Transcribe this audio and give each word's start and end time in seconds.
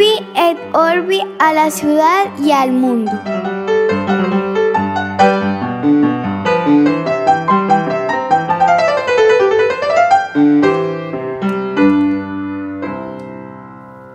Urbi 0.00 0.26
et 0.34 0.56
Orbi 0.72 1.20
a 1.38 1.52
la 1.52 1.70
ciudad 1.70 2.30
y 2.42 2.52
al 2.52 2.72
mundo. 2.72 3.12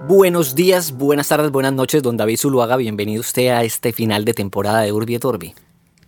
Buenos 0.08 0.56
días, 0.56 0.92
buenas 0.92 1.28
tardes, 1.28 1.52
buenas 1.52 1.74
noches, 1.74 2.02
don 2.02 2.18
David 2.18 2.40
Zuluaga. 2.40 2.78
Bienvenido 2.78 3.22
usted 3.22 3.50
a 3.50 3.64
este 3.64 3.94
final 3.94 4.26
de 4.26 4.34
temporada 4.34 4.82
de 4.82 4.92
Urbi 4.92 5.14
et 5.14 5.26
Orbi. 5.26 5.54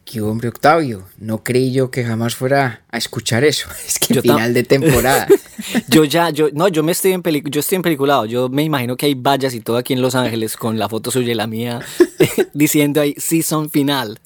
Qué 0.09 0.21
hombre, 0.21 0.47
Octavio. 0.47 1.03
No 1.17 1.43
creí 1.43 1.73
yo 1.73 1.91
que 1.91 2.05
jamás 2.05 2.33
fuera 2.33 2.81
a 2.89 2.97
escuchar 2.97 3.43
eso. 3.43 3.67
Es 3.85 3.99
que 3.99 4.13
Yo 4.13 4.21
final 4.21 4.53
de 4.53 4.63
temporada. 4.63 5.27
Yo 5.89 6.05
ya, 6.05 6.29
yo, 6.29 6.49
no, 6.53 6.67
yo 6.69 6.81
me 6.83 6.91
estoy 6.93 7.11
en 7.13 7.21
peli- 7.23 7.43
yo 7.49 7.59
estoy 7.59 7.75
en 7.77 7.81
peliculado. 7.81 8.25
Yo 8.25 8.48
me 8.48 8.63
imagino 8.63 8.95
que 8.95 9.05
hay 9.07 9.15
vallas 9.15 9.53
y 9.53 9.59
todo 9.59 9.75
aquí 9.75 9.91
en 9.93 10.01
Los 10.01 10.13
Ángeles 10.15 10.55
con 10.55 10.77
la 10.79 10.88
foto 10.88 11.09
suya 11.12 11.31
y 11.31 11.35
la 11.35 11.48
mía 11.48 11.81
diciendo 12.53 13.01
ahí 13.01 13.15
season 13.17 13.70
final. 13.70 14.20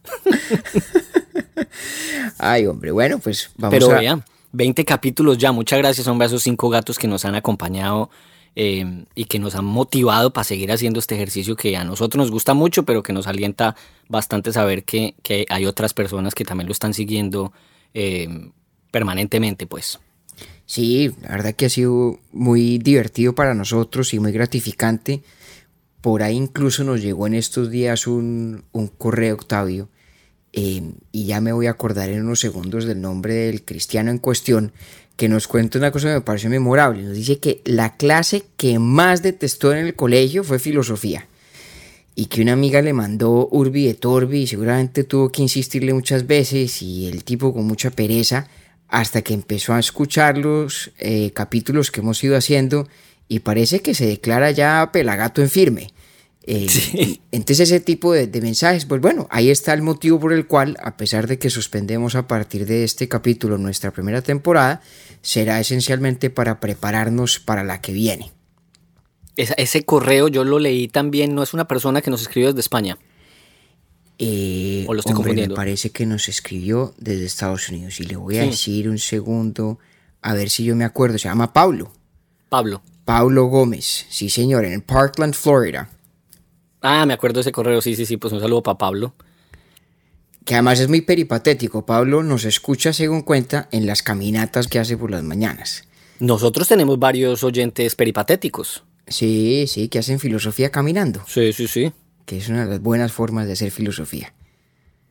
Ay, 2.37 2.67
hombre, 2.67 2.91
bueno, 2.91 3.17
pues 3.19 3.49
vamos 3.57 3.73
Pero 3.73 3.91
a. 3.95 3.99
vean, 3.99 4.23
20 4.51 4.83
capítulos 4.85 5.37
ya. 5.37 5.51
Muchas 5.51 5.79
gracias, 5.79 6.05
hombre, 6.07 6.25
a 6.25 6.27
esos 6.27 6.43
cinco 6.43 6.69
gatos 6.69 6.99
que 6.99 7.07
nos 7.07 7.23
han 7.25 7.33
acompañado 7.35 8.09
eh, 8.55 9.05
y 9.15 9.25
que 9.25 9.39
nos 9.39 9.55
han 9.55 9.65
motivado 9.65 10.33
para 10.33 10.43
seguir 10.43 10.71
haciendo 10.71 10.99
este 10.99 11.15
ejercicio 11.15 11.55
que 11.55 11.77
a 11.77 11.83
nosotros 11.83 12.19
nos 12.19 12.31
gusta 12.31 12.53
mucho, 12.53 12.83
pero 12.83 13.03
que 13.03 13.13
nos 13.13 13.27
alienta 13.27 13.75
bastante 14.09 14.51
saber 14.51 14.83
que, 14.83 15.15
que 15.23 15.45
hay 15.49 15.65
otras 15.65 15.93
personas 15.93 16.35
que 16.35 16.45
también 16.45 16.67
lo 16.67 16.73
están 16.73 16.93
siguiendo 16.93 17.53
eh, 17.93 18.51
permanentemente, 18.91 19.67
pues. 19.67 19.99
Sí, 20.65 21.11
la 21.21 21.29
verdad 21.31 21.53
que 21.53 21.65
ha 21.65 21.69
sido 21.69 22.19
muy 22.31 22.77
divertido 22.77 23.35
para 23.35 23.53
nosotros 23.53 24.13
y 24.13 24.19
muy 24.19 24.31
gratificante. 24.31 25.23
Por 26.01 26.23
ahí 26.23 26.35
incluso 26.35 26.83
nos 26.83 27.01
llegó 27.01 27.27
en 27.27 27.35
estos 27.35 27.69
días 27.69 28.07
un, 28.07 28.63
un 28.71 28.87
correo, 28.87 29.35
Octavio, 29.35 29.89
eh, 30.53 30.81
y 31.11 31.25
ya 31.25 31.39
me 31.39 31.53
voy 31.53 31.67
a 31.67 31.71
acordar 31.71 32.09
en 32.09 32.23
unos 32.23 32.41
segundos 32.41 32.85
del 32.85 32.99
nombre 32.99 33.33
del 33.33 33.63
cristiano 33.63 34.11
en 34.11 34.17
cuestión, 34.17 34.73
que 35.21 35.29
nos 35.29 35.47
cuenta 35.47 35.77
una 35.77 35.91
cosa 35.91 36.07
que 36.07 36.15
me 36.15 36.21
pareció 36.21 36.49
memorable. 36.49 37.03
Nos 37.03 37.13
dice 37.13 37.37
que 37.37 37.61
la 37.63 37.95
clase 37.95 38.43
que 38.57 38.79
más 38.79 39.21
detestó 39.21 39.71
en 39.71 39.85
el 39.85 39.93
colegio 39.93 40.43
fue 40.43 40.57
filosofía. 40.57 41.27
Y 42.15 42.25
que 42.25 42.41
una 42.41 42.53
amiga 42.53 42.81
le 42.81 42.91
mandó 42.91 43.47
Urbi 43.51 43.87
et 43.87 44.03
Orbi 44.03 44.39
y 44.41 44.47
seguramente 44.47 45.03
tuvo 45.03 45.31
que 45.31 45.43
insistirle 45.43 45.93
muchas 45.93 46.25
veces 46.25 46.81
y 46.81 47.05
el 47.05 47.23
tipo 47.23 47.53
con 47.53 47.67
mucha 47.67 47.91
pereza 47.91 48.47
hasta 48.87 49.21
que 49.21 49.35
empezó 49.35 49.75
a 49.75 49.79
escuchar 49.79 50.39
los 50.39 50.89
eh, 50.97 51.29
capítulos 51.35 51.91
que 51.91 51.99
hemos 51.99 52.23
ido 52.23 52.35
haciendo 52.35 52.87
y 53.27 53.41
parece 53.41 53.83
que 53.83 53.93
se 53.93 54.07
declara 54.07 54.49
ya 54.49 54.89
pelagato 54.91 55.43
en 55.43 55.51
firme. 55.51 55.93
Eh, 56.43 56.67
Sí. 56.69 57.21
Entonces 57.31 57.69
ese 57.69 57.79
tipo 57.79 58.13
de, 58.13 58.25
de 58.27 58.41
mensajes, 58.41 58.85
pues 58.85 58.99
bueno, 58.99 59.27
ahí 59.29 59.49
está 59.51 59.73
el 59.73 59.81
motivo 59.83 60.19
por 60.19 60.33
el 60.33 60.47
cual, 60.47 60.75
a 60.81 60.97
pesar 60.97 61.27
de 61.27 61.37
que 61.37 61.49
suspendemos 61.51 62.15
a 62.15 62.27
partir 62.27 62.65
de 62.65 62.83
este 62.83 63.07
capítulo 63.07 63.57
nuestra 63.59 63.91
primera 63.91 64.21
temporada, 64.23 64.81
será 65.21 65.59
esencialmente 65.59 66.29
para 66.31 66.59
prepararnos 66.59 67.39
para 67.39 67.63
la 67.63 67.79
que 67.81 67.93
viene. 67.93 68.31
Ese 69.37 69.83
correo 69.83 70.27
yo 70.27 70.43
lo 70.43 70.59
leí 70.59 70.87
también, 70.87 71.33
no 71.35 71.41
es 71.43 71.53
una 71.53 71.67
persona 71.67 72.01
que 72.01 72.09
nos 72.11 72.21
escribió 72.21 72.49
desde 72.49 72.61
España. 72.61 72.97
Eh, 74.19 74.85
¿O 74.87 74.93
lo 74.93 74.99
estoy 74.99 75.11
hombre, 75.13 75.23
confundiendo? 75.23 75.53
Me 75.53 75.57
parece 75.57 75.89
que 75.89 76.05
nos 76.05 76.27
escribió 76.27 76.93
desde 76.97 77.25
Estados 77.25 77.69
Unidos 77.69 77.99
y 77.99 78.03
le 78.03 78.15
voy 78.17 78.37
a 78.37 78.43
Sí. 78.43 78.49
decir 78.49 78.89
un 78.89 78.99
segundo, 78.99 79.79
a 80.21 80.33
ver 80.33 80.49
si 80.49 80.63
yo 80.63 80.75
me 80.75 80.83
acuerdo, 80.85 81.17
se 81.17 81.27
llama 81.27 81.53
Pablo. 81.53 81.91
Pablo. 82.49 82.81
Pablo 83.05 83.45
Gómez, 83.45 84.05
sí 84.09 84.29
señor, 84.29 84.65
en 84.65 84.81
Parkland, 84.81 85.33
Florida. 85.33 85.89
Ah, 86.81 87.05
me 87.05 87.13
acuerdo 87.13 87.35
de 87.35 87.41
ese 87.41 87.51
correo, 87.51 87.81
sí, 87.81 87.95
sí, 87.95 88.05
sí, 88.05 88.17
pues 88.17 88.33
un 88.33 88.39
saludo 88.39 88.63
para 88.63 88.77
Pablo. 88.77 89.13
Que 90.45 90.55
además 90.55 90.79
es 90.79 90.89
muy 90.89 91.01
peripatético. 91.01 91.85
Pablo 91.85 92.23
nos 92.23 92.45
escucha, 92.45 92.93
según 92.93 93.21
cuenta, 93.21 93.67
en 93.71 93.85
las 93.85 94.01
caminatas 94.01 94.67
que 94.67 94.79
hace 94.79 94.97
por 94.97 95.11
las 95.11 95.23
mañanas. 95.23 95.83
Nosotros 96.19 96.67
tenemos 96.67 96.97
varios 96.97 97.43
oyentes 97.43 97.95
peripatéticos. 97.95 98.83
Sí, 99.07 99.65
sí, 99.67 99.87
que 99.89 99.99
hacen 99.99 100.19
filosofía 100.19 100.71
caminando, 100.71 101.21
Sí, 101.27 101.53
sí, 101.53 101.67
sí. 101.67 101.91
que 102.25 102.37
es 102.37 102.49
una 102.49 102.63
de 102.65 102.71
las 102.71 102.81
buenas 102.81 103.11
formas 103.11 103.45
de 103.47 103.53
hacer 103.53 103.71
filosofía. 103.71 104.33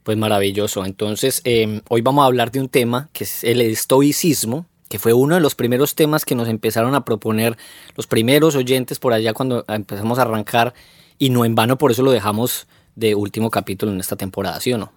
Pues 0.03 0.17
maravilloso. 0.17 0.85
Entonces, 0.85 1.43
eh, 1.45 1.83
hoy 1.89 2.01
vamos 2.01 2.23
a 2.23 2.27
hablar 2.27 2.51
de 2.51 2.61
un 2.61 2.69
tema 2.69 3.11
que 3.13 3.25
es 3.25 3.45
el 3.45 3.61
estoicismo, 3.61 4.67
que 4.89 4.99
fue 4.99 5.13
uno 5.13 5.35
de 5.35 5.41
los 5.41 5.55
primeros 5.55 5.95
temas 5.95 6.25
que 6.25 6.35
nos 6.35 6.49
empezaron 6.49 6.95
a 6.95 7.05
proponer 7.05 7.57
los 7.97 8.07
primeros 8.07 8.57
oyentes 8.57 8.99
por 8.99 9.13
allá 9.13 9.33
cuando 9.35 9.65
empezamos 9.69 10.19
a 10.19 10.23
arrancar 10.23 10.75
y 11.21 11.31
no 11.31 11.45
en 11.45 11.55
vano 11.55 11.79
por 11.79 11.93
eso 11.93 12.03
lo 12.03 12.11
dejamos 12.11 12.67
de 12.97 13.15
último 13.15 13.51
capítulo 13.51 13.93
en 13.93 14.01
esta 14.01 14.17
temporada, 14.17 14.59
¿sí 14.59 14.73
o 14.73 14.79
no? 14.79 14.91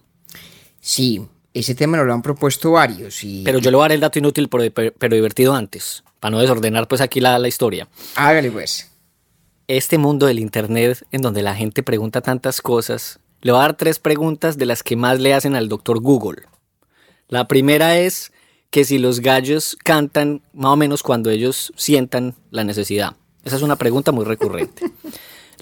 Sí, 0.79 1.21
ese 1.53 1.75
tema 1.75 1.97
nos 1.97 2.07
lo 2.07 2.13
han 2.13 2.23
propuesto 2.23 2.71
varios 2.71 3.23
y... 3.23 3.43
Pero 3.43 3.59
yo 3.59 3.69
le 3.69 3.77
voy 3.77 3.83
a 3.83 3.87
dar 3.89 3.91
el 3.91 3.99
dato 3.99 4.17
inútil 4.17 4.49
pero, 4.49 4.93
pero 4.97 5.15
divertido 5.15 5.53
antes, 5.53 6.03
para 6.19 6.31
no 6.31 6.39
desordenar 6.39 6.87
pues 6.87 7.01
aquí 7.01 7.19
la, 7.19 7.37
la 7.37 7.47
historia. 7.47 7.87
Hágale 8.15 8.49
pues. 8.49 8.89
Este 9.67 9.97
mundo 9.97 10.25
del 10.25 10.39
Internet 10.39 11.05
en 11.11 11.21
donde 11.21 11.43
la 11.43 11.55
gente 11.55 11.83
pregunta 11.83 12.21
tantas 12.21 12.61
cosas, 12.61 13.19
le 13.41 13.51
voy 13.51 13.59
a 13.59 13.63
dar 13.63 13.75
tres 13.75 13.99
preguntas 13.99 14.57
de 14.57 14.65
las 14.65 14.81
que 14.81 14.95
más 14.95 15.19
le 15.19 15.33
hacen 15.33 15.55
al 15.55 15.67
doctor 15.67 15.99
Google. 15.99 16.43
La 17.27 17.49
primera 17.49 17.97
es 17.97 18.31
que 18.69 18.85
si 18.85 18.97
los 18.97 19.19
gallos 19.19 19.77
cantan 19.83 20.41
más 20.53 20.71
o 20.71 20.77
menos 20.77 21.03
cuando 21.03 21.29
ellos 21.29 21.73
sientan 21.75 22.33
la 22.49 22.63
necesidad. 22.63 23.17
Esa 23.43 23.57
es 23.57 23.61
una 23.61 23.75
pregunta 23.75 24.13
muy 24.13 24.23
recurrente. 24.23 24.89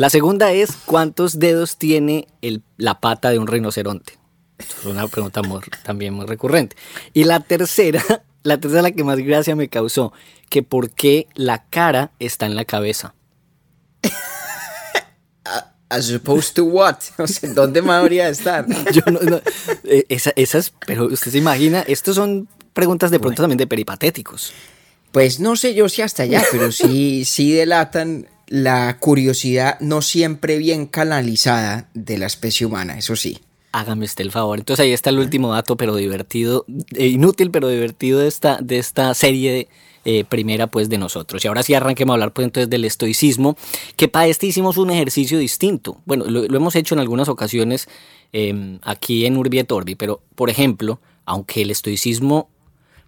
La 0.01 0.09
segunda 0.09 0.51
es 0.51 0.71
cuántos 0.87 1.37
dedos 1.37 1.77
tiene 1.77 2.27
el- 2.41 2.63
la 2.77 2.99
pata 2.99 3.29
de 3.29 3.37
un 3.37 3.45
rinoceronte. 3.45 4.13
Es 4.57 4.83
una 4.83 5.07
pregunta 5.07 5.43
muy- 5.43 5.61
también 5.83 6.15
muy 6.15 6.25
recurrente. 6.25 6.75
Y 7.13 7.25
la 7.25 7.39
tercera, 7.41 8.01
la 8.41 8.59
tercera 8.59 8.81
la 8.81 8.89
que 8.93 9.03
más 9.03 9.19
gracia 9.19 9.55
me 9.55 9.67
causó, 9.69 10.11
que 10.49 10.63
por 10.63 10.89
qué 10.89 11.27
la 11.35 11.65
cara 11.69 12.09
está 12.17 12.47
en 12.47 12.55
la 12.55 12.65
cabeza. 12.65 13.13
As 15.89 16.11
opposed 16.11 16.55
to 16.55 16.63
what? 16.65 16.95
O 17.19 17.27
sea, 17.27 17.53
¿dónde 17.53 17.83
más 17.83 18.01
habría 18.01 18.25
de 18.25 18.31
estar? 18.31 18.65
Yo 18.91 19.03
no, 19.05 19.19
no, 19.19 19.39
eh, 19.83 20.05
esa- 20.09 20.33
esas, 20.35 20.73
pero 20.87 21.05
usted 21.05 21.29
se 21.31 21.37
imagina, 21.37 21.81
estos 21.81 22.15
son 22.15 22.47
preguntas 22.73 23.11
de 23.11 23.19
pronto 23.19 23.43
también 23.43 23.59
de 23.59 23.67
peripatéticos. 23.67 24.51
Pues 25.11 25.39
no 25.39 25.55
sé 25.57 25.75
yo 25.75 25.87
si 25.89 26.01
hasta 26.01 26.23
allá, 26.23 26.43
pero 26.51 26.71
sí, 26.71 27.23
sí 27.23 27.51
delatan 27.51 28.25
la 28.51 28.97
curiosidad 28.99 29.79
no 29.79 30.01
siempre 30.01 30.57
bien 30.57 30.85
canalizada 30.85 31.89
de 31.93 32.17
la 32.17 32.25
especie 32.25 32.65
humana, 32.67 32.97
eso 32.97 33.15
sí. 33.15 33.39
Hágame 33.71 34.03
usted 34.03 34.25
el 34.25 34.31
favor. 34.31 34.59
Entonces 34.59 34.83
ahí 34.83 34.91
está 34.91 35.09
el 35.09 35.19
último 35.19 35.53
dato, 35.53 35.77
pero 35.77 35.95
divertido, 35.95 36.65
eh, 36.93 37.07
inútil, 37.07 37.49
pero 37.49 37.69
divertido 37.69 38.19
de 38.19 38.27
esta, 38.27 38.59
de 38.61 38.77
esta 38.77 39.13
serie 39.13 39.69
eh, 40.03 40.25
primera 40.25 40.67
pues 40.67 40.89
de 40.89 40.97
nosotros. 40.97 41.45
Y 41.45 41.47
ahora 41.47 41.63
sí 41.63 41.73
arranquemos 41.73 42.11
a 42.11 42.15
hablar 42.15 42.33
pues 42.33 42.43
entonces 42.43 42.69
del 42.69 42.83
estoicismo, 42.83 43.55
que 43.95 44.09
para 44.09 44.27
este 44.27 44.47
hicimos 44.47 44.75
un 44.75 44.91
ejercicio 44.91 45.39
distinto. 45.39 46.01
Bueno, 46.03 46.25
lo, 46.25 46.43
lo 46.43 46.57
hemos 46.57 46.75
hecho 46.75 46.93
en 46.93 46.99
algunas 46.99 47.29
ocasiones 47.29 47.87
eh, 48.33 48.79
aquí 48.81 49.25
en 49.25 49.37
Urbi 49.37 49.59
et 49.59 49.71
Orbi, 49.71 49.95
pero 49.95 50.21
por 50.35 50.49
ejemplo, 50.49 50.99
aunque 51.23 51.61
el 51.61 51.71
estoicismo 51.71 52.49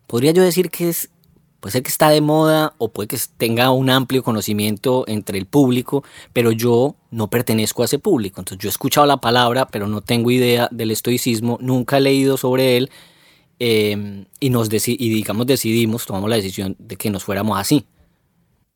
podría 0.07 0.31
yo 0.31 0.41
decir 0.41 0.69
que 0.69 0.87
es 0.87 1.09
puede 1.63 1.71
ser 1.71 1.83
que 1.83 1.91
está 1.91 2.09
de 2.09 2.19
moda 2.19 2.73
o 2.77 2.91
puede 2.91 3.07
que 3.07 3.17
tenga 3.37 3.71
un 3.71 3.89
amplio 3.89 4.21
conocimiento 4.21 5.05
entre 5.07 5.37
el 5.37 5.45
público, 5.45 6.03
pero 6.33 6.51
yo 6.51 6.97
no 7.09 7.29
pertenezco 7.29 7.83
a 7.83 7.85
ese 7.85 7.99
público. 7.99 8.41
Entonces 8.41 8.61
yo 8.61 8.67
he 8.67 8.69
escuchado 8.69 9.07
la 9.07 9.21
palabra, 9.21 9.65
pero 9.67 9.87
no 9.87 10.01
tengo 10.01 10.29
idea 10.29 10.67
del 10.71 10.91
estoicismo, 10.91 11.57
nunca 11.61 11.99
he 11.99 12.01
leído 12.01 12.35
sobre 12.35 12.75
él 12.75 12.91
eh, 13.59 14.25
y, 14.41 14.49
nos 14.49 14.67
y 14.73 15.09
digamos 15.09 15.47
decidimos, 15.47 16.05
tomamos 16.05 16.29
la 16.29 16.35
decisión 16.35 16.75
de 16.79 16.97
que 16.97 17.09
nos 17.09 17.23
fuéramos 17.23 17.57
así, 17.57 17.85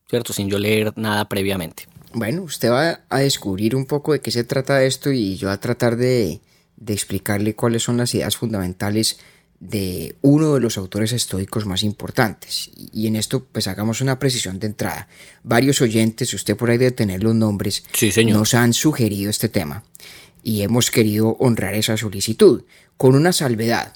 ¿cierto? 0.10 0.32
Sin 0.32 0.48
yo 0.48 0.58
leer 0.58 0.94
nada 0.96 1.28
previamente. 1.28 1.90
Bueno, 2.14 2.44
usted 2.44 2.72
va 2.72 3.02
a 3.10 3.20
descubrir 3.20 3.76
un 3.76 3.86
poco 3.86 4.14
de 4.14 4.22
qué 4.22 4.32
se 4.32 4.46
trata 4.46 4.82
esto 4.86 5.12
y 5.12 5.36
yo 5.36 5.52
a 5.52 5.60
tratar 5.60 5.98
de 5.98 6.40
explicarle 6.86 7.54
cuáles 7.54 7.84
son 7.84 7.98
las 7.98 8.16
ideas 8.16 8.38
fundamentales 8.38 9.20
de 9.60 10.16
uno 10.22 10.54
de 10.54 10.60
los 10.60 10.78
autores 10.78 11.12
estoicos 11.14 11.66
más 11.66 11.82
importantes. 11.84 12.70
Y 12.94 13.08
en 13.08 13.16
esto 13.16 13.44
pues 13.52 13.68
hagamos 13.68 14.02
una 14.02 14.20
precisión 14.20 14.60
de 14.60 14.68
entrada. 14.68 15.08
Varios 15.44 15.82
oyentes, 15.82 16.34
usted 16.34 16.56
por 16.56 16.70
ahí 16.70 16.78
debe 16.78 16.92
tener 16.92 17.24
los 17.24 17.34
nombres, 17.36 17.84
Sí, 17.94 18.12
señor. 18.12 18.38
nos 18.38 18.54
han 18.54 18.74
sugerido 18.74 19.30
este 19.32 19.50
tema 19.50 19.84
y 20.44 20.62
hemos 20.62 20.92
querido 20.92 21.36
honrar 21.40 21.74
esa 21.74 21.98
solicitud 21.98 22.64
con 22.98 23.16
una 23.16 23.34
salvedad. 23.34 23.94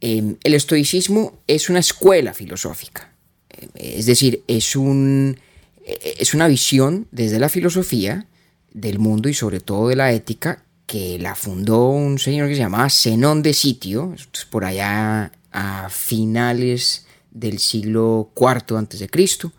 Eh, 0.00 0.36
el 0.42 0.54
estoicismo 0.54 1.40
es 1.46 1.68
una 1.68 1.80
escuela 1.80 2.32
filosófica, 2.34 3.10
Eh, 3.50 3.94
es 3.98 4.06
decir, 4.06 4.42
es, 4.48 4.74
un, 4.76 5.38
eh, 5.84 6.14
es 6.18 6.34
una 6.34 6.48
visión 6.48 7.06
desde 7.12 7.38
la 7.38 7.48
filosofía 7.48 8.26
del 8.72 8.98
mundo 8.98 9.28
y 9.28 9.34
sobre 9.34 9.60
todo 9.60 9.88
de 9.88 9.96
la 9.96 10.12
ética 10.12 10.63
que 10.86 11.18
la 11.18 11.34
fundó 11.34 11.88
un 11.88 12.18
señor 12.18 12.48
que 12.48 12.54
se 12.54 12.60
llamaba 12.60 12.90
Zenón 12.90 13.42
de 13.42 13.54
Sitio, 13.54 14.14
por 14.50 14.64
allá 14.64 15.32
a 15.50 15.88
finales 15.88 17.06
del 17.30 17.58
siglo 17.58 18.30
IV 18.36 18.76
antes 18.76 19.00
de 19.00 19.08
Cristo, 19.08 19.52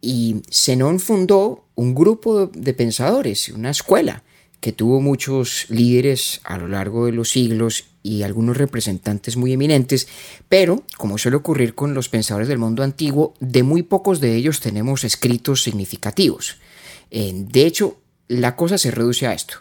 Y 0.00 0.42
Zenón 0.52 1.00
fundó 1.00 1.64
un 1.74 1.94
grupo 1.94 2.46
de 2.46 2.74
pensadores, 2.74 3.48
una 3.48 3.70
escuela, 3.70 4.22
que 4.60 4.72
tuvo 4.72 5.00
muchos 5.00 5.66
líderes 5.68 6.40
a 6.44 6.58
lo 6.58 6.68
largo 6.68 7.06
de 7.06 7.12
los 7.12 7.30
siglos 7.30 7.86
y 8.02 8.22
algunos 8.22 8.56
representantes 8.56 9.36
muy 9.36 9.52
eminentes, 9.52 10.06
pero, 10.48 10.84
como 10.96 11.18
suele 11.18 11.38
ocurrir 11.38 11.74
con 11.74 11.94
los 11.94 12.08
pensadores 12.08 12.46
del 12.46 12.58
mundo 12.58 12.82
antiguo, 12.82 13.34
de 13.40 13.62
muy 13.62 13.82
pocos 13.82 14.20
de 14.20 14.36
ellos 14.36 14.60
tenemos 14.60 15.02
escritos 15.02 15.62
significativos. 15.62 16.56
de 17.10 17.66
hecho, 17.66 17.96
la 18.28 18.54
cosa 18.54 18.78
se 18.78 18.90
reduce 18.90 19.26
a 19.26 19.32
esto. 19.32 19.58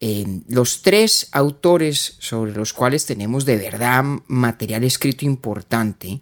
Los 0.00 0.82
tres 0.82 1.28
autores 1.32 2.16
sobre 2.18 2.52
los 2.52 2.72
cuales 2.72 3.06
tenemos 3.06 3.44
de 3.44 3.56
verdad 3.56 4.04
material 4.26 4.84
escrito 4.84 5.24
importante 5.24 6.20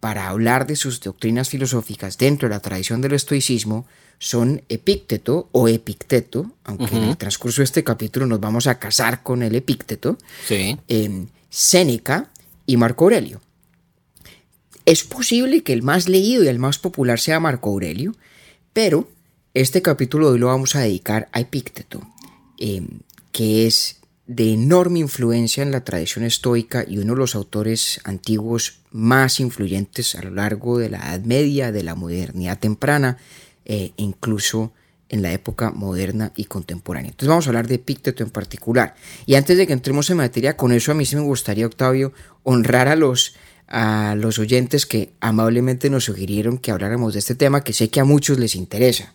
para 0.00 0.28
hablar 0.28 0.66
de 0.66 0.76
sus 0.76 1.00
doctrinas 1.00 1.48
filosóficas 1.48 2.18
dentro 2.18 2.48
de 2.48 2.54
la 2.54 2.60
tradición 2.60 3.00
del 3.00 3.12
estoicismo 3.14 3.86
son 4.18 4.62
Epícteto 4.68 5.48
o 5.52 5.68
Epicteto, 5.68 6.52
aunque 6.64 6.96
en 6.96 7.04
el 7.04 7.16
transcurso 7.16 7.62
de 7.62 7.64
este 7.64 7.84
capítulo 7.84 8.26
nos 8.26 8.40
vamos 8.40 8.66
a 8.66 8.78
casar 8.78 9.22
con 9.22 9.42
el 9.42 9.54
Epícteto, 9.54 10.18
sí. 10.46 10.78
Séneca 11.50 12.30
y 12.66 12.76
Marco 12.76 13.04
Aurelio. 13.04 13.40
Es 14.86 15.04
posible 15.04 15.62
que 15.62 15.72
el 15.72 15.82
más 15.82 16.08
leído 16.08 16.44
y 16.44 16.48
el 16.48 16.58
más 16.58 16.78
popular 16.78 17.18
sea 17.18 17.40
Marco 17.40 17.70
Aurelio, 17.70 18.14
pero 18.72 19.08
este 19.54 19.82
capítulo 19.82 20.30
hoy 20.30 20.38
lo 20.38 20.48
vamos 20.48 20.74
a 20.74 20.80
dedicar 20.80 21.28
a 21.32 21.40
Epícteto, 21.40 22.02
em, 22.58 23.00
que 23.34 23.66
es 23.66 23.96
de 24.28 24.52
enorme 24.52 25.00
influencia 25.00 25.64
en 25.64 25.72
la 25.72 25.82
tradición 25.82 26.24
estoica 26.24 26.84
y 26.86 26.98
uno 26.98 27.14
de 27.14 27.18
los 27.18 27.34
autores 27.34 28.00
antiguos 28.04 28.78
más 28.92 29.40
influyentes 29.40 30.14
a 30.14 30.22
lo 30.22 30.30
largo 30.30 30.78
de 30.78 30.88
la 30.88 30.98
Edad 30.98 31.24
Media, 31.24 31.72
de 31.72 31.82
la 31.82 31.96
modernidad 31.96 32.60
temprana, 32.60 33.18
e 33.64 33.92
incluso 33.96 34.72
en 35.08 35.22
la 35.22 35.32
época 35.32 35.72
moderna 35.72 36.32
y 36.36 36.44
contemporánea. 36.44 37.10
Entonces 37.10 37.28
vamos 37.28 37.46
a 37.46 37.50
hablar 37.50 37.66
de 37.66 37.74
Epícteto 37.74 38.22
en 38.22 38.30
particular. 38.30 38.94
Y 39.26 39.34
antes 39.34 39.58
de 39.58 39.66
que 39.66 39.72
entremos 39.72 40.08
en 40.10 40.18
materia 40.18 40.56
con 40.56 40.70
eso, 40.70 40.92
a 40.92 40.94
mí 40.94 41.04
sí 41.04 41.16
me 41.16 41.22
gustaría, 41.22 41.66
Octavio, 41.66 42.12
honrar 42.44 42.86
a 42.86 42.94
los, 42.94 43.34
a 43.66 44.14
los 44.16 44.38
oyentes 44.38 44.86
que 44.86 45.12
amablemente 45.18 45.90
nos 45.90 46.04
sugirieron 46.04 46.56
que 46.58 46.70
habláramos 46.70 47.14
de 47.14 47.18
este 47.18 47.34
tema 47.34 47.64
que 47.64 47.72
sé 47.72 47.90
que 47.90 47.98
a 47.98 48.04
muchos 48.04 48.38
les 48.38 48.54
interesa. 48.54 49.12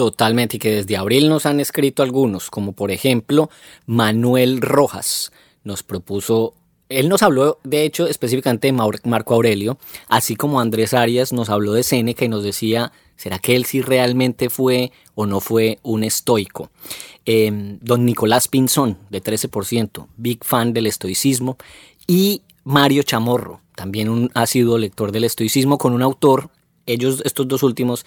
Totalmente, 0.00 0.56
y 0.56 0.58
que 0.58 0.70
desde 0.70 0.96
abril 0.96 1.28
nos 1.28 1.44
han 1.44 1.60
escrito 1.60 2.02
algunos, 2.02 2.48
como 2.48 2.72
por 2.72 2.90
ejemplo 2.90 3.50
Manuel 3.84 4.62
Rojas 4.62 5.30
nos 5.62 5.82
propuso 5.82 6.54
él 6.88 7.10
nos 7.10 7.22
habló, 7.22 7.58
de 7.64 7.84
hecho, 7.84 8.06
específicamente 8.06 8.66
de 8.66 8.72
Marco 8.72 9.34
Aurelio, 9.34 9.76
así 10.08 10.36
como 10.36 10.58
Andrés 10.58 10.94
Arias 10.94 11.34
nos 11.34 11.50
habló 11.50 11.74
de 11.74 11.82
Séneca 11.82 12.24
y 12.24 12.30
nos 12.30 12.42
decía, 12.42 12.92
¿será 13.14 13.38
que 13.38 13.56
él 13.56 13.66
sí 13.66 13.82
realmente 13.82 14.48
fue 14.48 14.90
o 15.14 15.26
no 15.26 15.40
fue 15.40 15.78
un 15.82 16.02
estoico? 16.02 16.70
Em, 17.26 17.78
don 17.82 18.06
Nicolás 18.06 18.48
Pinzón, 18.48 18.96
de 19.10 19.22
13%, 19.22 20.06
big 20.16 20.42
fan 20.46 20.72
del 20.72 20.86
estoicismo, 20.86 21.58
y 22.06 22.40
Mario 22.64 23.02
Chamorro, 23.02 23.60
también 23.74 24.08
un 24.08 24.30
ácido 24.32 24.78
lector 24.78 25.12
del 25.12 25.24
estoicismo, 25.24 25.76
con 25.76 25.92
un 25.92 26.00
autor, 26.00 26.48
ellos, 26.86 27.20
estos 27.26 27.46
dos 27.46 27.62
últimos, 27.62 28.06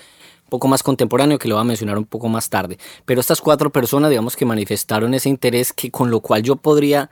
poco 0.53 0.67
más 0.67 0.83
contemporáneo 0.83 1.39
que 1.39 1.47
lo 1.47 1.55
voy 1.55 1.63
a 1.63 1.65
mencionar 1.65 1.97
un 1.97 2.05
poco 2.05 2.29
más 2.29 2.47
tarde. 2.47 2.77
Pero 3.05 3.19
estas 3.19 3.41
cuatro 3.41 3.71
personas, 3.71 4.11
digamos 4.11 4.35
que 4.35 4.45
manifestaron 4.45 5.15
ese 5.15 5.27
interés 5.27 5.73
que 5.73 5.89
con 5.89 6.11
lo 6.11 6.19
cual 6.19 6.43
yo 6.43 6.57
podría 6.57 7.09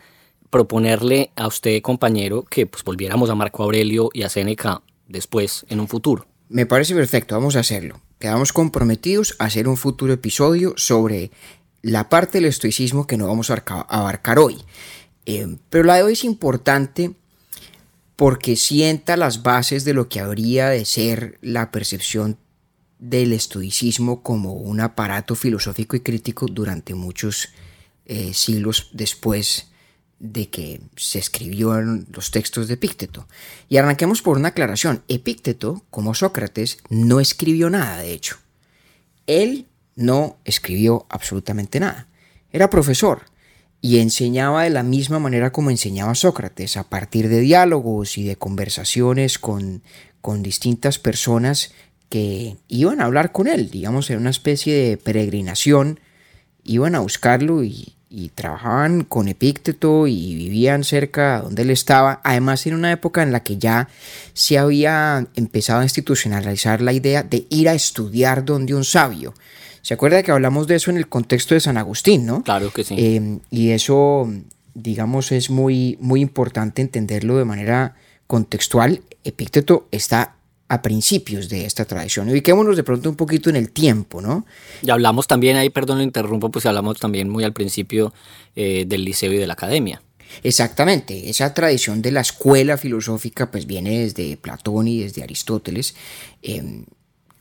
proponerle 0.52 1.32
a 1.36 1.48
usted, 1.48 1.82
compañero, 1.82 2.44
que 2.44 2.68
pues 2.68 2.84
volviéramos 2.84 3.32
a 3.32 3.36
Marco 3.36 3.64
Aurelio 3.64 4.12
y 4.14 4.22
a 4.22 4.30
Séneca 4.30 4.84
después, 5.08 5.66
en 5.70 5.80
un 5.80 5.88
futuro. 5.88 6.28
Me 6.50 6.68
parece 6.68 6.94
perfecto, 6.94 7.34
vamos 7.34 7.56
a 7.56 7.62
hacerlo. 7.62 8.00
Quedamos 8.20 8.54
comprometidos 8.54 9.36
a 9.40 9.46
hacer 9.46 9.68
un 9.68 9.76
futuro 9.76 10.14
episodio 10.14 10.76
sobre 10.78 11.32
la 11.82 12.10
parte 12.10 12.38
del 12.38 12.46
estoicismo 12.46 13.08
que 13.08 13.18
no 13.18 13.26
vamos 13.26 13.50
a 13.50 13.56
abarcar 13.90 14.38
hoy. 14.38 14.58
Eh, 15.26 15.58
pero 15.72 15.86
la 15.86 15.96
de 15.96 16.04
hoy 16.04 16.14
es 16.14 16.24
importante 16.26 17.16
porque 18.16 18.56
sienta 18.56 19.18
las 19.18 19.42
bases 19.42 19.84
de 19.84 19.96
lo 19.96 20.10
que 20.10 20.20
habría 20.20 20.70
de 20.70 20.86
ser 20.86 21.40
la 21.42 21.72
percepción 21.72 22.38
del 23.02 23.34
estoicismo 23.34 24.22
como 24.22 24.54
un 24.54 24.80
aparato 24.80 25.34
filosófico 25.36 25.96
y 25.96 26.02
crítico 26.02 26.46
durante 26.46 26.94
muchos 26.94 27.50
eh, 28.06 28.34
siglos 28.34 28.92
después 28.94 29.72
de 30.20 30.50
que 30.52 30.82
se 30.96 31.18
escribieron 31.18 32.08
los 32.12 32.30
textos 32.30 32.68
de 32.68 32.76
Epícteto. 32.76 33.28
Y 33.68 33.78
arranquemos 33.78 34.22
por 34.22 34.38
una 34.38 34.50
aclaración. 34.50 35.04
Epícteto, 35.08 35.84
como 35.90 36.14
Sócrates, 36.14 36.78
no 36.90 37.20
escribió 37.20 37.72
nada, 37.72 37.98
de 37.98 38.14
hecho. 38.14 38.38
Él 39.26 39.68
no 39.96 40.38
escribió 40.46 41.08
absolutamente 41.10 41.80
nada. 41.80 42.08
Era 42.52 42.70
profesor 42.70 43.24
y 43.82 43.98
enseñaba 43.98 44.64
de 44.64 44.70
la 44.70 44.84
misma 44.84 45.18
manera 45.18 45.52
como 45.52 45.72
enseñaba 45.72 46.14
Sócrates, 46.14 46.78
a 46.78 46.88
partir 46.88 47.30
de 47.30 47.40
diálogos 47.40 48.20
y 48.20 48.26
de 48.26 48.36
conversaciones 48.36 49.40
con, 49.40 49.82
con 50.22 50.44
distintas 50.44 51.00
personas 51.00 51.72
que 52.12 52.58
iban 52.68 53.00
a 53.00 53.06
hablar 53.06 53.32
con 53.32 53.48
él, 53.48 53.72
digamos, 53.72 54.10
en 54.10 54.20
una 54.20 54.32
especie 54.32 54.76
de 54.76 54.98
peregrinación, 54.98 56.02
iban 56.66 56.94
a 56.94 57.00
buscarlo 57.00 57.64
y, 57.64 57.96
y 58.10 58.28
trabajaban 58.36 59.06
con 59.06 59.30
Epícteto 59.30 60.08
y 60.08 60.36
vivían 60.36 60.84
cerca 60.84 61.40
donde 61.40 61.62
él 61.62 61.70
estaba. 61.70 62.20
Además, 62.26 62.68
en 62.68 62.74
una 62.74 62.92
época 62.92 63.24
en 63.24 63.32
la 63.32 63.44
que 63.44 63.58
ya 63.58 63.88
se 64.34 64.58
había 64.58 65.26
empezado 65.36 65.80
a 65.80 65.84
institucionalizar 65.84 66.82
la 66.82 66.92
idea 66.92 67.24
de 67.24 67.48
ir 67.50 67.70
a 67.70 67.74
estudiar 67.74 68.44
donde 68.44 68.76
un 68.76 68.84
sabio. 68.84 69.34
¿Se 69.82 69.94
acuerda 69.94 70.22
que 70.22 70.32
hablamos 70.32 70.68
de 70.68 70.76
eso 70.76 70.92
en 70.92 70.98
el 70.98 71.08
contexto 71.08 71.54
de 71.54 71.62
San 71.62 71.78
Agustín, 71.78 72.26
no? 72.26 72.44
Claro 72.44 72.74
que 72.74 72.84
sí. 72.84 72.96
Eh, 72.98 73.40
y 73.50 73.70
eso, 73.70 74.30
digamos, 74.74 75.32
es 75.32 75.50
muy, 75.50 75.98
muy 76.02 76.20
importante 76.20 76.82
entenderlo 76.82 77.38
de 77.38 77.46
manera 77.46 77.96
contextual. 78.28 79.02
Epícteto 79.24 79.88
está 79.92 80.36
a 80.72 80.82
principios 80.82 81.50
de 81.50 81.66
esta 81.66 81.84
tradición. 81.84 82.30
Ubiquémonos 82.30 82.78
de 82.78 82.84
pronto 82.84 83.10
un 83.10 83.18
poquito 83.18 83.50
en 83.50 83.58
el 83.58 83.72
tiempo, 83.72 84.22
¿no? 84.22 84.46
Y 84.82 84.90
hablamos 84.90 85.28
también, 85.28 85.58
ahí 85.58 85.70
perdón 85.70 85.98
lo 85.98 86.04
interrumpo, 86.06 86.50
pues 86.50 86.66
hablamos 86.66 86.98
también 86.98 87.28
muy 87.28 87.44
al 87.44 87.52
principio 87.52 88.14
eh, 88.56 88.86
del 88.88 89.04
liceo 89.04 89.34
y 89.34 89.38
de 89.38 89.48
la 89.48 89.52
academia. 89.52 90.02
Exactamente, 90.44 91.30
esa 91.30 91.54
tradición 91.54 92.02
de 92.02 92.14
la 92.14 92.22
escuela 92.22 92.78
filosófica 92.78 93.52
pues 93.52 93.66
viene 93.68 94.00
desde 94.00 94.38
Platón 94.38 94.88
y 94.88 95.02
desde 95.02 95.24
Aristóteles, 95.24 95.94
em, 96.42 96.86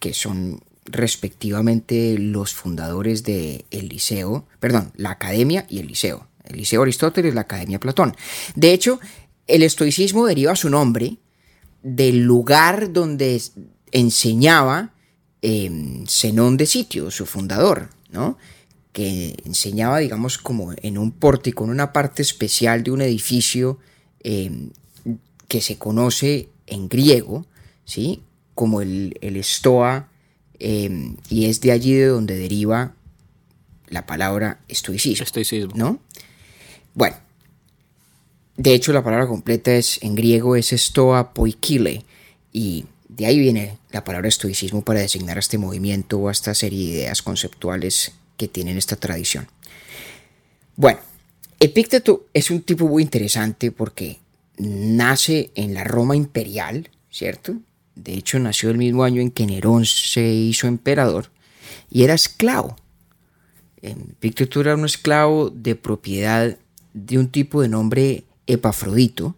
que 0.01 0.13
son 0.13 0.61
respectivamente 0.87 2.19
los 2.19 2.53
fundadores 2.53 3.23
del 3.23 3.65
liceo, 3.71 4.45
perdón, 4.59 4.91
la 4.97 5.13
academia 5.13 5.67
y 5.69 5.79
el 5.79 5.87
liceo. 5.87 6.27
El 6.43 6.57
liceo 6.57 6.83
Aristóteles, 6.83 7.33
la 7.33 7.43
academia 7.43 7.79
Platón. 7.79 8.17
De 8.57 8.73
hecho, 8.73 8.99
el 9.47 9.63
estoicismo 9.63 10.27
deriva 10.27 10.57
su 10.57 10.69
nombre 10.69 11.19
del 11.83 12.23
lugar 12.23 12.93
donde 12.93 13.41
enseñaba 13.93 14.93
eh, 15.43 16.05
Zenón 16.07 16.57
de 16.57 16.67
Sitio, 16.67 17.11
su 17.11 17.27
fundador, 17.27 17.91
¿no? 18.11 18.37
que 18.93 19.37
enseñaba, 19.45 19.99
digamos, 19.99 20.39
como 20.39 20.73
en 20.77 20.99
un 20.99 21.13
pórtico, 21.13 21.65
en 21.65 21.71
una 21.71 21.93
parte 21.93 22.23
especial 22.23 22.83
de 22.83 22.91
un 22.91 23.01
edificio 23.01 23.79
em, 24.23 24.71
que 25.49 25.61
se 25.61 25.79
conoce 25.79 26.49
en 26.67 26.89
griego, 26.89 27.47
¿sí? 27.85 28.23
como 28.55 28.81
el, 28.81 29.17
el 29.21 29.37
estoa, 29.37 30.09
em, 30.59 31.17
y 31.29 31.47
es 31.47 31.61
de 31.61 31.73
allí 31.73 31.95
de 31.95 32.07
donde 32.07 32.37
deriva 32.37 32.95
la 33.89 34.07
palabra 34.07 34.61
estoicismo. 34.69 35.25
Estoicismo. 35.25 35.73
¿no? 35.75 36.01
Bueno, 36.95 37.17
de 38.57 38.75
hecho, 38.75 38.93
la 38.93 39.03
palabra 39.03 39.27
completa 39.27 39.73
es 39.75 39.99
en 40.03 40.15
griego 40.15 40.57
es 40.57 40.73
estoa 40.73 41.33
poikile 41.33 42.05
y 42.53 42.85
de 43.09 43.27
ahí 43.27 43.39
viene 43.39 43.79
la 43.91 44.05
palabra 44.05 44.29
estoicismo 44.29 44.83
para 44.83 45.01
designar 45.01 45.37
a 45.37 45.41
este 45.41 45.59
movimiento 45.59 46.19
o 46.19 46.29
a 46.29 46.33
esta 46.33 46.55
serie 46.55 46.87
de 46.87 46.99
ideas 46.99 47.23
conceptuales 47.23 48.13
que 48.37 48.49
tienen 48.49 48.79
esta 48.79 48.97
tradición. 48.97 49.49
Bueno, 50.77 51.01
Epícteto 51.59 52.27
es 52.33 52.51
un 52.51 52.63
tipo 52.63 52.89
muy 52.89 53.03
interesante 53.03 53.71
porque 53.71 54.19
nace 54.57 55.51
en 55.55 55.75
la 55.75 55.85
Roma 55.85 56.17
imperial, 56.17 56.89
¿cierto? 57.11 57.57
De 57.95 58.15
hecho, 58.15 58.39
nació 58.39 58.71
el 58.71 58.79
mismo 58.79 59.05
año 59.05 59.21
en 59.21 59.31
que 59.31 59.45
Nerón 59.45 59.85
se 59.85 60.27
hizo 60.27 60.67
emperador 60.67 61.31
y 61.91 62.05
era 62.05 62.15
esclavo. 62.15 62.77
Epícteto 63.83 64.63
era 64.63 64.75
un 64.75 64.87
esclavo 64.87 65.51
de 65.51 65.77
propiedad 65.77 66.57
de 66.95 67.19
un 67.19 67.29
tipo 67.29 67.61
de 67.61 67.69
nombre 67.69 68.25
Epafrodito, 68.53 69.37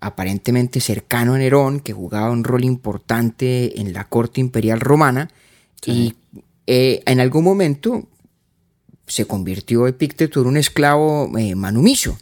aparentemente 0.00 0.80
cercano 0.80 1.34
a 1.34 1.38
Nerón, 1.38 1.80
que 1.80 1.92
jugaba 1.92 2.30
un 2.30 2.44
rol 2.44 2.64
importante 2.64 3.80
en 3.80 3.92
la 3.92 4.04
corte 4.04 4.40
imperial 4.40 4.80
romana, 4.80 5.30
y 5.86 6.14
eh, 6.66 7.02
en 7.06 7.20
algún 7.20 7.44
momento 7.44 8.08
se 9.06 9.26
convirtió 9.26 9.86
Epícteto 9.86 10.40
en 10.42 10.48
un 10.48 10.56
esclavo 10.56 11.30
eh, 11.38 11.54
manumiso, 11.54 12.18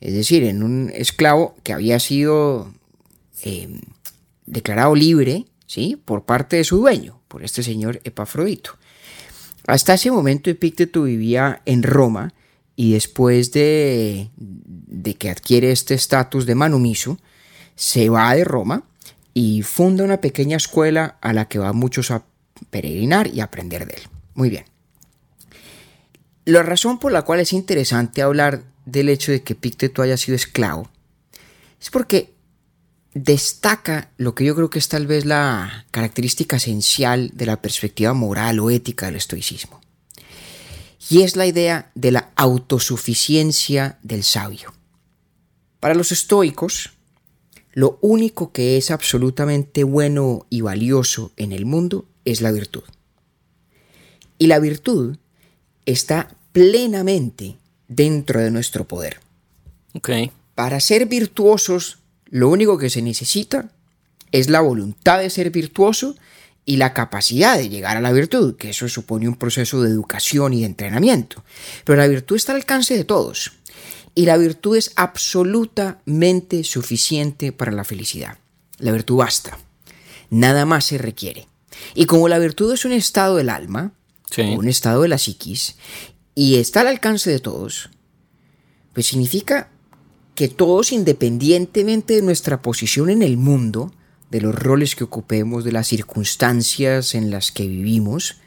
es 0.00 0.12
decir, 0.12 0.44
en 0.44 0.62
un 0.62 0.90
esclavo 0.94 1.56
que 1.62 1.72
había 1.72 1.98
sido 1.98 2.72
em, 3.42 3.80
declarado 4.44 4.94
libre 4.94 5.46
¿sí? 5.66 6.00
Por 6.02 6.24
parte 6.24 6.56
de 6.56 6.64
su 6.64 6.78
dueño, 6.78 7.20
por 7.28 7.44
este 7.44 7.62
señor 7.62 8.00
Epafrodito. 8.04 8.72
Hasta 9.66 9.94
ese 9.94 10.10
momento 10.10 10.48
Epícteto 10.48 11.02
vivía 11.02 11.60
en 11.66 11.82
Roma 11.82 12.32
y 12.76 12.92
después 12.92 13.52
de, 13.52 14.30
que 15.18 15.30
adquiere 15.30 15.72
este 15.72 15.94
estatus 15.94 16.44
de 16.44 16.54
manumiso, 16.54 17.18
se 17.74 18.10
va 18.10 18.34
de 18.34 18.44
Roma 18.44 18.84
y 19.32 19.62
funda 19.62 20.04
una 20.04 20.20
pequeña 20.20 20.58
escuela 20.58 21.16
a 21.22 21.32
la 21.32 21.48
que 21.48 21.58
van 21.58 21.76
muchos 21.76 22.10
a 22.10 22.26
peregrinar 22.70 23.28
y 23.28 23.40
aprender 23.40 23.86
de 23.86 23.94
él. 23.94 24.02
Muy 24.34 24.50
bien. 24.50 24.64
La 26.44 26.62
razón 26.62 26.98
por 26.98 27.12
la 27.12 27.22
cual 27.22 27.40
es 27.40 27.52
interesante 27.52 28.22
hablar 28.22 28.64
del 28.84 29.08
hecho 29.08 29.32
de 29.32 29.42
que 29.42 29.54
Epícteto 29.54 30.02
haya 30.02 30.16
sido 30.16 30.36
esclavo 30.36 30.88
es 31.80 31.90
porque 31.90 32.34
destaca 33.14 34.10
lo 34.18 34.34
que 34.34 34.44
yo 34.44 34.54
creo 34.54 34.70
que 34.70 34.78
es 34.78 34.88
tal 34.88 35.06
vez 35.06 35.24
la 35.24 35.86
característica 35.90 36.56
esencial 36.56 37.30
de 37.34 37.46
la 37.46 37.60
perspectiva 37.62 38.12
moral 38.12 38.60
o 38.60 38.70
ética 38.70 39.06
del 39.06 39.16
estoicismo. 39.16 39.80
Y 41.08 41.22
es 41.22 41.36
la 41.36 41.46
idea 41.46 41.90
de 41.94 42.10
la 42.10 42.30
autosuficiencia 42.36 43.98
del 44.02 44.24
sabio. 44.24 44.74
Para 45.80 45.94
los 45.94 46.10
estoicos, 46.10 46.90
lo 47.72 47.98
único 48.00 48.52
que 48.52 48.76
es 48.76 48.90
absolutamente 48.90 49.84
bueno 49.84 50.46
y 50.50 50.62
valioso 50.62 51.32
en 51.36 51.52
el 51.52 51.66
mundo 51.66 52.06
es 52.24 52.40
la 52.40 52.50
virtud. 52.50 52.82
Y 54.38 54.46
la 54.48 54.58
virtud 54.58 55.16
está 55.84 56.34
plenamente 56.52 57.56
dentro 57.88 58.40
de 58.40 58.50
nuestro 58.50 58.88
poder. 58.88 59.20
Okay. 59.94 60.32
Para 60.54 60.80
ser 60.80 61.06
virtuosos, 61.06 61.98
lo 62.26 62.48
único 62.48 62.78
que 62.78 62.90
se 62.90 63.02
necesita 63.02 63.70
es 64.32 64.50
la 64.50 64.60
voluntad 64.60 65.20
de 65.20 65.30
ser 65.30 65.50
virtuoso 65.50 66.16
y 66.68 66.76
la 66.76 66.92
capacidad 66.92 67.56
de 67.56 67.68
llegar 67.68 67.96
a 67.96 68.00
la 68.00 68.12
virtud, 68.12 68.56
que 68.56 68.70
eso 68.70 68.88
supone 68.88 69.28
un 69.28 69.36
proceso 69.36 69.80
de 69.80 69.88
educación 69.88 70.52
y 70.52 70.60
de 70.60 70.66
entrenamiento. 70.66 71.44
Pero 71.84 71.96
la 71.96 72.08
virtud 72.08 72.34
está 72.34 72.52
al 72.52 72.58
alcance 72.58 72.96
de 72.96 73.04
todos. 73.04 73.52
Y 74.16 74.26
la 74.26 74.36
virtud 74.36 74.76
es 74.76 74.90
absolutamente 74.96 76.64
suficiente 76.64 77.52
para 77.52 77.70
la 77.70 77.84
felicidad. 77.84 78.38
La 78.78 78.90
virtud 78.90 79.18
basta. 79.18 79.56
Nada 80.28 80.66
más 80.66 80.86
se 80.86 80.98
requiere. 80.98 81.46
Y 81.94 82.06
como 82.06 82.28
la 82.28 82.40
virtud 82.40 82.74
es 82.74 82.84
un 82.84 82.92
estado 82.92 83.36
del 83.36 83.48
alma, 83.48 83.92
un 84.36 84.68
estado 84.68 85.02
de 85.02 85.08
la 85.08 85.18
psiquis, 85.18 85.76
y 86.34 86.56
está 86.56 86.80
al 86.80 86.88
alcance 86.88 87.30
de 87.30 87.38
todos, 87.38 87.90
pues 88.92 89.06
significa 89.06 89.70
que 90.34 90.48
todos, 90.48 90.90
independientemente 90.92 92.14
de 92.14 92.22
nuestra 92.22 92.60
posición 92.60 93.08
en 93.08 93.22
el 93.22 93.36
mundo, 93.36 93.92
de 94.30 94.40
los 94.40 94.54
roles 94.54 94.96
que 94.96 95.04
ocupemos, 95.04 95.64
de 95.64 95.72
las 95.72 95.88
circunstancias 95.88 97.14
en 97.14 97.30
las 97.30 97.52
que 97.52 97.66
vivimos, 97.66 98.40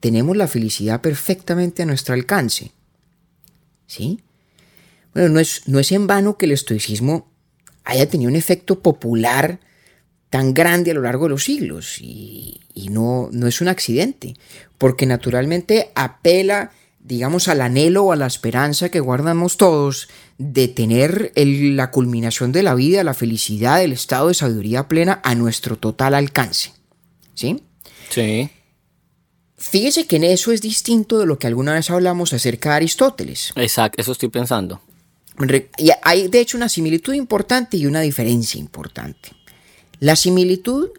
tenemos 0.00 0.36
la 0.36 0.48
felicidad 0.48 1.00
perfectamente 1.00 1.82
a 1.82 1.86
nuestro 1.86 2.14
alcance. 2.14 2.72
¿Sí? 3.86 4.20
Bueno, 5.14 5.30
no 5.30 5.40
es, 5.40 5.62
no 5.66 5.78
es 5.78 5.92
en 5.92 6.06
vano 6.06 6.36
que 6.36 6.46
el 6.46 6.52
estoicismo 6.52 7.30
haya 7.84 8.08
tenido 8.08 8.30
un 8.30 8.36
efecto 8.36 8.80
popular 8.80 9.60
tan 10.30 10.54
grande 10.54 10.90
a 10.90 10.94
lo 10.94 11.02
largo 11.02 11.24
de 11.24 11.30
los 11.30 11.44
siglos 11.44 12.00
y, 12.00 12.60
y 12.74 12.88
no, 12.88 13.28
no 13.32 13.46
es 13.46 13.60
un 13.60 13.68
accidente, 13.68 14.34
porque 14.76 15.06
naturalmente 15.06 15.92
apela 15.94 16.72
digamos, 17.06 17.46
al 17.46 17.60
anhelo 17.60 18.04
o 18.04 18.12
a 18.12 18.16
la 18.16 18.26
esperanza 18.26 18.88
que 18.88 18.98
guardamos 18.98 19.56
todos 19.56 20.08
de 20.38 20.66
tener 20.66 21.32
la 21.36 21.90
culminación 21.92 22.50
de 22.50 22.64
la 22.64 22.74
vida, 22.74 23.04
la 23.04 23.14
felicidad, 23.14 23.82
el 23.82 23.92
estado 23.92 24.28
de 24.28 24.34
sabiduría 24.34 24.88
plena 24.88 25.20
a 25.22 25.34
nuestro 25.36 25.76
total 25.76 26.14
alcance. 26.14 26.72
¿Sí? 27.34 27.62
Sí. 28.10 28.50
Fíjese 29.56 30.06
que 30.06 30.16
en 30.16 30.24
eso 30.24 30.50
es 30.50 30.60
distinto 30.60 31.18
de 31.18 31.26
lo 31.26 31.38
que 31.38 31.46
alguna 31.46 31.74
vez 31.74 31.90
hablamos 31.90 32.32
acerca 32.32 32.70
de 32.70 32.76
Aristóteles. 32.76 33.52
Exacto, 33.54 34.02
eso 34.02 34.12
estoy 34.12 34.28
pensando. 34.28 34.80
Y 35.78 35.90
hay 36.02 36.28
de 36.28 36.40
hecho 36.40 36.56
una 36.56 36.68
similitud 36.68 37.14
importante 37.14 37.76
y 37.76 37.86
una 37.86 38.00
diferencia 38.00 38.58
importante. 38.58 39.30
La 40.00 40.16
similitud 40.16 40.90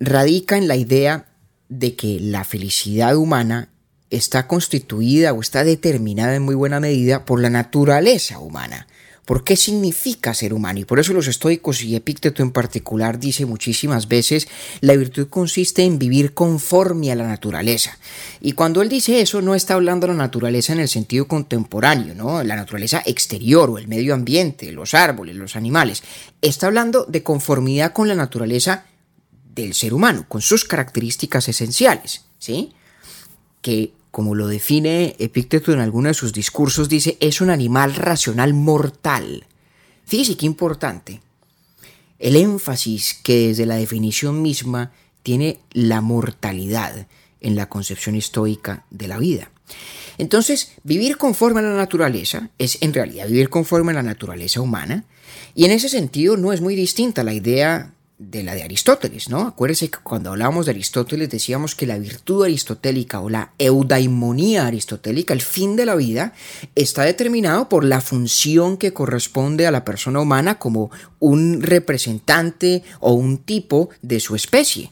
radica 0.00 0.56
en 0.56 0.68
la 0.68 0.76
idea 0.76 1.28
de 1.68 1.94
que 1.94 2.18
la 2.18 2.44
felicidad 2.44 3.16
humana 3.16 3.68
está 4.10 4.46
constituida 4.46 5.32
o 5.32 5.40
está 5.40 5.64
determinada 5.64 6.34
en 6.34 6.42
muy 6.42 6.54
buena 6.54 6.80
medida 6.80 7.24
por 7.24 7.40
la 7.40 7.50
naturaleza 7.50 8.38
humana. 8.38 8.86
¿Por 9.28 9.44
qué 9.44 9.56
significa 9.56 10.32
ser 10.32 10.54
humano? 10.54 10.78
Y 10.78 10.86
por 10.86 10.98
eso 10.98 11.12
los 11.12 11.26
estoicos 11.26 11.82
y 11.82 11.94
Epícteto 11.94 12.42
en 12.42 12.50
particular 12.50 13.18
dice 13.18 13.44
muchísimas 13.44 14.08
veces, 14.08 14.48
la 14.80 14.96
virtud 14.96 15.28
consiste 15.28 15.84
en 15.84 15.98
vivir 15.98 16.32
conforme 16.32 17.12
a 17.12 17.14
la 17.14 17.28
naturaleza. 17.28 17.98
Y 18.40 18.52
cuando 18.52 18.80
él 18.80 18.88
dice 18.88 19.20
eso, 19.20 19.42
no 19.42 19.54
está 19.54 19.74
hablando 19.74 20.06
de 20.06 20.14
la 20.14 20.18
naturaleza 20.18 20.72
en 20.72 20.80
el 20.80 20.88
sentido 20.88 21.28
contemporáneo, 21.28 22.14
¿no? 22.14 22.42
La 22.42 22.56
naturaleza 22.56 23.02
exterior 23.04 23.68
o 23.68 23.76
el 23.76 23.86
medio 23.86 24.14
ambiente, 24.14 24.72
los 24.72 24.94
árboles, 24.94 25.36
los 25.36 25.56
animales. 25.56 26.02
Está 26.40 26.68
hablando 26.68 27.04
de 27.04 27.22
conformidad 27.22 27.92
con 27.92 28.08
la 28.08 28.14
naturaleza 28.14 28.86
del 29.54 29.74
ser 29.74 29.92
humano, 29.92 30.24
con 30.26 30.40
sus 30.40 30.64
características 30.64 31.50
esenciales, 31.50 32.24
¿sí? 32.38 32.72
Que 33.60 33.92
como 34.18 34.34
lo 34.34 34.48
define 34.48 35.14
Epícteto 35.20 35.72
en 35.72 35.78
alguno 35.78 36.08
de 36.08 36.14
sus 36.14 36.32
discursos, 36.32 36.88
dice, 36.88 37.16
es 37.20 37.40
un 37.40 37.50
animal 37.50 37.94
racional 37.94 38.52
mortal. 38.52 39.46
Fíjese 40.06 40.36
qué 40.36 40.44
importante. 40.44 41.20
El 42.18 42.34
énfasis 42.34 43.14
que 43.22 43.46
desde 43.46 43.64
la 43.64 43.76
definición 43.76 44.42
misma 44.42 44.90
tiene 45.22 45.60
la 45.70 46.00
mortalidad 46.00 47.06
en 47.40 47.54
la 47.54 47.68
concepción 47.68 48.16
estoica 48.16 48.84
de 48.90 49.06
la 49.06 49.18
vida. 49.18 49.52
Entonces, 50.18 50.72
vivir 50.82 51.16
conforme 51.16 51.60
a 51.60 51.62
la 51.62 51.76
naturaleza 51.76 52.50
es 52.58 52.78
en 52.80 52.94
realidad 52.94 53.28
vivir 53.28 53.48
conforme 53.48 53.92
a 53.92 53.94
la 53.94 54.02
naturaleza 54.02 54.60
humana, 54.60 55.04
y 55.54 55.64
en 55.64 55.70
ese 55.70 55.88
sentido 55.88 56.36
no 56.36 56.52
es 56.52 56.60
muy 56.60 56.74
distinta 56.74 57.22
la 57.22 57.34
idea 57.34 57.94
de 58.18 58.42
la 58.42 58.54
de 58.56 58.64
Aristóteles, 58.64 59.28
¿no? 59.28 59.42
Acuérdese 59.42 59.90
que 59.90 59.98
cuando 60.02 60.30
hablábamos 60.30 60.66
de 60.66 60.72
Aristóteles 60.72 61.30
decíamos 61.30 61.76
que 61.76 61.86
la 61.86 61.98
virtud 61.98 62.44
aristotélica 62.44 63.20
o 63.20 63.30
la 63.30 63.52
eudaimonía 63.58 64.66
aristotélica, 64.66 65.32
el 65.32 65.40
fin 65.40 65.76
de 65.76 65.86
la 65.86 65.94
vida, 65.94 66.34
está 66.74 67.04
determinado 67.04 67.68
por 67.68 67.84
la 67.84 68.00
función 68.00 68.76
que 68.76 68.92
corresponde 68.92 69.68
a 69.68 69.70
la 69.70 69.84
persona 69.84 70.20
humana 70.20 70.58
como 70.58 70.90
un 71.20 71.62
representante 71.62 72.82
o 72.98 73.12
un 73.12 73.38
tipo 73.38 73.90
de 74.02 74.18
su 74.18 74.34
especie. 74.34 74.90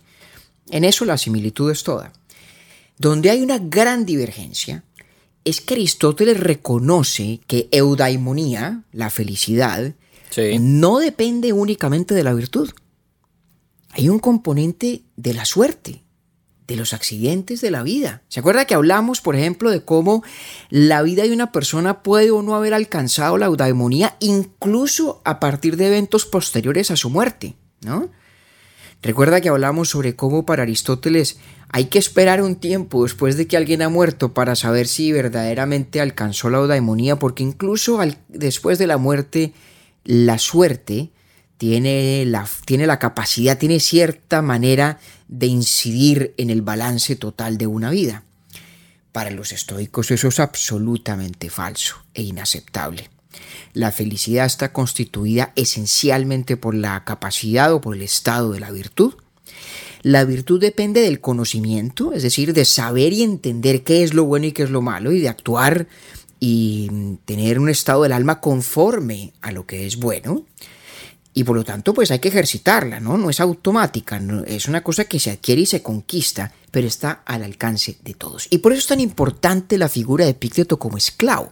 En 0.70 0.84
eso 0.84 1.04
la 1.04 1.18
similitud 1.18 1.70
es 1.72 1.82
toda. 1.82 2.12
Donde 2.96 3.30
hay 3.30 3.42
una 3.42 3.58
gran 3.58 4.06
divergencia 4.06 4.84
es 5.44 5.60
que 5.60 5.74
Aristóteles 5.74 6.38
reconoce 6.38 7.40
que 7.48 7.68
eudaimonía, 7.72 8.82
la 8.92 9.10
felicidad, 9.10 9.94
no 10.60 10.98
depende 10.98 11.52
únicamente 11.52 12.14
de 12.14 12.22
la 12.22 12.34
virtud 12.34 12.70
hay 13.96 14.10
un 14.10 14.18
componente 14.18 15.04
de 15.16 15.32
la 15.32 15.46
suerte, 15.46 16.02
de 16.66 16.76
los 16.76 16.92
accidentes 16.92 17.62
de 17.62 17.70
la 17.70 17.82
vida. 17.82 18.22
¿Se 18.28 18.40
acuerda 18.40 18.66
que 18.66 18.74
hablamos, 18.74 19.22
por 19.22 19.36
ejemplo, 19.36 19.70
de 19.70 19.84
cómo 19.84 20.22
la 20.68 21.00
vida 21.00 21.22
de 21.22 21.32
una 21.32 21.50
persona 21.50 22.02
puede 22.02 22.30
o 22.30 22.42
no 22.42 22.54
haber 22.54 22.74
alcanzado 22.74 23.38
la 23.38 23.46
eudaimonía 23.46 24.16
incluso 24.20 25.22
a 25.24 25.40
partir 25.40 25.78
de 25.78 25.86
eventos 25.86 26.26
posteriores 26.26 26.90
a 26.90 26.96
su 26.96 27.08
muerte, 27.08 27.56
¿no? 27.80 28.10
Recuerda 29.00 29.40
que 29.40 29.48
hablamos 29.48 29.88
sobre 29.88 30.14
cómo 30.14 30.44
para 30.44 30.64
Aristóteles 30.64 31.38
hay 31.70 31.86
que 31.86 31.98
esperar 31.98 32.42
un 32.42 32.56
tiempo 32.56 33.02
después 33.02 33.38
de 33.38 33.46
que 33.46 33.56
alguien 33.56 33.80
ha 33.80 33.88
muerto 33.88 34.34
para 34.34 34.56
saber 34.56 34.88
si 34.88 35.10
verdaderamente 35.10 36.02
alcanzó 36.02 36.50
la 36.50 36.58
eudaimonía, 36.58 37.18
porque 37.18 37.42
incluso 37.42 37.98
después 38.28 38.78
de 38.78 38.86
la 38.88 38.98
muerte 38.98 39.54
la 40.04 40.38
suerte 40.38 41.12
tiene 41.58 42.24
la, 42.26 42.48
tiene 42.64 42.86
la 42.86 42.98
capacidad, 42.98 43.58
tiene 43.58 43.80
cierta 43.80 44.42
manera 44.42 44.98
de 45.28 45.46
incidir 45.46 46.34
en 46.36 46.50
el 46.50 46.62
balance 46.62 47.16
total 47.16 47.58
de 47.58 47.66
una 47.66 47.90
vida. 47.90 48.24
Para 49.12 49.30
los 49.30 49.52
estoicos 49.52 50.10
eso 50.10 50.28
es 50.28 50.40
absolutamente 50.40 51.48
falso 51.48 51.96
e 52.12 52.22
inaceptable. 52.22 53.08
La 53.72 53.92
felicidad 53.92 54.46
está 54.46 54.72
constituida 54.72 55.52
esencialmente 55.56 56.56
por 56.56 56.74
la 56.74 57.04
capacidad 57.04 57.72
o 57.72 57.80
por 57.80 57.96
el 57.96 58.02
estado 58.02 58.52
de 58.52 58.60
la 58.60 58.70
virtud. 58.70 59.14
La 60.02 60.24
virtud 60.24 60.60
depende 60.60 61.00
del 61.00 61.20
conocimiento, 61.20 62.12
es 62.12 62.22
decir, 62.22 62.52
de 62.52 62.64
saber 62.64 63.12
y 63.12 63.22
entender 63.22 63.82
qué 63.82 64.02
es 64.02 64.14
lo 64.14 64.24
bueno 64.24 64.46
y 64.46 64.52
qué 64.52 64.62
es 64.62 64.70
lo 64.70 64.82
malo 64.82 65.12
y 65.12 65.20
de 65.20 65.28
actuar 65.28 65.88
y 66.38 67.18
tener 67.24 67.58
un 67.58 67.68
estado 67.68 68.02
del 68.02 68.12
alma 68.12 68.40
conforme 68.40 69.32
a 69.40 69.52
lo 69.52 69.66
que 69.66 69.86
es 69.86 69.96
bueno 69.96 70.44
y 71.36 71.44
por 71.44 71.54
lo 71.54 71.64
tanto 71.64 71.92
pues 71.92 72.10
hay 72.10 72.18
que 72.18 72.28
ejercitarla, 72.28 72.98
¿no? 72.98 73.18
No 73.18 73.28
es 73.28 73.40
automática, 73.40 74.18
es 74.46 74.68
una 74.68 74.82
cosa 74.82 75.04
que 75.04 75.20
se 75.20 75.30
adquiere 75.30 75.60
y 75.60 75.66
se 75.66 75.82
conquista, 75.82 76.50
pero 76.70 76.86
está 76.86 77.20
al 77.26 77.42
alcance 77.42 77.98
de 78.02 78.14
todos. 78.14 78.48
Y 78.48 78.58
por 78.58 78.72
eso 78.72 78.78
es 78.78 78.86
tan 78.86 79.00
importante 79.00 79.76
la 79.76 79.90
figura 79.90 80.24
de 80.24 80.30
Epicteto 80.30 80.78
como 80.78 80.96
esclavo. 80.96 81.50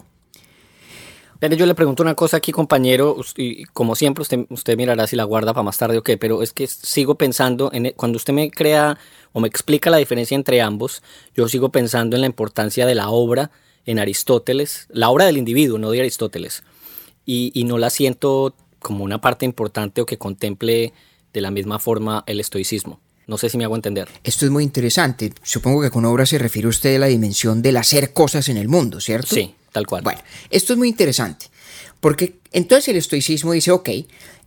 Pero 1.38 1.54
yo 1.54 1.66
le 1.66 1.74
pregunto 1.74 2.02
una 2.02 2.14
cosa 2.14 2.38
aquí, 2.38 2.50
compañero, 2.50 3.18
y 3.36 3.64
como 3.64 3.94
siempre 3.94 4.22
usted, 4.22 4.46
usted 4.48 4.74
mirará 4.78 5.06
si 5.06 5.16
la 5.16 5.24
guarda 5.24 5.52
para 5.52 5.64
más 5.64 5.76
tarde 5.76 5.98
o 5.98 6.02
qué, 6.02 6.16
pero 6.16 6.42
es 6.42 6.54
que 6.54 6.66
sigo 6.66 7.16
pensando, 7.16 7.68
en, 7.74 7.92
cuando 7.94 8.16
usted 8.16 8.32
me 8.32 8.50
crea 8.50 8.96
o 9.34 9.40
me 9.40 9.48
explica 9.48 9.90
la 9.90 9.98
diferencia 9.98 10.34
entre 10.34 10.62
ambos, 10.62 11.02
yo 11.36 11.46
sigo 11.46 11.68
pensando 11.68 12.16
en 12.16 12.22
la 12.22 12.26
importancia 12.26 12.86
de 12.86 12.94
la 12.94 13.10
obra 13.10 13.50
en 13.84 13.98
Aristóteles, 13.98 14.86
la 14.88 15.10
obra 15.10 15.26
del 15.26 15.36
individuo, 15.36 15.76
no 15.76 15.90
de 15.90 16.00
Aristóteles, 16.00 16.62
y 17.26 17.64
no 17.64 17.76
la 17.76 17.90
siento 17.90 18.54
como 18.84 19.02
una 19.02 19.20
parte 19.20 19.44
importante 19.46 20.02
o 20.02 20.06
que 20.06 20.18
contemple 20.18 20.92
de 21.32 21.40
la 21.40 21.50
misma 21.50 21.80
forma 21.80 22.22
el 22.28 22.38
estoicismo. 22.38 23.00
No 23.26 23.38
sé 23.38 23.48
si 23.48 23.56
me 23.56 23.64
hago 23.64 23.74
entender. 23.74 24.08
Esto 24.22 24.44
es 24.44 24.50
muy 24.52 24.62
interesante. 24.62 25.32
Supongo 25.42 25.80
que 25.80 25.90
con 25.90 26.04
obra 26.04 26.26
se 26.26 26.38
refiere 26.38 26.68
usted 26.68 26.96
a 26.96 26.98
la 26.98 27.06
dimensión 27.06 27.62
del 27.62 27.78
hacer 27.78 28.12
cosas 28.12 28.50
en 28.50 28.58
el 28.58 28.68
mundo, 28.68 29.00
¿cierto? 29.00 29.34
Sí, 29.34 29.54
tal 29.72 29.86
cual. 29.86 30.02
Bueno, 30.02 30.20
esto 30.50 30.74
es 30.74 30.78
muy 30.78 30.88
interesante. 30.88 31.46
Porque 32.00 32.36
entonces 32.52 32.88
el 32.88 32.96
estoicismo 32.96 33.52
dice, 33.52 33.70
ok, 33.70 33.88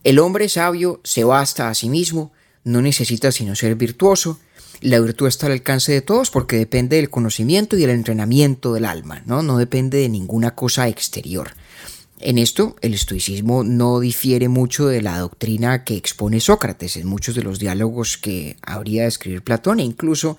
el 0.04 0.20
hombre 0.20 0.48
sabio 0.48 1.00
se 1.02 1.24
basta 1.24 1.68
a 1.68 1.74
sí 1.74 1.88
mismo, 1.88 2.32
no 2.62 2.80
necesita 2.80 3.32
sino 3.32 3.56
ser 3.56 3.74
virtuoso, 3.74 4.38
la 4.80 5.00
virtud 5.00 5.26
está 5.26 5.46
al 5.46 5.52
alcance 5.52 5.90
de 5.90 6.00
todos 6.00 6.30
porque 6.30 6.56
depende 6.56 6.96
del 6.96 7.10
conocimiento 7.10 7.76
y 7.76 7.80
del 7.80 7.90
entrenamiento 7.90 8.74
del 8.74 8.84
alma, 8.84 9.22
¿no? 9.26 9.42
No 9.42 9.58
depende 9.58 9.98
de 9.98 10.08
ninguna 10.08 10.54
cosa 10.54 10.86
exterior. 10.86 11.50
En 12.20 12.38
esto, 12.38 12.74
el 12.80 12.94
estoicismo 12.94 13.62
no 13.62 14.00
difiere 14.00 14.48
mucho 14.48 14.88
de 14.88 15.02
la 15.02 15.18
doctrina 15.18 15.84
que 15.84 15.96
expone 15.96 16.40
Sócrates 16.40 16.96
en 16.96 17.06
muchos 17.06 17.36
de 17.36 17.42
los 17.42 17.60
diálogos 17.60 18.18
que 18.18 18.56
habría 18.62 19.02
de 19.02 19.08
escribir 19.08 19.42
Platón 19.42 19.78
e 19.78 19.84
incluso 19.84 20.36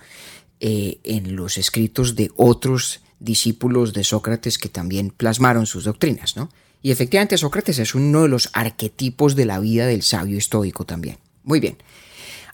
eh, 0.60 0.98
en 1.04 1.36
los 1.36 1.56
escritos 1.56 2.16
de 2.16 2.30
otros 2.36 3.00
discípulos 3.18 3.94
de 3.94 4.04
Sócrates 4.04 4.58
que 4.58 4.68
también 4.68 5.10
plasmaron 5.10 5.66
sus 5.66 5.84
doctrinas. 5.84 6.36
¿no? 6.36 6.50
Y 6.82 6.90
efectivamente 6.90 7.38
Sócrates 7.38 7.78
es 7.78 7.94
uno 7.94 8.22
de 8.22 8.28
los 8.28 8.50
arquetipos 8.52 9.34
de 9.34 9.46
la 9.46 9.58
vida 9.58 9.86
del 9.86 10.02
sabio 10.02 10.36
estoico 10.36 10.84
también. 10.84 11.16
Muy 11.44 11.60
bien. 11.60 11.78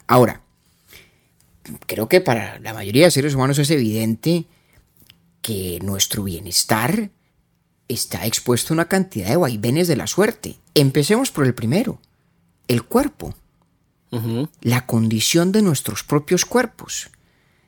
Ahora, 0.07 0.41
creo 1.85 2.07
que 2.07 2.21
para 2.21 2.59
la 2.59 2.73
mayoría 2.73 3.05
de 3.05 3.11
seres 3.11 3.35
humanos 3.35 3.59
es 3.59 3.69
evidente 3.71 4.45
que 5.41 5.79
nuestro 5.81 6.23
bienestar 6.23 7.09
está 7.87 8.25
expuesto 8.25 8.73
a 8.73 8.75
una 8.75 8.87
cantidad 8.87 9.29
de 9.29 9.37
vaivenes 9.37 9.87
de 9.87 9.95
la 9.95 10.07
suerte. 10.07 10.57
Empecemos 10.73 11.31
por 11.31 11.45
el 11.45 11.53
primero, 11.53 11.99
el 12.67 12.83
cuerpo, 12.83 13.33
la 14.61 14.85
condición 14.85 15.51
de 15.51 15.61
nuestros 15.61 16.03
propios 16.03 16.45
cuerpos, 16.45 17.09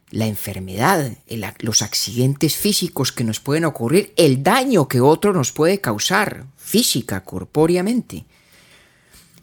la 0.09 0.25
enfermedad, 0.25 1.17
los 1.59 1.81
accidentes 1.81 2.55
físicos 2.55 3.11
que 3.11 3.23
nos 3.23 3.39
pueden 3.39 3.65
ocurrir, 3.65 4.13
el 4.15 4.41
daño 4.41 4.87
que 4.87 5.01
otro 5.01 5.33
nos 5.33 5.51
puede 5.51 5.81
causar 5.81 6.45
física, 6.57 7.23
corpóreamente. 7.23 8.25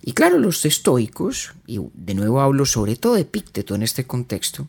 Y 0.03 0.13
claro, 0.13 0.39
los 0.39 0.65
estoicos, 0.65 1.55
y 1.67 1.81
de 1.95 2.15
nuevo 2.15 2.41
hablo 2.41 2.65
sobre 2.65 2.97
todo 2.97 3.15
de 3.15 3.23
Epícteto 3.23 3.75
en 3.75 3.83
este 3.83 4.07
contexto, 4.07 4.69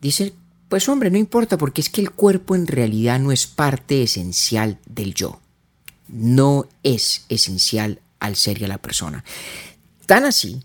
dicen 0.00 0.32
pues 0.68 0.88
hombre, 0.88 1.10
no 1.10 1.18
importa 1.18 1.56
porque 1.56 1.80
es 1.80 1.88
que 1.88 2.00
el 2.00 2.10
cuerpo 2.10 2.54
en 2.54 2.66
realidad 2.66 3.18
no 3.18 3.32
es 3.32 3.46
parte 3.46 4.02
esencial 4.02 4.78
del 4.86 5.14
yo. 5.14 5.40
No 6.08 6.66
es 6.82 7.24
esencial 7.28 8.00
al 8.20 8.36
ser 8.36 8.60
y 8.60 8.64
a 8.64 8.68
la 8.68 8.78
persona. 8.78 9.24
Tan 10.06 10.24
así 10.24 10.62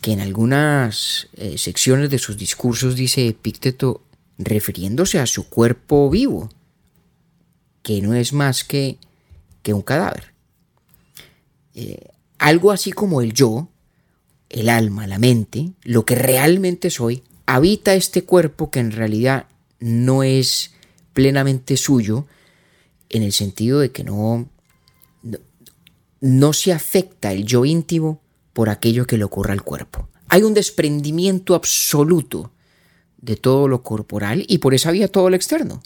que 0.00 0.12
en 0.12 0.20
algunas 0.20 1.28
eh, 1.34 1.56
secciones 1.56 2.10
de 2.10 2.18
sus 2.18 2.36
discursos 2.36 2.96
dice 2.96 3.26
Epícteto 3.26 4.02
refiriéndose 4.36 5.18
a 5.18 5.26
su 5.26 5.48
cuerpo 5.48 6.10
vivo, 6.10 6.50
que 7.82 8.02
no 8.02 8.14
es 8.14 8.32
más 8.32 8.64
que, 8.64 8.98
que 9.62 9.72
un 9.72 9.82
cadáver. 9.82 10.34
Eh, 11.74 12.08
algo 12.38 12.72
así 12.72 12.92
como 12.92 13.22
el 13.22 13.32
yo, 13.32 13.68
el 14.50 14.68
alma, 14.68 15.06
la 15.06 15.18
mente, 15.18 15.72
lo 15.82 16.04
que 16.04 16.14
realmente 16.14 16.90
soy, 16.90 17.22
habita 17.46 17.94
este 17.94 18.24
cuerpo 18.24 18.70
que 18.70 18.80
en 18.80 18.92
realidad 18.92 19.46
no 19.80 20.22
es 20.22 20.72
plenamente 21.12 21.76
suyo, 21.76 22.26
en 23.08 23.22
el 23.22 23.32
sentido 23.32 23.78
de 23.78 23.92
que 23.92 24.02
no, 24.02 24.48
no, 26.20 26.52
se 26.52 26.72
afecta 26.72 27.32
el 27.32 27.44
yo 27.44 27.64
íntimo 27.64 28.20
por 28.52 28.68
aquello 28.68 29.06
que 29.06 29.18
le 29.18 29.24
ocurra 29.24 29.52
al 29.52 29.62
cuerpo. 29.62 30.08
Hay 30.28 30.42
un 30.42 30.54
desprendimiento 30.54 31.54
absoluto 31.54 32.50
de 33.18 33.36
todo 33.36 33.68
lo 33.68 33.82
corporal 33.82 34.44
y 34.48 34.58
por 34.58 34.74
esa 34.74 34.90
vía 34.90 35.08
todo 35.08 35.30
lo 35.30 35.36
externo. 35.36 35.82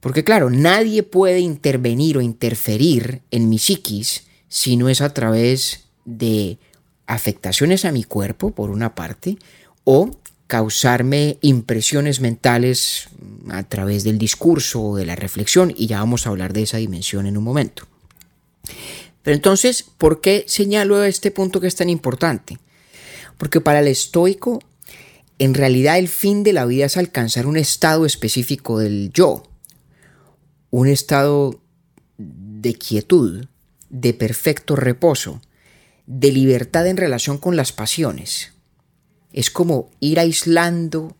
Porque 0.00 0.24
claro, 0.24 0.50
nadie 0.50 1.02
puede 1.02 1.40
intervenir 1.40 2.18
o 2.18 2.20
interferir 2.20 3.22
en 3.30 3.48
mi 3.48 3.58
psiquis 3.58 4.26
si 4.48 4.76
no 4.76 4.90
es 4.90 5.00
a 5.00 5.14
través 5.14 5.86
de 6.04 6.58
afectaciones 7.06 7.84
a 7.84 7.92
mi 7.92 8.04
cuerpo, 8.04 8.50
por 8.50 8.70
una 8.70 8.94
parte, 8.94 9.38
o 9.84 10.10
causarme 10.46 11.38
impresiones 11.40 12.20
mentales 12.20 13.08
a 13.50 13.62
través 13.62 14.04
del 14.04 14.18
discurso 14.18 14.82
o 14.82 14.96
de 14.96 15.06
la 15.06 15.16
reflexión 15.16 15.72
y 15.76 15.86
ya 15.86 15.98
vamos 15.98 16.26
a 16.26 16.30
hablar 16.30 16.52
de 16.52 16.62
esa 16.62 16.78
dimensión 16.78 17.26
en 17.26 17.36
un 17.36 17.44
momento. 17.44 17.86
Pero 19.22 19.34
entonces, 19.34 19.82
¿por 19.82 20.20
qué 20.20 20.44
señalo 20.46 21.02
este 21.02 21.30
punto 21.30 21.60
que 21.60 21.66
es 21.66 21.76
tan 21.76 21.88
importante? 21.88 22.58
Porque 23.38 23.60
para 23.60 23.80
el 23.80 23.88
estoico, 23.88 24.60
en 25.38 25.54
realidad 25.54 25.98
el 25.98 26.08
fin 26.08 26.42
de 26.42 26.52
la 26.52 26.66
vida 26.66 26.86
es 26.86 26.96
alcanzar 26.96 27.46
un 27.46 27.56
estado 27.56 28.06
específico 28.06 28.78
del 28.78 29.10
yo, 29.12 29.42
un 30.70 30.88
estado 30.88 31.60
de 32.18 32.74
quietud, 32.74 33.46
de 33.88 34.12
perfecto 34.12 34.76
reposo, 34.76 35.40
de 36.06 36.30
libertad 36.30 36.86
en 36.86 36.96
relación 36.96 37.38
con 37.38 37.56
las 37.56 37.72
pasiones, 37.72 38.53
es 39.34 39.50
como 39.50 39.90
ir 39.98 40.20
aislando 40.20 41.16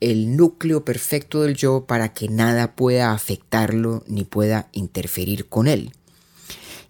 el 0.00 0.36
núcleo 0.36 0.84
perfecto 0.84 1.42
del 1.42 1.54
yo 1.54 1.86
para 1.86 2.12
que 2.12 2.28
nada 2.28 2.74
pueda 2.74 3.12
afectarlo 3.12 4.02
ni 4.08 4.24
pueda 4.24 4.68
interferir 4.72 5.48
con 5.48 5.68
él. 5.68 5.92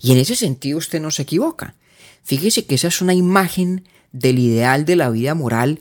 Y 0.01 0.13
en 0.13 0.19
ese 0.19 0.35
sentido 0.35 0.79
usted 0.79 1.01
no 1.01 1.11
se 1.11 1.23
equivoca. 1.23 1.75
Fíjese 2.25 2.65
que 2.65 2.75
esa 2.75 2.89
es 2.89 3.03
una 3.03 3.13
imagen 3.13 3.87
del 4.13 4.39
ideal 4.39 4.87
de 4.87 4.97
la 4.97 5.11
vida 5.11 5.35
moral 5.35 5.81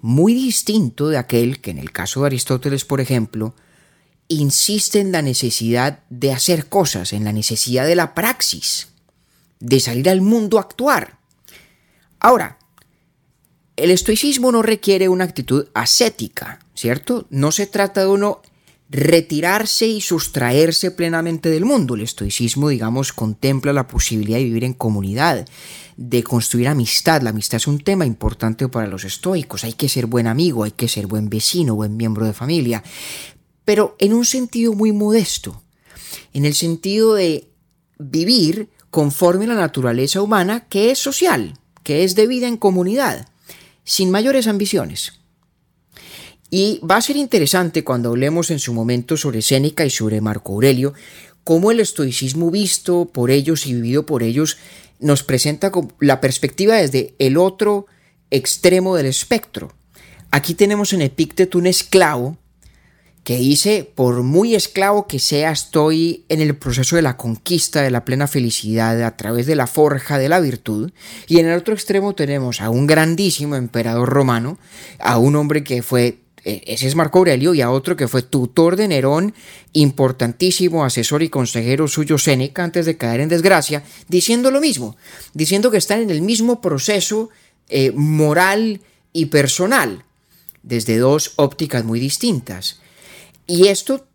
muy 0.00 0.34
distinto 0.34 1.08
de 1.08 1.18
aquel 1.18 1.60
que 1.60 1.72
en 1.72 1.78
el 1.78 1.90
caso 1.90 2.20
de 2.20 2.26
Aristóteles, 2.26 2.84
por 2.84 3.00
ejemplo, 3.00 3.56
insiste 4.28 5.00
en 5.00 5.10
la 5.10 5.20
necesidad 5.20 5.98
de 6.10 6.32
hacer 6.32 6.68
cosas, 6.68 7.12
en 7.12 7.24
la 7.24 7.32
necesidad 7.32 7.86
de 7.86 7.96
la 7.96 8.14
praxis, 8.14 8.88
de 9.58 9.80
salir 9.80 10.08
al 10.08 10.20
mundo 10.20 10.58
a 10.58 10.62
actuar. 10.62 11.18
Ahora, 12.20 12.58
el 13.76 13.90
estoicismo 13.90 14.52
no 14.52 14.62
requiere 14.62 15.08
una 15.08 15.24
actitud 15.24 15.66
ascética, 15.74 16.60
¿cierto? 16.74 17.26
No 17.30 17.52
se 17.52 17.66
trata 17.66 18.02
de 18.02 18.08
uno 18.08 18.42
retirarse 18.90 19.86
y 19.86 20.02
sustraerse 20.02 20.90
plenamente 20.90 21.48
del 21.48 21.64
mundo. 21.64 21.94
El 21.94 22.02
estoicismo, 22.02 22.68
digamos, 22.68 23.12
contempla 23.12 23.72
la 23.72 23.88
posibilidad 23.88 24.36
de 24.36 24.44
vivir 24.44 24.64
en 24.64 24.74
comunidad, 24.74 25.48
de 25.96 26.22
construir 26.22 26.68
amistad. 26.68 27.22
La 27.22 27.30
amistad 27.30 27.56
es 27.56 27.66
un 27.66 27.78
tema 27.78 28.04
importante 28.04 28.68
para 28.68 28.86
los 28.86 29.04
estoicos. 29.04 29.64
Hay 29.64 29.72
que 29.72 29.88
ser 29.88 30.06
buen 30.06 30.26
amigo, 30.26 30.64
hay 30.64 30.72
que 30.72 30.88
ser 30.88 31.06
buen 31.06 31.30
vecino, 31.30 31.74
buen 31.74 31.96
miembro 31.96 32.26
de 32.26 32.34
familia, 32.34 32.82
pero 33.64 33.96
en 33.98 34.12
un 34.12 34.26
sentido 34.26 34.74
muy 34.74 34.92
modesto, 34.92 35.62
en 36.34 36.44
el 36.44 36.54
sentido 36.54 37.14
de 37.14 37.48
vivir 37.98 38.68
conforme 38.90 39.46
a 39.46 39.48
la 39.48 39.54
naturaleza 39.54 40.20
humana 40.20 40.66
que 40.68 40.90
es 40.90 40.98
social, 40.98 41.58
que 41.82 42.04
es 42.04 42.14
de 42.14 42.26
vida 42.26 42.46
en 42.46 42.58
comunidad 42.58 43.31
sin 43.84 44.10
mayores 44.10 44.46
ambiciones. 44.46 45.14
Y 46.50 46.80
va 46.80 46.96
a 46.96 47.02
ser 47.02 47.16
interesante 47.16 47.82
cuando 47.82 48.10
hablemos 48.10 48.50
en 48.50 48.58
su 48.58 48.74
momento 48.74 49.16
sobre 49.16 49.40
Séneca 49.40 49.86
y 49.86 49.90
sobre 49.90 50.20
Marco 50.20 50.52
Aurelio, 50.52 50.92
cómo 51.44 51.70
el 51.70 51.80
estoicismo 51.80 52.50
visto 52.50 53.06
por 53.06 53.30
ellos 53.30 53.66
y 53.66 53.74
vivido 53.74 54.04
por 54.04 54.22
ellos 54.22 54.58
nos 55.00 55.22
presenta 55.22 55.72
la 55.98 56.20
perspectiva 56.20 56.76
desde 56.76 57.14
el 57.18 57.36
otro 57.36 57.86
extremo 58.30 58.96
del 58.96 59.06
espectro. 59.06 59.72
Aquí 60.30 60.54
tenemos 60.54 60.92
en 60.92 61.02
Epícteto 61.02 61.58
un 61.58 61.66
esclavo 61.66 62.38
que 63.24 63.36
dice, 63.36 63.88
por 63.94 64.22
muy 64.22 64.56
esclavo 64.56 65.06
que 65.06 65.20
sea, 65.20 65.52
estoy 65.52 66.24
en 66.28 66.40
el 66.40 66.56
proceso 66.56 66.96
de 66.96 67.02
la 67.02 67.16
conquista 67.16 67.80
de 67.80 67.90
la 67.90 68.04
plena 68.04 68.26
felicidad 68.26 69.00
a 69.02 69.16
través 69.16 69.46
de 69.46 69.54
la 69.54 69.68
forja 69.68 70.18
de 70.18 70.28
la 70.28 70.40
virtud. 70.40 70.90
Y 71.28 71.38
en 71.38 71.46
el 71.46 71.56
otro 71.56 71.72
extremo 71.72 72.14
tenemos 72.14 72.60
a 72.60 72.70
un 72.70 72.86
grandísimo 72.88 73.54
emperador 73.54 74.08
romano, 74.08 74.58
a 74.98 75.18
un 75.18 75.36
hombre 75.36 75.62
que 75.62 75.82
fue, 75.82 76.18
eh, 76.44 76.64
ese 76.66 76.88
es 76.88 76.96
Marco 76.96 77.20
Aurelio, 77.20 77.54
y 77.54 77.60
a 77.60 77.70
otro 77.70 77.96
que 77.96 78.08
fue 78.08 78.22
tutor 78.22 78.74
de 78.74 78.88
Nerón, 78.88 79.34
importantísimo 79.72 80.84
asesor 80.84 81.22
y 81.22 81.28
consejero 81.28 81.86
suyo 81.86 82.18
Séneca 82.18 82.64
antes 82.64 82.86
de 82.86 82.96
caer 82.96 83.20
en 83.20 83.28
desgracia, 83.28 83.84
diciendo 84.08 84.50
lo 84.50 84.60
mismo, 84.60 84.96
diciendo 85.32 85.70
que 85.70 85.78
están 85.78 86.00
en 86.00 86.10
el 86.10 86.22
mismo 86.22 86.60
proceso 86.60 87.30
eh, 87.68 87.92
moral 87.94 88.80
y 89.12 89.26
personal, 89.26 90.04
desde 90.64 90.98
dos 90.98 91.34
ópticas 91.36 91.84
muy 91.84 92.00
distintas. 92.00 92.81
Y 93.52 93.68
esto 93.68 94.08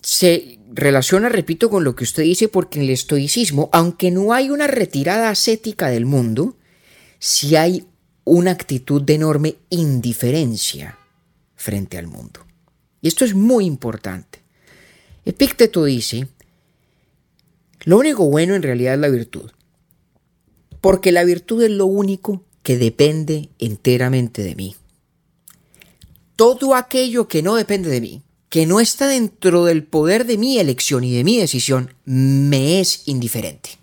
se 0.00 0.60
relaciona, 0.72 1.28
repito, 1.28 1.70
con 1.70 1.82
lo 1.82 1.96
que 1.96 2.04
usted 2.04 2.22
dice, 2.22 2.46
porque 2.46 2.78
en 2.78 2.84
el 2.84 2.90
estoicismo, 2.90 3.68
aunque 3.72 4.12
no 4.12 4.32
hay 4.32 4.48
una 4.48 4.68
retirada 4.68 5.28
ascética 5.28 5.88
del 5.88 6.06
mundo, 6.06 6.56
sí 7.18 7.56
hay 7.56 7.84
una 8.22 8.52
actitud 8.52 9.02
de 9.02 9.14
enorme 9.14 9.56
indiferencia 9.70 11.00
frente 11.56 11.98
al 11.98 12.06
mundo. 12.06 12.46
Y 13.02 13.08
esto 13.08 13.24
es 13.24 13.34
muy 13.34 13.64
importante. 13.64 14.44
Epícteto 15.24 15.82
dice, 15.82 16.28
lo 17.82 17.98
único 17.98 18.30
bueno 18.30 18.54
en 18.54 18.62
realidad 18.62 18.94
es 18.94 19.00
la 19.00 19.08
virtud, 19.08 19.50
porque 20.80 21.10
la 21.10 21.24
virtud 21.24 21.64
es 21.64 21.72
lo 21.72 21.86
único 21.86 22.44
que 22.62 22.78
depende 22.78 23.48
enteramente 23.58 24.44
de 24.44 24.54
mí. 24.54 24.76
Todo 26.36 26.76
aquello 26.76 27.26
que 27.26 27.42
no 27.42 27.56
depende 27.56 27.90
de 27.90 28.00
mí, 28.00 28.22
que 28.48 28.66
no 28.66 28.80
está 28.80 29.08
dentro 29.08 29.64
del 29.64 29.84
poder 29.84 30.26
de 30.26 30.38
mi 30.38 30.58
elección 30.58 31.04
y 31.04 31.14
de 31.14 31.24
mi 31.24 31.38
decisión, 31.38 31.94
me 32.04 32.80
es 32.80 33.02
indiferente. 33.06 33.78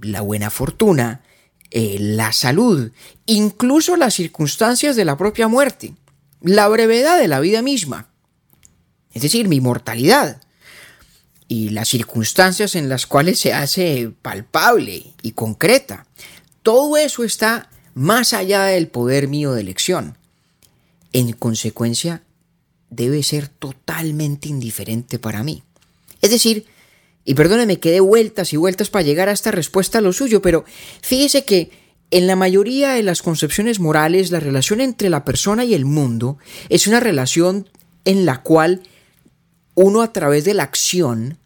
La 0.00 0.22
buena 0.22 0.50
fortuna, 0.50 1.22
eh, 1.70 1.96
la 2.00 2.32
salud, 2.32 2.90
incluso 3.26 3.96
las 3.96 4.14
circunstancias 4.14 4.96
de 4.96 5.04
la 5.04 5.16
propia 5.16 5.48
muerte, 5.48 5.94
la 6.40 6.68
brevedad 6.68 7.18
de 7.18 7.28
la 7.28 7.40
vida 7.40 7.62
misma, 7.62 8.08
es 9.12 9.22
decir, 9.22 9.48
mi 9.48 9.60
mortalidad, 9.60 10.40
y 11.46 11.68
las 11.70 11.88
circunstancias 11.88 12.74
en 12.74 12.88
las 12.88 13.06
cuales 13.06 13.38
se 13.38 13.52
hace 13.52 14.12
palpable 14.22 15.14
y 15.22 15.32
concreta. 15.32 16.06
Todo 16.62 16.96
eso 16.96 17.22
está 17.22 17.68
más 17.94 18.32
allá 18.32 18.64
del 18.64 18.88
poder 18.88 19.28
mío 19.28 19.52
de 19.52 19.60
elección. 19.60 20.18
En 21.12 21.32
consecuencia, 21.32 22.23
debe 22.94 23.22
ser 23.22 23.48
totalmente 23.48 24.48
indiferente 24.48 25.18
para 25.18 25.42
mí. 25.42 25.62
Es 26.20 26.30
decir, 26.30 26.66
y 27.24 27.34
perdóneme 27.34 27.80
que 27.80 27.90
dé 27.90 28.00
vueltas 28.00 28.52
y 28.52 28.56
vueltas 28.56 28.90
para 28.90 29.04
llegar 29.04 29.28
a 29.28 29.32
esta 29.32 29.50
respuesta 29.50 29.98
a 29.98 30.02
lo 30.02 30.12
suyo, 30.12 30.42
pero 30.42 30.64
fíjese 31.02 31.44
que 31.44 31.70
en 32.10 32.26
la 32.26 32.36
mayoría 32.36 32.92
de 32.92 33.02
las 33.02 33.22
concepciones 33.22 33.80
morales 33.80 34.30
la 34.30 34.40
relación 34.40 34.80
entre 34.80 35.08
la 35.08 35.24
persona 35.24 35.64
y 35.64 35.74
el 35.74 35.84
mundo 35.84 36.38
es 36.68 36.86
una 36.86 37.00
relación 37.00 37.68
en 38.04 38.26
la 38.26 38.42
cual 38.42 38.82
uno 39.74 40.02
a 40.02 40.12
través 40.12 40.44
de 40.44 40.54
la 40.54 40.62
acción 40.62 41.38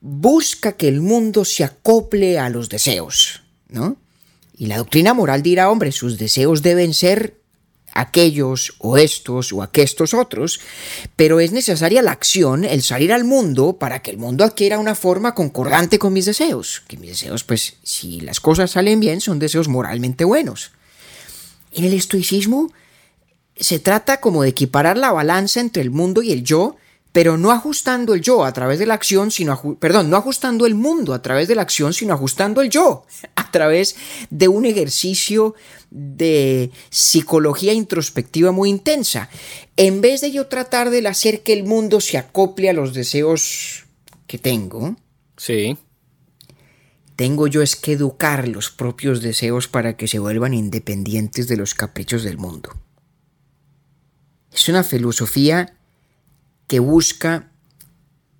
busca 0.00 0.72
que 0.72 0.88
el 0.88 1.00
mundo 1.00 1.44
se 1.44 1.64
acople 1.64 2.38
a 2.38 2.50
los 2.50 2.68
deseos, 2.68 3.42
¿no? 3.68 3.96
Y 4.56 4.66
la 4.66 4.78
doctrina 4.78 5.14
moral 5.14 5.42
dirá, 5.42 5.70
hombre, 5.70 5.92
sus 5.92 6.18
deseos 6.18 6.62
deben 6.62 6.92
ser 6.92 7.37
aquellos 7.92 8.74
o 8.78 8.96
estos 8.96 9.52
o 9.52 9.62
aquestos 9.62 10.14
otros, 10.14 10.60
pero 11.16 11.40
es 11.40 11.52
necesaria 11.52 12.02
la 12.02 12.12
acción, 12.12 12.64
el 12.64 12.82
salir 12.82 13.12
al 13.12 13.24
mundo 13.24 13.74
para 13.78 14.00
que 14.00 14.10
el 14.10 14.18
mundo 14.18 14.44
adquiera 14.44 14.78
una 14.78 14.94
forma 14.94 15.34
concordante 15.34 15.98
con 15.98 16.12
mis 16.12 16.26
deseos. 16.26 16.82
Que 16.88 16.96
mis 16.96 17.10
deseos, 17.10 17.44
pues, 17.44 17.76
si 17.82 18.20
las 18.20 18.40
cosas 18.40 18.70
salen 18.72 19.00
bien, 19.00 19.20
son 19.20 19.38
deseos 19.38 19.68
moralmente 19.68 20.24
buenos. 20.24 20.72
En 21.72 21.84
el 21.84 21.92
estoicismo 21.92 22.72
se 23.56 23.78
trata 23.78 24.20
como 24.20 24.42
de 24.42 24.50
equiparar 24.50 24.96
la 24.96 25.12
balanza 25.12 25.60
entre 25.60 25.82
el 25.82 25.90
mundo 25.90 26.22
y 26.22 26.32
el 26.32 26.44
yo, 26.44 26.76
pero 27.12 27.36
no 27.36 27.50
ajustando 27.50 28.14
el 28.14 28.20
yo 28.20 28.44
a 28.44 28.52
través 28.52 28.78
de 28.78 28.86
la 28.86 28.94
acción, 28.94 29.30
sino, 29.30 29.76
perdón, 29.80 30.10
no 30.10 30.16
ajustando 30.16 30.66
el 30.66 30.74
mundo 30.74 31.14
a 31.14 31.22
través 31.22 31.48
de 31.48 31.54
la 31.54 31.62
acción, 31.62 31.92
sino 31.92 32.14
ajustando 32.14 32.60
el 32.60 32.70
yo 32.70 33.04
a 33.48 33.50
través 33.50 33.96
de 34.30 34.48
un 34.48 34.66
ejercicio 34.66 35.54
de 35.90 36.70
psicología 36.90 37.72
introspectiva 37.72 38.52
muy 38.52 38.68
intensa. 38.68 39.30
En 39.76 40.00
vez 40.00 40.20
de 40.20 40.30
yo 40.30 40.46
tratar 40.46 40.90
de 40.90 41.06
hacer 41.08 41.42
que 41.42 41.54
el 41.54 41.64
mundo 41.64 42.00
se 42.00 42.18
acople 42.18 42.68
a 42.68 42.74
los 42.74 42.92
deseos 42.92 43.86
que 44.26 44.38
tengo, 44.38 44.96
sí. 45.36 45.78
tengo 47.16 47.46
yo 47.46 47.62
es 47.62 47.74
que 47.74 47.92
educar 47.92 48.46
los 48.46 48.70
propios 48.70 49.22
deseos 49.22 49.66
para 49.66 49.96
que 49.96 50.08
se 50.08 50.18
vuelvan 50.18 50.52
independientes 50.52 51.48
de 51.48 51.56
los 51.56 51.74
caprichos 51.74 52.22
del 52.22 52.36
mundo. 52.36 52.70
Es 54.52 54.68
una 54.68 54.84
filosofía 54.84 55.74
que 56.66 56.80
busca 56.80 57.50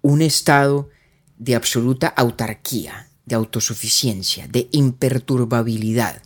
un 0.03 0.21
estado 0.21 0.91
de 1.39 1.55
absoluta 1.55 2.09
autarquía, 2.09 3.08
de 3.29 3.35
autosuficiencia, 3.35 4.49
de 4.49 4.69
imperturbabilidad. 4.73 6.23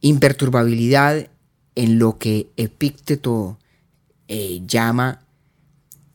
Imperturbabilidad 0.00 1.28
en 1.74 1.98
lo 1.98 2.18
que 2.18 2.50
Epícteto 2.56 3.58
eh, 4.28 4.62
llama 4.66 5.26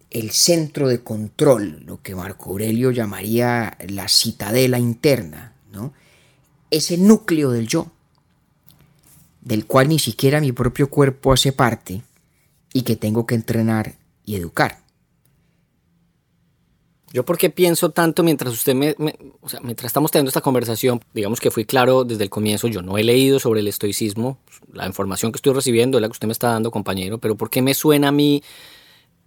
el 0.10 0.32
centro 0.32 0.88
de 0.88 1.04
control, 1.04 1.84
lo 1.86 2.02
que 2.02 2.16
Marco 2.16 2.52
Aurelio 2.52 2.92
llamaría 2.92 3.78
la 3.90 4.08
citadela 4.08 4.80
interna, 4.80 5.54
¿no? 5.72 5.94
ese 6.70 6.98
núcleo 6.98 7.52
del 7.52 7.68
yo, 7.68 7.92
del 9.42 9.66
cual 9.66 9.90
ni 9.90 10.00
siquiera 10.00 10.40
mi 10.40 10.52
propio 10.52 10.90
cuerpo 10.90 11.34
hace 11.34 11.52
parte 11.52 12.04
y 12.72 12.84
que 12.84 12.96
tengo 12.96 13.26
que 13.26 13.36
entrenar 13.36 13.96
y 14.24 14.36
educar. 14.36 14.83
Yo 17.14 17.24
porque 17.24 17.52
pienso 17.52 17.92
tanto 17.92 18.24
mientras 18.24 18.52
usted 18.52 18.74
me, 18.74 18.96
o 19.40 19.48
sea, 19.48 19.60
mientras 19.60 19.86
estamos 19.86 20.10
teniendo 20.10 20.30
esta 20.30 20.42
conversación, 20.42 21.00
digamos 21.14 21.40
que 21.40 21.52
fui 21.52 21.64
claro 21.64 22.04
desde 22.06 22.24
el 22.24 22.32
comienzo, 22.32 22.68
yo 22.68 22.82
no 22.82 22.98
he 22.98 23.04
leído 23.04 23.40
sobre 23.40 23.60
el 23.60 23.68
estoicismo, 23.68 24.40
la 24.74 24.88
información 24.88 25.32
que 25.32 25.38
estoy 25.38 25.54
recibiendo 25.54 26.00
es 26.00 26.02
la 26.02 26.08
que 26.08 26.14
usted 26.14 26.28
me 26.28 26.32
está 26.32 26.50
dando, 26.50 26.72
compañero, 26.72 27.20
pero 27.20 27.36
¿por 27.36 27.52
qué 27.52 27.62
me 27.62 27.76
suena 27.76 28.08
a 28.08 28.12
mí 28.12 28.42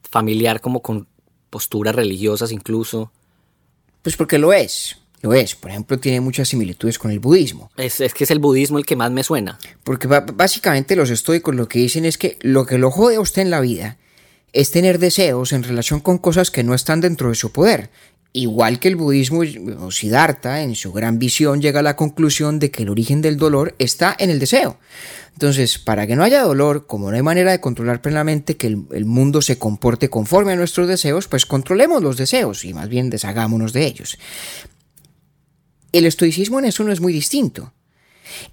familiar 0.02 0.60
como 0.60 0.82
con 0.82 1.06
posturas 1.48 1.94
religiosas 1.94 2.50
incluso? 2.50 3.12
Pues 4.02 4.16
porque 4.16 4.38
lo 4.38 4.52
es, 4.52 4.96
lo 5.22 5.32
es. 5.32 5.54
Por 5.54 5.70
ejemplo, 5.70 5.96
tiene 6.00 6.20
muchas 6.20 6.48
similitudes 6.48 6.98
con 6.98 7.12
el 7.12 7.20
budismo. 7.20 7.70
Es, 7.76 8.00
es 8.00 8.14
que 8.14 8.24
es 8.24 8.32
el 8.32 8.40
budismo 8.40 8.78
el 8.78 8.86
que 8.86 8.96
más 8.96 9.12
me 9.12 9.22
suena. 9.22 9.60
Porque 9.84 10.08
básicamente 10.08 10.96
los 10.96 11.10
estoicos 11.10 11.54
lo 11.54 11.68
que 11.68 11.78
dicen 11.78 12.04
es 12.04 12.18
que 12.18 12.36
lo 12.40 12.66
que 12.66 12.78
lo 12.78 12.90
jode 12.90 13.14
a 13.14 13.20
usted 13.20 13.42
en 13.42 13.50
la 13.50 13.60
vida 13.60 13.96
es 14.56 14.70
tener 14.70 14.98
deseos 14.98 15.52
en 15.52 15.62
relación 15.62 16.00
con 16.00 16.16
cosas 16.16 16.50
que 16.50 16.64
no 16.64 16.72
están 16.72 17.02
dentro 17.02 17.28
de 17.28 17.34
su 17.34 17.52
poder. 17.52 17.90
Igual 18.32 18.80
que 18.80 18.88
el 18.88 18.96
budismo, 18.96 19.42
Siddhartha, 19.90 20.62
en 20.62 20.74
su 20.74 20.92
gran 20.92 21.18
visión, 21.18 21.60
llega 21.60 21.80
a 21.80 21.82
la 21.82 21.94
conclusión 21.94 22.58
de 22.58 22.70
que 22.70 22.82
el 22.82 22.88
origen 22.88 23.20
del 23.20 23.36
dolor 23.36 23.74
está 23.78 24.16
en 24.18 24.30
el 24.30 24.38
deseo. 24.38 24.78
Entonces, 25.34 25.78
para 25.78 26.06
que 26.06 26.16
no 26.16 26.24
haya 26.24 26.40
dolor, 26.40 26.86
como 26.86 27.10
no 27.10 27.16
hay 27.16 27.22
manera 27.22 27.50
de 27.50 27.60
controlar 27.60 28.00
plenamente 28.00 28.56
que 28.56 28.68
el, 28.68 29.04
mundo 29.04 29.42
se 29.42 29.58
comporte 29.58 30.08
conforme 30.08 30.52
a 30.52 30.56
nuestros 30.56 30.88
deseos, 30.88 31.28
pues 31.28 31.44
controlemos 31.44 32.02
los 32.02 32.16
deseos 32.16 32.64
y 32.64 32.72
más 32.72 32.88
bien 32.88 33.10
deshagámonos 33.10 33.74
de 33.74 33.84
ellos. 33.84 34.16
El 35.92 36.06
estoicismo 36.06 36.60
en 36.60 36.64
eso 36.64 36.82
no 36.82 36.92
es 36.92 37.02
muy 37.02 37.12
distinto. 37.12 37.74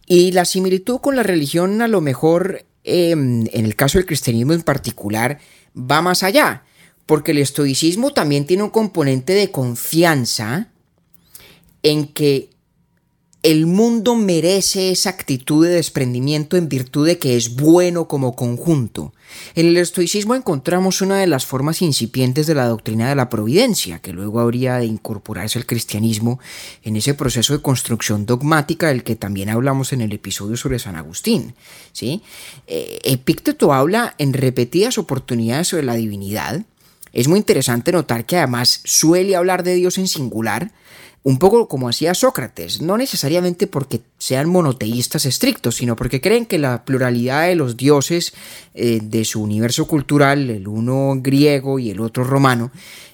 Y 0.06 0.34
la 0.34 0.44
similitud 0.44 1.00
con 1.00 1.16
la 1.16 1.24
religión, 1.24 1.82
a 1.82 1.88
lo 1.88 2.02
mejor, 2.02 2.66
em, 2.84 3.48
en 3.54 3.66
el 3.66 3.78
caso 3.78 3.98
del 3.98 4.06
cristianismo 4.06 4.52
en 4.52 4.64
particular, 4.64 5.40
va 5.76 6.02
más 6.02 6.24
allá, 6.24 6.64
porque 7.06 7.32
el 7.32 7.40
estoicismo 7.40 8.14
también 8.14 8.46
tiene 8.46 8.64
un 8.64 8.70
componente 8.70 9.34
de 9.34 9.52
confianza 9.52 10.70
en 11.82 12.08
que 12.08 12.53
el 13.44 13.66
mundo 13.66 14.16
merece 14.16 14.90
esa 14.92 15.10
actitud 15.10 15.66
de 15.66 15.74
desprendimiento 15.74 16.56
en 16.56 16.70
virtud 16.70 17.06
de 17.06 17.20
que 17.20 17.36
es 17.36 17.56
bueno 17.58 18.08
como 18.08 18.38
conjunto. 18.38 19.14
En 19.54 19.68
el 19.68 19.76
estoicismo 19.76 20.34
encontramos 20.34 21.02
una 21.02 21.18
de 21.18 21.28
las 21.28 21.46
formas 21.46 21.82
incipientes 21.82 22.48
de 22.48 22.56
la 22.56 22.68
doctrina 22.68 23.10
de 23.10 23.16
la 23.16 23.30
providencia, 23.30 24.00
que 24.00 24.14
luego 24.14 24.40
habría 24.40 24.78
de 24.78 24.86
incorporarse 24.86 25.60
al 25.60 25.66
cristianismo 25.66 26.40
en 26.84 26.96
ese 26.96 27.16
proceso 27.16 27.52
de 27.54 27.62
construcción 27.62 28.26
dogmática 28.26 28.88
del 28.88 29.04
que 29.04 29.18
también 29.18 29.50
hablamos 29.50 29.92
en 29.92 30.00
el 30.00 30.14
episodio 30.14 30.56
sobre 30.56 30.80
San 30.80 30.96
Agustín. 30.96 31.54
¿sí? 31.92 32.22
Eh, 32.68 33.00
Epícteto 33.04 33.74
habla 33.74 34.16
en 34.20 34.32
repetidas 34.32 34.98
oportunidades 34.98 35.68
sobre 35.68 35.84
la 35.84 35.96
divinidad. 35.96 36.62
Es 37.12 37.28
muy 37.28 37.40
interesante 37.40 37.92
notar 37.92 38.26
que 38.26 38.38
además 38.38 38.80
suele 38.86 39.36
hablar 39.36 39.64
de 39.64 39.76
Dios 39.76 39.98
en 39.98 40.08
singular, 40.08 40.72
un 41.24 41.40
poco 41.40 41.70
como 41.70 41.88
hacía 41.88 42.14
Sócrates, 42.14 42.82
no 42.82 42.98
necesariamente 42.98 43.66
porque 43.66 44.02
sean 44.18 44.50
monoteístas 44.50 45.26
estrictos, 45.26 45.76
sino 45.76 45.96
porque 45.96 46.20
creen 46.20 46.46
que 46.46 46.60
la 46.60 46.84
pluralidad 46.84 47.48
de 47.48 47.56
los 47.56 47.78
dioses 47.78 48.34
eh, 48.74 49.00
de 49.02 49.24
su 49.24 49.42
universo 49.42 49.88
cultural, 49.88 50.50
el 50.50 50.68
uno 50.68 51.14
griego 51.18 51.80
y 51.80 51.92
el 51.92 52.02
otro 52.02 52.26
romano, 52.26 52.72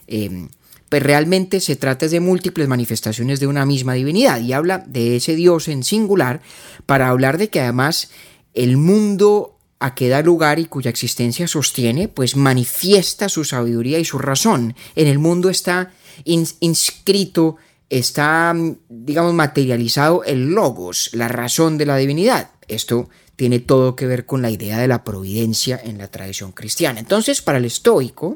eh, 0.08 0.48
pues 0.90 1.04
realmente 1.04 1.60
se 1.60 1.76
trata 1.76 2.08
de 2.08 2.20
múltiples 2.20 2.68
manifestaciones 2.68 3.40
de 3.40 3.46
una 3.46 3.66
misma 3.68 3.94
divinidad 3.94 4.42
y 4.42 4.54
habla 4.54 4.84
de 4.88 5.16
ese 5.16 5.36
dios 5.36 5.68
en 5.68 5.84
singular 5.84 6.42
para 6.88 7.10
hablar 7.10 7.38
de 7.38 7.50
que 7.50 7.62
además 7.62 8.10
el 8.56 8.78
mundo 8.78 9.56
a 9.80 9.94
que 9.94 10.10
da 10.10 10.24
lugar 10.24 10.58
y 10.58 10.66
cuya 10.66 10.90
existencia 10.90 11.48
sostiene, 11.48 12.08
pues 12.08 12.36
manifiesta 12.36 13.30
su 13.30 13.46
sabiduría 13.46 14.00
y 14.00 14.04
su 14.04 14.18
razón. 14.18 14.76
En 14.96 15.08
el 15.08 15.20
mundo 15.20 15.50
está 15.50 15.94
inscrito 16.26 17.58
está, 17.90 18.56
digamos, 18.88 19.34
materializado 19.34 20.24
el 20.24 20.50
logos, 20.50 21.10
la 21.14 21.28
razón 21.28 21.78
de 21.78 21.86
la 21.86 21.98
divinidad. 21.98 22.52
Esto 22.68 23.10
tiene 23.36 23.60
todo 23.60 23.96
que 23.96 24.06
ver 24.06 24.26
con 24.26 24.42
la 24.42 24.52
idea 24.52 24.78
de 24.78 24.88
la 24.88 25.04
providencia 25.04 25.80
en 25.84 25.98
la 25.98 26.10
tradición 26.10 26.52
cristiana. 26.52 27.00
Entonces, 27.00 27.42
para 27.42 27.58
el 27.58 27.66
estoico, 27.66 28.36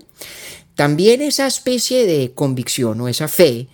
también 0.76 1.22
esa 1.22 1.46
especie 1.46 2.06
de 2.06 2.32
convicción 2.34 3.00
o 3.02 3.08
esa 3.08 3.28
fe 3.28 3.68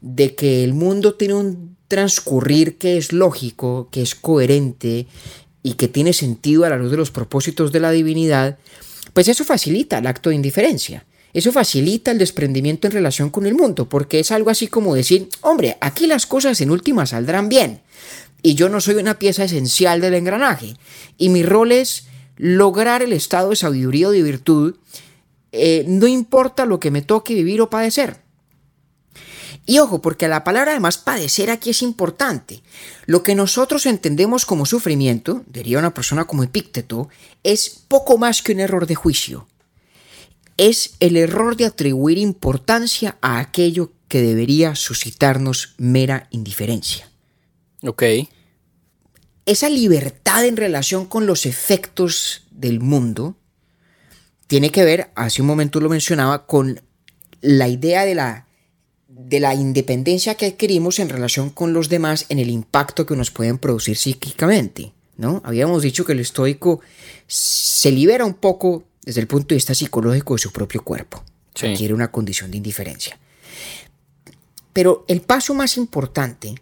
de 0.00 0.34
que 0.34 0.64
el 0.64 0.74
mundo 0.74 1.14
tiene 1.14 1.34
un 1.34 1.76
transcurrir 1.86 2.78
que 2.78 2.96
es 2.96 3.12
lógico, 3.12 3.88
que 3.90 4.02
es 4.02 4.14
coherente 4.14 5.06
y 5.62 5.74
que 5.74 5.88
tiene 5.88 6.12
sentido 6.12 6.64
a 6.64 6.70
la 6.70 6.76
luz 6.76 6.90
de 6.90 6.96
los 6.96 7.10
propósitos 7.10 7.72
de 7.72 7.80
la 7.80 7.90
divinidad, 7.90 8.58
pues 9.12 9.28
eso 9.28 9.44
facilita 9.44 9.98
el 9.98 10.06
acto 10.06 10.30
de 10.30 10.36
indiferencia. 10.36 11.04
Eso 11.32 11.52
facilita 11.52 12.10
el 12.10 12.18
desprendimiento 12.18 12.86
en 12.86 12.92
relación 12.92 13.30
con 13.30 13.46
el 13.46 13.54
mundo, 13.54 13.88
porque 13.88 14.20
es 14.20 14.30
algo 14.30 14.50
así 14.50 14.66
como 14.66 14.94
decir, 14.94 15.28
hombre, 15.42 15.76
aquí 15.80 16.06
las 16.06 16.26
cosas 16.26 16.60
en 16.60 16.70
última 16.70 17.06
saldrán 17.06 17.48
bien, 17.48 17.82
y 18.42 18.54
yo 18.54 18.68
no 18.68 18.80
soy 18.80 18.96
una 18.96 19.18
pieza 19.18 19.44
esencial 19.44 20.00
del 20.00 20.14
engranaje, 20.14 20.76
y 21.18 21.28
mi 21.28 21.42
rol 21.42 21.72
es 21.72 22.06
lograr 22.36 23.02
el 23.02 23.12
estado 23.12 23.50
de 23.50 23.56
sabiduría 23.56 24.08
o 24.08 24.12
de 24.12 24.22
virtud, 24.22 24.76
eh, 25.52 25.84
no 25.86 26.06
importa 26.06 26.64
lo 26.64 26.80
que 26.80 26.90
me 26.90 27.02
toque 27.02 27.34
vivir 27.34 27.60
o 27.60 27.70
padecer. 27.70 28.22
Y 29.66 29.78
ojo, 29.78 30.00
porque 30.00 30.26
la 30.26 30.42
palabra 30.42 30.72
además 30.72 30.98
padecer 30.98 31.50
aquí 31.50 31.70
es 31.70 31.82
importante. 31.82 32.62
Lo 33.06 33.22
que 33.22 33.34
nosotros 33.34 33.86
entendemos 33.86 34.46
como 34.46 34.66
sufrimiento, 34.66 35.44
diría 35.46 35.78
una 35.78 35.94
persona 35.94 36.24
como 36.24 36.42
Epícteto, 36.42 37.08
es 37.44 37.68
poco 37.86 38.18
más 38.18 38.42
que 38.42 38.52
un 38.52 38.60
error 38.60 38.86
de 38.86 38.94
juicio. 38.94 39.46
Es 40.62 40.96
el 41.00 41.16
error 41.16 41.56
de 41.56 41.64
atribuir 41.64 42.18
importancia 42.18 43.16
a 43.22 43.38
aquello 43.38 43.92
que 44.08 44.20
debería 44.20 44.74
suscitarnos 44.74 45.72
mera 45.78 46.28
indiferencia. 46.32 47.10
Ok. 47.82 48.02
Esa 49.46 49.70
libertad 49.70 50.44
en 50.44 50.58
relación 50.58 51.06
con 51.06 51.24
los 51.24 51.46
efectos 51.46 52.46
del 52.50 52.78
mundo 52.80 53.36
tiene 54.48 54.68
que 54.68 54.84
ver, 54.84 55.10
hace 55.14 55.40
un 55.40 55.48
momento 55.48 55.80
lo 55.80 55.88
mencionaba, 55.88 56.44
con 56.44 56.82
la 57.40 57.66
idea 57.66 58.04
de 58.04 58.14
la 58.14 58.46
de 59.08 59.40
la 59.40 59.54
independencia 59.54 60.34
que 60.34 60.44
adquirimos 60.44 60.98
en 60.98 61.08
relación 61.08 61.48
con 61.48 61.72
los 61.72 61.88
demás 61.88 62.26
en 62.28 62.38
el 62.38 62.50
impacto 62.50 63.06
que 63.06 63.16
nos 63.16 63.30
pueden 63.30 63.56
producir 63.56 63.96
psíquicamente. 63.96 64.92
¿no? 65.16 65.40
Habíamos 65.42 65.82
dicho 65.82 66.04
que 66.04 66.12
el 66.12 66.20
estoico 66.20 66.80
se 67.26 67.92
libera 67.92 68.26
un 68.26 68.34
poco 68.34 68.84
desde 69.02 69.20
el 69.20 69.26
punto 69.26 69.48
de 69.48 69.56
vista 69.56 69.74
psicológico 69.74 70.34
de 70.34 70.38
su 70.38 70.52
propio 70.52 70.82
cuerpo. 70.82 71.24
Adquiere 71.54 71.94
una 71.94 72.10
condición 72.10 72.50
de 72.50 72.56
indiferencia. 72.56 73.18
Pero 74.72 75.04
el 75.08 75.20
paso 75.20 75.52
más 75.54 75.76
importante 75.76 76.54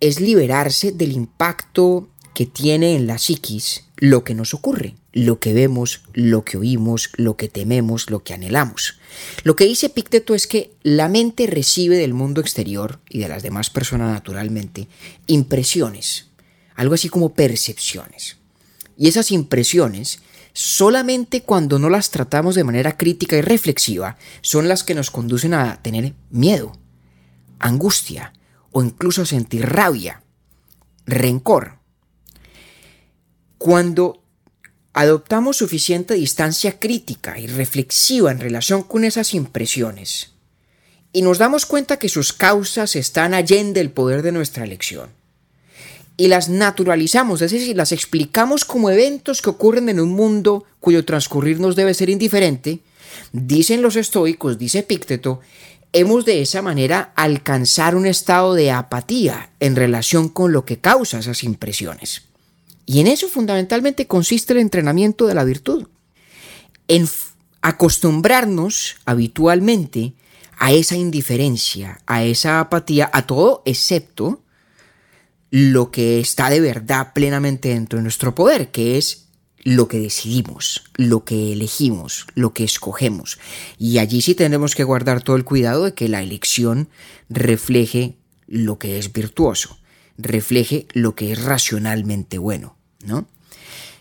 es 0.00 0.20
liberarse 0.20 0.92
del 0.92 1.12
impacto 1.12 2.08
que 2.34 2.46
tiene 2.46 2.96
en 2.96 3.06
la 3.06 3.18
psiquis 3.18 3.84
lo 3.96 4.24
que 4.24 4.34
nos 4.34 4.54
ocurre 4.54 4.94
lo 5.14 5.38
que 5.38 5.52
vemos, 5.52 6.02
lo 6.12 6.44
que 6.44 6.58
oímos, 6.58 7.10
lo 7.16 7.36
que 7.36 7.48
tememos, 7.48 8.10
lo 8.10 8.24
que 8.24 8.34
anhelamos. 8.34 8.98
Lo 9.44 9.54
que 9.54 9.64
dice 9.64 9.88
Pícteto 9.88 10.34
es 10.34 10.48
que 10.48 10.72
la 10.82 11.08
mente 11.08 11.46
recibe 11.46 11.96
del 11.96 12.12
mundo 12.12 12.40
exterior 12.40 12.98
y 13.08 13.20
de 13.20 13.28
las 13.28 13.44
demás 13.44 13.70
personas 13.70 14.12
naturalmente 14.12 14.88
impresiones, 15.28 16.26
algo 16.74 16.94
así 16.94 17.08
como 17.08 17.32
percepciones. 17.32 18.38
Y 18.98 19.06
esas 19.06 19.30
impresiones, 19.30 20.18
solamente 20.54 21.42
cuando 21.42 21.78
no 21.78 21.90
las 21.90 22.10
tratamos 22.10 22.54
de 22.54 22.64
manera 22.64 22.96
crítica 22.96 23.36
y 23.36 23.42
reflexiva, 23.42 24.16
son 24.40 24.68
las 24.68 24.84
que 24.84 24.94
nos 24.94 25.10
conducen 25.10 25.52
a 25.52 25.82
tener 25.82 26.14
miedo, 26.30 26.78
angustia 27.58 28.32
o 28.70 28.82
incluso 28.82 29.22
a 29.22 29.26
sentir 29.26 29.66
rabia, 29.68 30.22
rencor. 31.06 31.78
Cuando 33.58 34.22
adoptamos 34.92 35.56
suficiente 35.56 36.14
distancia 36.14 36.78
crítica 36.78 37.38
y 37.38 37.48
reflexiva 37.48 38.30
en 38.30 38.38
relación 38.38 38.84
con 38.84 39.04
esas 39.04 39.34
impresiones 39.34 40.34
y 41.12 41.22
nos 41.22 41.38
damos 41.38 41.66
cuenta 41.66 41.98
que 41.98 42.08
sus 42.08 42.32
causas 42.32 42.94
están 42.94 43.34
allende 43.34 43.80
el 43.80 43.90
poder 43.90 44.22
de 44.22 44.32
nuestra 44.32 44.62
elección 44.64 45.10
y 46.16 46.28
las 46.28 46.48
naturalizamos, 46.48 47.42
es 47.42 47.50
decir, 47.50 47.76
las 47.76 47.92
explicamos 47.92 48.64
como 48.64 48.90
eventos 48.90 49.42
que 49.42 49.50
ocurren 49.50 49.88
en 49.88 50.00
un 50.00 50.10
mundo 50.10 50.64
cuyo 50.80 51.04
transcurrir 51.04 51.58
nos 51.58 51.76
debe 51.76 51.94
ser 51.94 52.08
indiferente, 52.08 52.80
dicen 53.32 53.82
los 53.82 53.96
estoicos, 53.96 54.58
dice 54.58 54.82
Pícteto, 54.82 55.40
hemos 55.92 56.24
de 56.24 56.40
esa 56.42 56.62
manera 56.62 57.12
alcanzar 57.16 57.96
un 57.96 58.06
estado 58.06 58.54
de 58.54 58.70
apatía 58.70 59.50
en 59.60 59.76
relación 59.76 60.28
con 60.28 60.52
lo 60.52 60.64
que 60.64 60.78
causa 60.78 61.18
esas 61.18 61.42
impresiones. 61.42 62.22
Y 62.86 63.00
en 63.00 63.06
eso 63.06 63.28
fundamentalmente 63.28 64.06
consiste 64.06 64.52
el 64.52 64.58
entrenamiento 64.60 65.26
de 65.26 65.34
la 65.34 65.44
virtud. 65.44 65.88
En 66.86 67.08
acostumbrarnos 67.62 68.96
habitualmente 69.06 70.12
a 70.58 70.72
esa 70.72 70.96
indiferencia, 70.96 72.00
a 72.06 72.24
esa 72.24 72.60
apatía, 72.60 73.10
a 73.12 73.26
todo 73.26 73.62
excepto 73.64 74.43
lo 75.50 75.90
que 75.90 76.20
está 76.20 76.50
de 76.50 76.60
verdad 76.60 77.12
plenamente 77.12 77.70
dentro 77.70 77.98
de 77.98 78.02
nuestro 78.02 78.34
poder, 78.34 78.70
que 78.70 78.98
es 78.98 79.28
lo 79.62 79.88
que 79.88 79.98
decidimos, 79.98 80.84
lo 80.96 81.24
que 81.24 81.52
elegimos, 81.52 82.26
lo 82.34 82.52
que 82.52 82.64
escogemos. 82.64 83.38
Y 83.78 83.98
allí 83.98 84.20
sí 84.20 84.34
tenemos 84.34 84.74
que 84.74 84.84
guardar 84.84 85.22
todo 85.22 85.36
el 85.36 85.44
cuidado 85.44 85.84
de 85.84 85.94
que 85.94 86.08
la 86.08 86.22
elección 86.22 86.88
refleje 87.28 88.16
lo 88.46 88.78
que 88.78 88.98
es 88.98 89.12
virtuoso 89.12 89.78
refleje 90.16 90.86
lo 90.92 91.14
que 91.14 91.32
es 91.32 91.42
racionalmente 91.42 92.38
bueno, 92.38 92.76
¿no? 93.04 93.26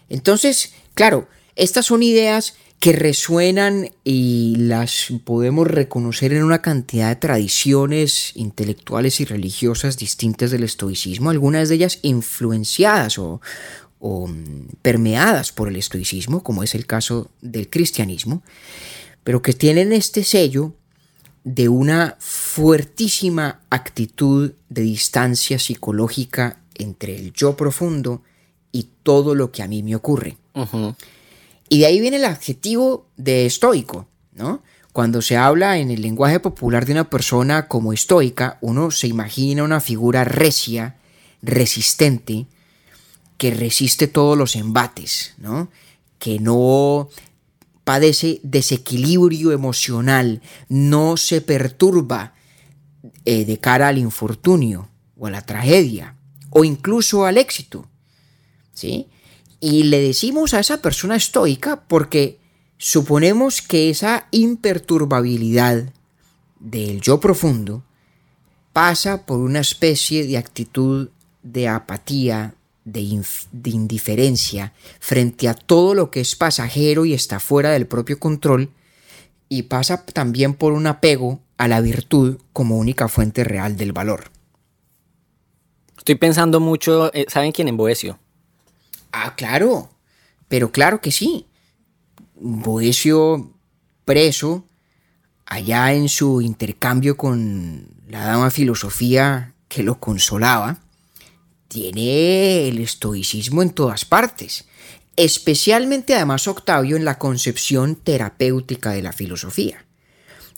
Entonces, 0.10 0.74
claro, 0.94 1.28
estas 1.56 1.86
son 1.86 2.04
ideas 2.04 2.56
que 2.84 2.92
resuenan 2.92 3.92
y 4.04 4.58
las 4.58 5.08
podemos 5.24 5.68
reconocer 5.68 6.34
en 6.34 6.44
una 6.44 6.62
cantidad 6.62 7.08
de 7.08 7.16
tradiciones 7.16 8.34
intelectuales 8.36 9.22
y 9.22 9.26
religiosas 9.26 9.96
distintas 9.96 10.52
del 10.52 10.66
estoicismo, 10.66 11.30
algunas 11.30 11.70
de 11.70 11.76
ellas 11.76 12.00
influenciadas 12.02 13.18
o, 13.20 13.40
o 14.00 14.30
permeadas 14.82 15.54
por 15.54 15.70
el 15.70 15.78
estoicismo, 15.78 16.44
como 16.44 16.62
es 16.62 16.76
el 16.76 16.86
caso 16.86 17.32
del 17.42 17.70
cristianismo, 17.70 18.44
pero 19.24 19.42
que 19.42 19.54
tienen 19.54 19.94
este 19.94 20.26
sello 20.26 20.74
de 21.46 21.70
una 21.70 22.18
fuertísima 22.20 23.62
actitud 23.70 24.56
de 24.68 24.82
distancia 24.82 25.58
psicológica 25.58 26.60
entre 26.76 27.16
el 27.16 27.32
yo 27.32 27.56
profundo 27.56 28.24
y 28.74 28.90
todo 29.04 29.36
lo 29.36 29.54
que 29.54 29.64
a 29.64 29.70
mí 29.70 29.84
me 29.84 29.96
ocurre. 29.96 30.36
Y 31.74 31.80
de 31.80 31.88
ahí 31.88 32.00
viene 32.00 32.18
el 32.18 32.26
adjetivo 32.26 33.08
de 33.18 33.48
estoico, 33.48 34.08
¿no? 34.32 34.62
Cuando 34.92 35.24
se 35.24 35.38
habla 35.38 35.80
en 35.80 35.90
el 35.90 36.04
lenguaje 36.04 36.40
popular 36.40 36.86
de 36.86 36.92
una 36.92 37.10
persona 37.10 37.68
como 37.68 37.94
estoica, 37.94 38.60
uno 38.62 38.92
se 38.92 39.08
imagina 39.08 39.64
una 39.64 39.80
figura 39.80 40.24
recia, 40.24 40.98
resistente, 41.42 42.46
que 43.40 43.50
resiste 43.50 44.06
todos 44.06 44.38
los 44.38 44.56
embates, 44.56 45.34
¿no? 45.40 45.70
Que 46.20 46.38
no 46.38 47.10
padece 47.84 48.40
desequilibrio 48.44 49.52
emocional, 49.52 50.44
no 50.70 51.18
se 51.18 51.42
perturba 51.42 52.36
eh, 53.26 53.46
de 53.46 53.58
cara 53.58 53.88
al 53.88 53.98
infortunio 53.98 54.90
o 55.18 55.26
a 55.26 55.32
la 55.32 55.42
tragedia 55.42 56.18
o 56.52 56.64
incluso 56.64 57.26
al 57.26 57.40
éxito. 57.40 57.90
¿sí? 58.76 59.08
Y 59.66 59.84
le 59.84 60.02
decimos 60.02 60.54
a 60.54 60.60
esa 60.60 60.82
persona 60.82 61.16
estoica 61.16 61.86
porque 61.88 62.38
suponemos 62.78 63.62
que 63.62 63.90
esa 63.90 64.28
imperturbabilidad 64.32 65.86
del 66.60 67.00
yo 67.00 67.22
profundo 67.22 67.82
pasa 68.74 69.26
por 69.26 69.40
una 69.40 69.62
especie 69.62 70.28
de 70.28 70.38
actitud 70.38 71.12
de 71.44 71.70
apatía, 71.70 72.56
de, 72.84 73.22
indiferencia 73.64 74.74
frente 75.00 75.48
a 75.48 75.54
todo 75.54 75.94
lo 75.94 76.12
que 76.12 76.20
es 76.20 76.36
pasajero 76.36 77.06
y 77.06 77.14
está 77.14 77.40
fuera 77.40 77.70
del 77.70 77.88
propio 77.88 78.20
control, 78.20 78.70
y 79.48 79.64
pasa 79.64 80.06
también 80.06 80.56
por 80.56 80.74
un 80.74 80.88
apego 80.88 81.40
a 81.56 81.70
la 81.70 81.80
virtud 81.80 82.38
como 82.52 82.78
única 82.78 83.08
fuente 83.08 83.46
real 83.46 83.78
del 83.78 83.94
valor. 83.94 84.26
Estoy 85.98 86.16
pensando 86.16 86.60
mucho, 86.60 87.14
eh, 87.14 87.28
¿saben 87.30 87.54
quién 87.54 87.70
en 87.70 87.78
Boesio? 87.78 88.20
Ah, 89.14 89.36
claro, 89.36 89.92
pero 90.48 90.72
claro 90.72 91.00
que 91.00 91.12
sí. 91.12 91.46
Boesio 92.34 93.54
preso, 94.06 94.68
allá 95.46 95.94
en 95.94 96.10
su 96.10 96.42
intercambio 96.42 97.16
con 97.16 97.94
la 98.10 98.26
dama 98.26 98.50
filosofía 98.50 99.54
que 99.68 99.84
lo 99.84 100.00
consolaba, 100.00 100.82
tiene 101.68 102.68
el 102.68 102.80
estoicismo 102.80 103.62
en 103.62 103.70
todas 103.70 104.04
partes, 104.04 104.66
especialmente 105.16 106.16
además 106.16 106.48
Octavio 106.48 106.98
en 106.98 107.06
la 107.06 107.20
concepción 107.20 107.96
terapéutica 107.96 108.92
de 108.92 109.04
la 109.04 109.14
filosofía. 109.14 109.86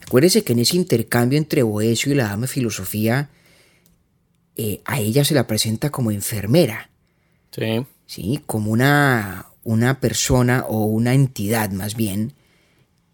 Acuérdense 0.02 0.46
que 0.46 0.54
en 0.54 0.60
ese 0.60 0.78
intercambio 0.78 1.38
entre 1.38 1.62
Boesio 1.62 2.14
y 2.14 2.16
la 2.16 2.30
dama 2.30 2.48
filosofía, 2.48 3.30
eh, 4.56 4.82
a 4.86 5.02
ella 5.02 5.26
se 5.26 5.34
la 5.36 5.46
presenta 5.46 5.90
como 5.90 6.12
enfermera. 6.12 6.90
Sí. 7.52 7.86
Sí, 8.06 8.42
como 8.46 8.72
una, 8.72 9.48
una 9.64 10.00
persona 10.00 10.66
o 10.68 10.86
una 10.86 11.14
entidad 11.14 11.72
más 11.72 11.96
bien 11.96 12.34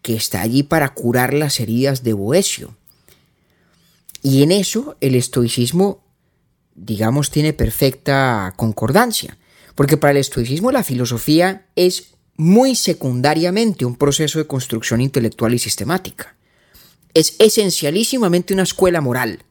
que 0.02 0.14
está 0.14 0.42
allí 0.42 0.62
para 0.62 0.92
curar 0.94 1.32
las 1.32 1.60
heridas 1.60 2.02
de 2.02 2.12
Boesio. 2.12 2.76
Y 4.22 4.42
en 4.42 4.52
eso 4.52 4.96
el 5.00 5.14
estoicismo, 5.14 6.04
digamos, 6.74 7.30
tiene 7.30 7.52
perfecta 7.52 8.52
concordancia, 8.56 9.38
porque 9.74 9.96
para 9.96 10.12
el 10.12 10.18
estoicismo 10.18 10.70
la 10.70 10.84
filosofía 10.84 11.66
es 11.74 12.14
muy 12.36 12.74
secundariamente 12.74 13.84
un 13.84 13.96
proceso 13.96 14.38
de 14.38 14.46
construcción 14.46 15.00
intelectual 15.00 15.54
y 15.54 15.58
sistemática. 15.58 16.36
Es 17.14 17.36
esencialísimamente 17.38 18.54
una 18.54 18.62
escuela 18.62 19.00
moral. 19.00 19.44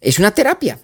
Es 0.00 0.18
una 0.18 0.32
terapia. 0.32 0.80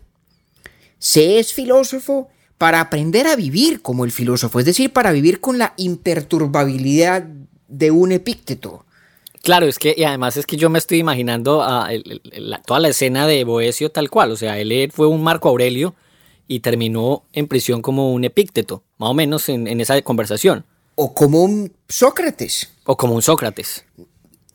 Se 0.99 1.39
es 1.39 1.53
filósofo 1.53 2.29
para 2.61 2.83
aprender 2.83 3.27
a 3.27 3.37
vivir 3.37 3.81
como 3.81 4.05
el 4.05 4.13
filósofo, 4.13 4.61
es 4.61 4.67
decir, 4.67 4.93
para 4.93 5.13
vivir 5.13 5.41
con 5.41 5.57
la 5.57 5.73
imperturbabilidad 5.79 7.25
de 7.69 7.91
un 7.91 8.13
epícteto. 8.13 8.85
Claro, 9.43 9.65
es 9.65 9.79
que, 9.79 9.95
y 9.97 10.05
además 10.05 10.37
es 10.37 10.45
que 10.45 10.59
yo 10.59 10.69
me 10.69 10.79
estoy 10.79 10.99
imaginando 10.99 11.63
a 11.63 11.89
toda 12.67 12.81
la 12.81 12.89
escena 12.89 13.27
de 13.27 13.45
Boesio 13.45 13.91
tal 13.91 14.11
cual, 14.11 14.33
o 14.33 14.37
sea, 14.37 14.59
él 14.59 14.93
fue 14.93 15.07
un 15.07 15.23
Marco 15.23 15.49
Aurelio 15.49 15.95
y 16.49 16.61
terminó 16.61 17.23
en 17.33 17.49
prisión 17.49 17.81
como 17.81 18.13
un 18.13 18.25
epícteto, 18.25 18.83
más 18.99 19.09
o 19.09 19.15
menos 19.15 19.49
en, 19.49 19.67
en 19.67 19.81
esa 19.81 20.03
conversación. 20.03 20.67
O 20.97 21.15
como 21.15 21.43
un 21.43 21.73
Sócrates. 21.89 22.75
O 22.85 22.95
como 22.95 23.15
un 23.15 23.23
Sócrates. 23.23 23.87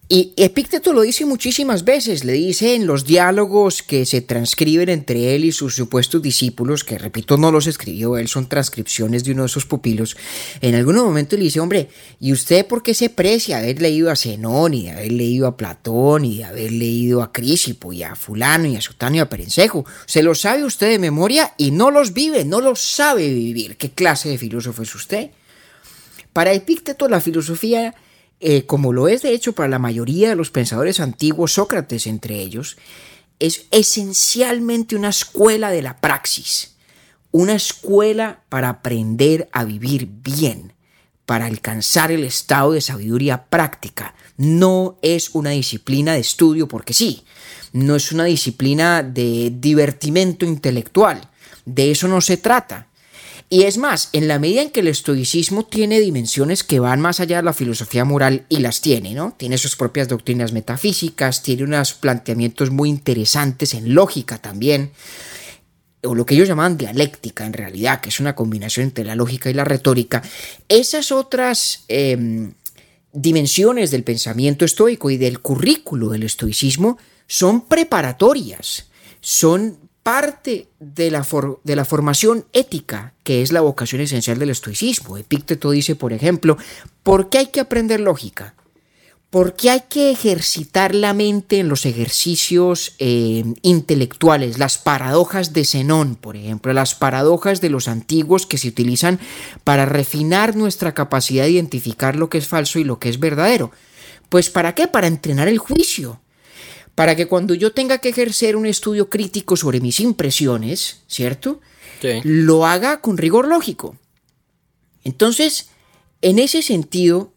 Y 0.08 0.34
Epícteto 0.38 0.94
lo 0.94 1.02
dice 1.02 1.26
muchísimas 1.26 1.84
veces, 1.84 2.24
le 2.24 2.34
dice 2.34 2.76
en 2.76 2.86
los 2.86 3.06
diálogos 3.06 3.82
que 3.82 4.06
se 4.06 4.22
transcriben 4.22 4.88
entre 4.90 5.34
él 5.34 5.46
y 5.46 5.52
sus 5.52 5.76
supuestos 5.76 6.22
discípulos, 6.22 6.84
que 6.84 7.00
repito, 7.00 7.38
no 7.38 7.52
los 7.52 7.66
escribió 7.66 8.16
él, 8.16 8.28
son 8.28 8.48
transcripciones 8.48 9.24
de 9.24 9.32
uno 9.32 9.44
de 9.44 9.50
sus 9.50 9.66
pupilos, 9.66 10.16
en 10.62 10.76
algún 10.76 10.98
momento 10.98 11.36
le 11.36 11.46
dice, 11.46 11.60
hombre, 11.60 11.90
¿y 12.20 12.34
usted 12.34 12.68
por 12.68 12.84
qué 12.84 12.94
se 12.94 13.10
precia 13.10 13.58
haber 13.58 13.82
leído 13.82 14.12
a 14.12 14.16
Zenón 14.16 14.76
y 14.76 14.84
de 14.84 14.92
haber 14.92 15.12
leído 15.12 15.48
a 15.48 15.58
Platón 15.58 16.24
y 16.24 16.38
de 16.38 16.44
haber 16.44 16.72
leído 16.72 17.24
a 17.24 17.34
Crisipo 17.34 17.92
y 17.92 18.04
a 18.04 18.16
fulano 18.16 18.68
y 18.68 18.76
a 18.76 18.82
Sutano 18.82 19.16
y 19.16 19.20
a 19.20 19.30
Perencejo? 19.30 19.86
Se 20.06 20.22
lo 20.22 20.36
sabe 20.36 20.66
usted 20.66 20.92
de 20.92 21.00
memoria 21.00 21.56
y 21.58 21.72
no 21.72 21.90
los 21.90 22.14
vive, 22.14 22.46
no 22.46 22.62
los 22.62 22.80
sabe 22.80 23.28
vivir. 23.34 23.76
¿Qué 23.78 23.90
clase 23.90 24.30
de 24.30 24.38
filósofo 24.38 24.84
es 24.84 24.94
usted? 24.94 25.32
Para 26.32 26.54
Epícteto 26.54 27.08
la 27.08 27.22
filosofía 27.22 27.96
eh, 28.40 28.66
como 28.66 28.94
lo 28.94 29.08
es 29.08 29.22
de 29.22 29.32
hecho 29.32 29.54
para 29.54 29.70
la 29.70 29.80
mayoría 29.80 30.30
de 30.30 30.36
los 30.36 30.52
pensadores 30.52 31.00
antiguos, 31.00 31.54
Sócrates 31.54 32.08
entre 32.08 32.40
ellos, 32.42 32.78
es 33.40 33.66
esencialmente 33.72 34.96
una 34.96 35.10
escuela 35.10 35.72
de 35.72 35.82
la 35.82 35.98
praxis, 35.98 36.76
una 37.32 37.54
escuela 37.54 38.44
para 38.50 38.70
aprender 38.70 39.50
a 39.52 39.64
vivir 39.66 40.08
bien, 40.08 40.74
para 41.26 41.46
alcanzar 41.46 42.12
el 42.12 42.24
estado 42.24 42.74
de 42.74 42.82
sabiduría 42.82 43.46
práctica. 43.46 44.16
No 44.38 44.98
es 45.02 45.32
una 45.32 45.52
disciplina 45.52 46.14
de 46.14 46.20
estudio 46.20 46.68
porque 46.68 46.94
sí, 46.94 47.24
no 47.74 47.96
es 47.96 48.12
una 48.12 48.26
disciplina 48.26 49.04
de 49.04 49.52
divertimento 49.54 50.46
intelectual, 50.46 51.30
de 51.66 51.92
eso 51.92 52.08
no 52.08 52.22
se 52.22 52.38
trata. 52.38 52.88
Y 53.50 53.64
es 53.64 53.78
más, 53.78 54.10
en 54.12 54.28
la 54.28 54.40
medida 54.40 54.64
en 54.64 54.72
que 54.72 54.80
el 54.80 54.88
estoicismo 54.88 55.66
tiene 55.66 56.00
dimensiones 56.00 56.64
que 56.64 56.80
van 56.80 57.00
más 57.00 57.20
allá 57.20 57.38
de 57.38 57.44
la 57.44 57.54
filosofía 57.54 58.04
moral, 58.04 58.46
y 58.50 58.58
las 58.58 58.82
tiene, 58.82 59.14
¿no? 59.14 59.36
Tiene 59.38 59.58
sus 59.58 59.76
propias 59.76 60.08
doctrinas 60.08 60.52
metafísicas, 60.52 61.44
tiene 61.44 61.64
unos 61.64 61.94
planteamientos 61.94 62.72
muy 62.72 62.90
interesantes 62.90 63.76
en 63.76 63.94
lógica 63.94 64.40
también, 64.40 64.92
o 66.04 66.16
lo 66.16 66.26
que 66.26 66.36
ellos 66.36 66.48
llaman 66.48 66.78
dialéctica 66.78 67.46
en 67.46 67.54
realidad, 67.54 68.02
que 68.02 68.10
es 68.10 68.20
una 68.20 68.36
combinación 68.36 68.88
entre 68.88 69.06
la 69.06 69.16
lógica 69.16 69.50
y 69.50 69.54
la 69.54 69.64
retórica. 69.64 70.24
Esas 70.68 71.12
otras 71.12 71.86
em, 71.88 72.54
dimensiones 73.14 73.92
del 73.92 74.04
pensamiento 74.04 74.66
estoico 74.66 75.10
y 75.10 75.18
del 75.18 75.40
currículo 75.40 76.10
del 76.10 76.24
estoicismo 76.24 76.98
son 77.28 77.62
preparatorias, 77.62 78.88
son 79.22 79.85
parte 80.06 80.68
de 80.80 81.10
la, 81.10 81.26
de 81.64 81.76
la, 81.76 81.84
formación 81.84 82.46
ética, 82.54 83.16
que 83.24 83.42
es 83.42 83.52
la 83.52 83.62
vocación 83.62 84.02
esencial 84.02 84.38
del 84.38 84.52
estoicismo. 84.52 85.18
Epícteto 85.18 85.72
dice, 85.72 85.96
por 85.96 86.14
ejemplo, 86.14 86.60
¿por 87.02 87.30
qué 87.30 87.40
hay 87.40 87.48
que 87.48 87.60
aprender 87.60 88.02
lógica? 88.02 88.54
¿Por 89.32 89.56
qué 89.56 89.72
hay 89.72 89.82
que 89.90 90.12
ejercitar 90.12 90.94
la 90.94 91.16
mente 91.16 91.58
en 91.58 91.70
los 91.70 91.88
ejercicios 91.88 92.94
eh, 93.00 93.46
intelectuales? 93.64 94.60
Las 94.60 94.78
paradojas 94.78 95.54
de 95.54 95.66
Zenón, 95.66 96.14
por 96.14 96.36
ejemplo, 96.36 96.72
las 96.72 96.94
paradojas 96.94 97.60
de 97.60 97.72
los 97.72 97.88
antiguos 97.88 98.46
que 98.46 98.60
se 98.60 98.68
utilizan 98.68 99.20
para 99.64 99.88
refinar 99.88 100.56
nuestra 100.56 100.94
capacidad 100.94 101.46
de 101.46 101.50
identificar 101.50 102.16
lo 102.16 102.30
que 102.30 102.38
es 102.38 102.48
falso 102.48 102.78
y 102.78 102.84
lo 102.84 103.00
que 103.00 103.10
es 103.10 103.20
verdadero. 103.20 103.72
Pues 104.30 104.52
¿para 104.52 104.76
qué? 104.76 104.88
Para 104.88 105.08
entrenar 105.08 105.48
el 105.48 105.58
juicio 105.58 106.20
para 106.96 107.16
que 107.16 107.28
cuando 107.28 107.54
yo 107.54 107.74
tenga 107.74 108.00
que 108.00 108.10
ejercer 108.10 108.56
un 108.56 108.66
estudio 108.66 109.10
crítico 109.10 109.56
sobre 109.58 109.82
mis 109.82 110.00
impresiones, 110.00 111.02
¿cierto? 111.08 111.62
Lo 112.24 112.66
haga 112.66 113.02
con 113.02 113.18
rigor 113.18 113.48
lógico. 113.48 113.98
Entonces, 115.04 115.70
en 116.22 116.40
ese 116.40 116.62
sentido, 116.62 117.34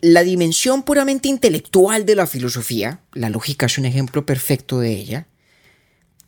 la 0.00 0.22
dimensión 0.22 0.84
puramente 0.84 1.28
intelectual 1.28 2.06
de 2.06 2.14
la 2.14 2.26
filosofía, 2.26 3.00
la 3.12 3.28
lógica 3.28 3.66
es 3.66 3.76
un 3.76 3.84
ejemplo 3.84 4.24
perfecto 4.24 4.80
de 4.80 4.92
ella, 4.92 5.26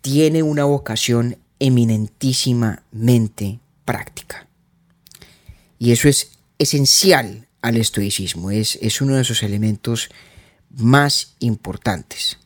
tiene 0.00 0.42
una 0.42 0.64
vocación 0.64 1.38
eminentísimamente 1.58 3.58
práctica. 3.84 4.46
Y 5.78 5.92
eso 5.92 6.08
es 6.08 6.32
esencial 6.58 7.46
al 7.62 7.76
estoicismo, 7.76 8.50
es, 8.50 8.78
es 8.82 9.00
uno 9.00 9.14
de 9.16 9.22
esos 9.22 9.42
elementos 9.42 10.10
más 10.70 11.34
importantes. 11.40 12.38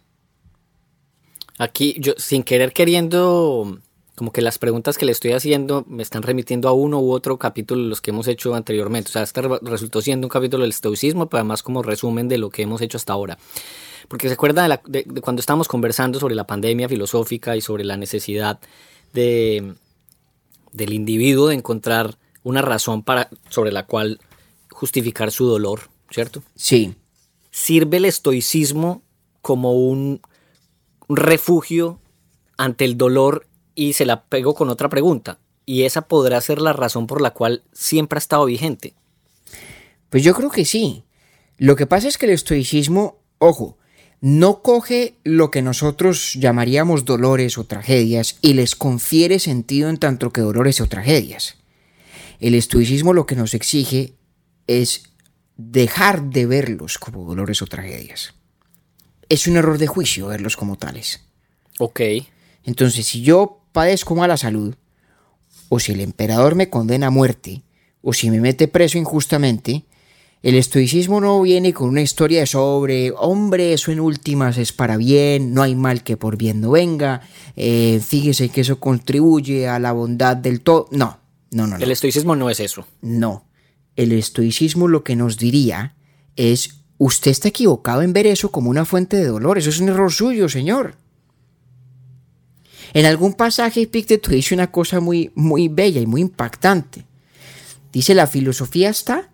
Aquí, 1.58 1.96
yo 1.98 2.14
sin 2.16 2.42
querer 2.42 2.72
queriendo, 2.72 3.78
como 4.14 4.32
que 4.32 4.42
las 4.42 4.58
preguntas 4.58 4.98
que 4.98 5.06
le 5.06 5.12
estoy 5.12 5.32
haciendo 5.32 5.84
me 5.86 6.02
están 6.02 6.22
remitiendo 6.22 6.68
a 6.68 6.72
uno 6.72 7.00
u 7.00 7.12
otro 7.12 7.38
capítulo 7.38 7.82
de 7.82 7.88
los 7.88 8.00
que 8.00 8.10
hemos 8.10 8.26
hecho 8.26 8.54
anteriormente. 8.54 9.10
O 9.10 9.12
sea, 9.12 9.22
este 9.22 9.42
resultó 9.62 10.00
siendo 10.00 10.26
un 10.26 10.30
capítulo 10.30 10.62
del 10.62 10.70
estoicismo, 10.70 11.28
pero 11.28 11.40
además 11.40 11.62
como 11.62 11.82
resumen 11.82 12.28
de 12.28 12.38
lo 12.38 12.50
que 12.50 12.62
hemos 12.62 12.80
hecho 12.80 12.96
hasta 12.96 13.12
ahora. 13.12 13.38
Porque 14.08 14.28
se 14.28 14.34
acuerda 14.34 14.80
de, 14.86 15.04
cuando 15.20 15.40
estábamos 15.40 15.68
conversando 15.68 16.18
sobre 16.18 16.34
la 16.34 16.46
pandemia 16.46 16.88
filosófica 16.88 17.56
y 17.56 17.60
sobre 17.60 17.84
la 17.84 17.96
necesidad 17.96 18.58
de, 19.12 19.74
del 20.72 20.92
individuo 20.92 21.48
de 21.48 21.54
encontrar 21.54 22.16
una 22.42 22.62
razón 22.62 23.02
para, 23.04 23.28
sobre 23.50 23.70
la 23.70 23.86
cual 23.86 24.18
justificar 24.70 25.30
su 25.30 25.46
dolor, 25.46 25.82
¿cierto? 26.10 26.42
Sí 26.56 26.96
sirve 27.52 27.98
el 27.98 28.06
estoicismo 28.06 29.02
como 29.40 29.74
un, 29.74 30.20
refugio 31.08 32.00
ante 32.56 32.84
el 32.84 32.96
dolor 32.96 33.46
y 33.74 33.92
se 33.92 34.06
la 34.06 34.24
pego 34.24 34.54
con 34.54 34.70
otra 34.70 34.88
pregunta. 34.88 35.38
Y 35.66 35.82
esa 35.82 36.02
podrá 36.02 36.40
ser 36.40 36.60
la 36.60 36.72
razón 36.72 37.06
por 37.06 37.20
la 37.20 37.32
cual 37.32 37.62
siempre 37.72 38.16
ha 38.16 38.18
estado 38.18 38.46
vigente. 38.46 38.94
Pues 40.10 40.24
yo 40.24 40.34
creo 40.34 40.50
que 40.50 40.64
sí. 40.64 41.04
Lo 41.58 41.76
que 41.76 41.86
pasa 41.86 42.08
es 42.08 42.18
que 42.18 42.26
el 42.26 42.32
estoicismo, 42.32 43.20
ojo, 43.38 43.76
no 44.20 44.62
coge 44.62 45.18
lo 45.24 45.50
que 45.50 45.62
nosotros 45.62 46.34
llamaríamos 46.34 47.04
dolores 47.04 47.58
o 47.58 47.64
tragedias 47.64 48.38
y 48.40 48.54
les 48.54 48.74
confiere 48.74 49.38
sentido 49.38 49.90
en 49.90 49.98
tanto 49.98 50.32
que 50.32 50.40
dolores 50.40 50.80
o 50.80 50.88
tragedias. 50.88 51.56
El 52.40 52.54
estoicismo 52.54 53.12
lo 53.12 53.26
que 53.26 53.36
nos 53.36 53.54
exige 53.54 54.14
es 54.66 55.11
dejar 55.56 56.22
de 56.24 56.46
verlos 56.46 56.98
como 56.98 57.24
dolores 57.24 57.62
o 57.62 57.66
tragedias. 57.66 58.34
Es 59.28 59.46
un 59.46 59.56
error 59.56 59.78
de 59.78 59.86
juicio 59.86 60.28
verlos 60.28 60.56
como 60.56 60.76
tales. 60.76 61.20
Ok. 61.78 62.00
Entonces, 62.64 63.06
si 63.06 63.22
yo 63.22 63.60
padezco 63.72 64.14
mala 64.14 64.36
salud, 64.36 64.74
o 65.68 65.80
si 65.80 65.92
el 65.92 66.00
emperador 66.00 66.54
me 66.54 66.68
condena 66.68 67.08
a 67.08 67.10
muerte, 67.10 67.62
o 68.02 68.12
si 68.12 68.30
me 68.30 68.40
mete 68.40 68.68
preso 68.68 68.98
injustamente, 68.98 69.84
el 70.42 70.56
estoicismo 70.56 71.20
no 71.20 71.40
viene 71.40 71.72
con 71.72 71.88
una 71.88 72.02
historia 72.02 72.44
sobre, 72.46 73.12
hombre, 73.12 73.72
eso 73.72 73.92
en 73.92 74.00
últimas 74.00 74.58
es 74.58 74.72
para 74.72 74.96
bien, 74.96 75.54
no 75.54 75.62
hay 75.62 75.74
mal 75.76 76.02
que 76.02 76.16
por 76.16 76.36
bien 76.36 76.60
no 76.60 76.72
venga, 76.72 77.22
eh, 77.56 78.00
fíjese 78.04 78.48
que 78.48 78.62
eso 78.62 78.80
contribuye 78.80 79.68
a 79.68 79.78
la 79.78 79.92
bondad 79.92 80.36
del 80.36 80.60
todo. 80.60 80.88
No, 80.90 81.20
no, 81.52 81.66
no, 81.66 81.78
no. 81.78 81.84
El 81.84 81.92
estoicismo 81.92 82.34
no 82.36 82.50
es 82.50 82.60
eso. 82.60 82.86
No 83.00 83.44
el 83.96 84.12
estoicismo 84.12 84.88
lo 84.88 85.04
que 85.04 85.16
nos 85.16 85.38
diría 85.38 85.94
es, 86.36 86.80
usted 86.98 87.30
está 87.30 87.48
equivocado 87.48 88.02
en 88.02 88.12
ver 88.12 88.26
eso 88.26 88.50
como 88.50 88.70
una 88.70 88.84
fuente 88.84 89.16
de 89.16 89.26
dolor, 89.26 89.58
eso 89.58 89.70
es 89.70 89.80
un 89.80 89.88
error 89.88 90.12
suyo, 90.12 90.48
señor. 90.48 90.96
En 92.94 93.06
algún 93.06 93.34
pasaje 93.34 93.82
Epicteto 93.82 94.30
dice 94.30 94.54
una 94.54 94.70
cosa 94.70 95.00
muy, 95.00 95.30
muy 95.34 95.68
bella 95.68 96.00
y 96.00 96.06
muy 96.06 96.20
impactante. 96.20 97.04
Dice, 97.92 98.14
la 98.14 98.26
filosofía 98.26 98.90
está 98.90 99.30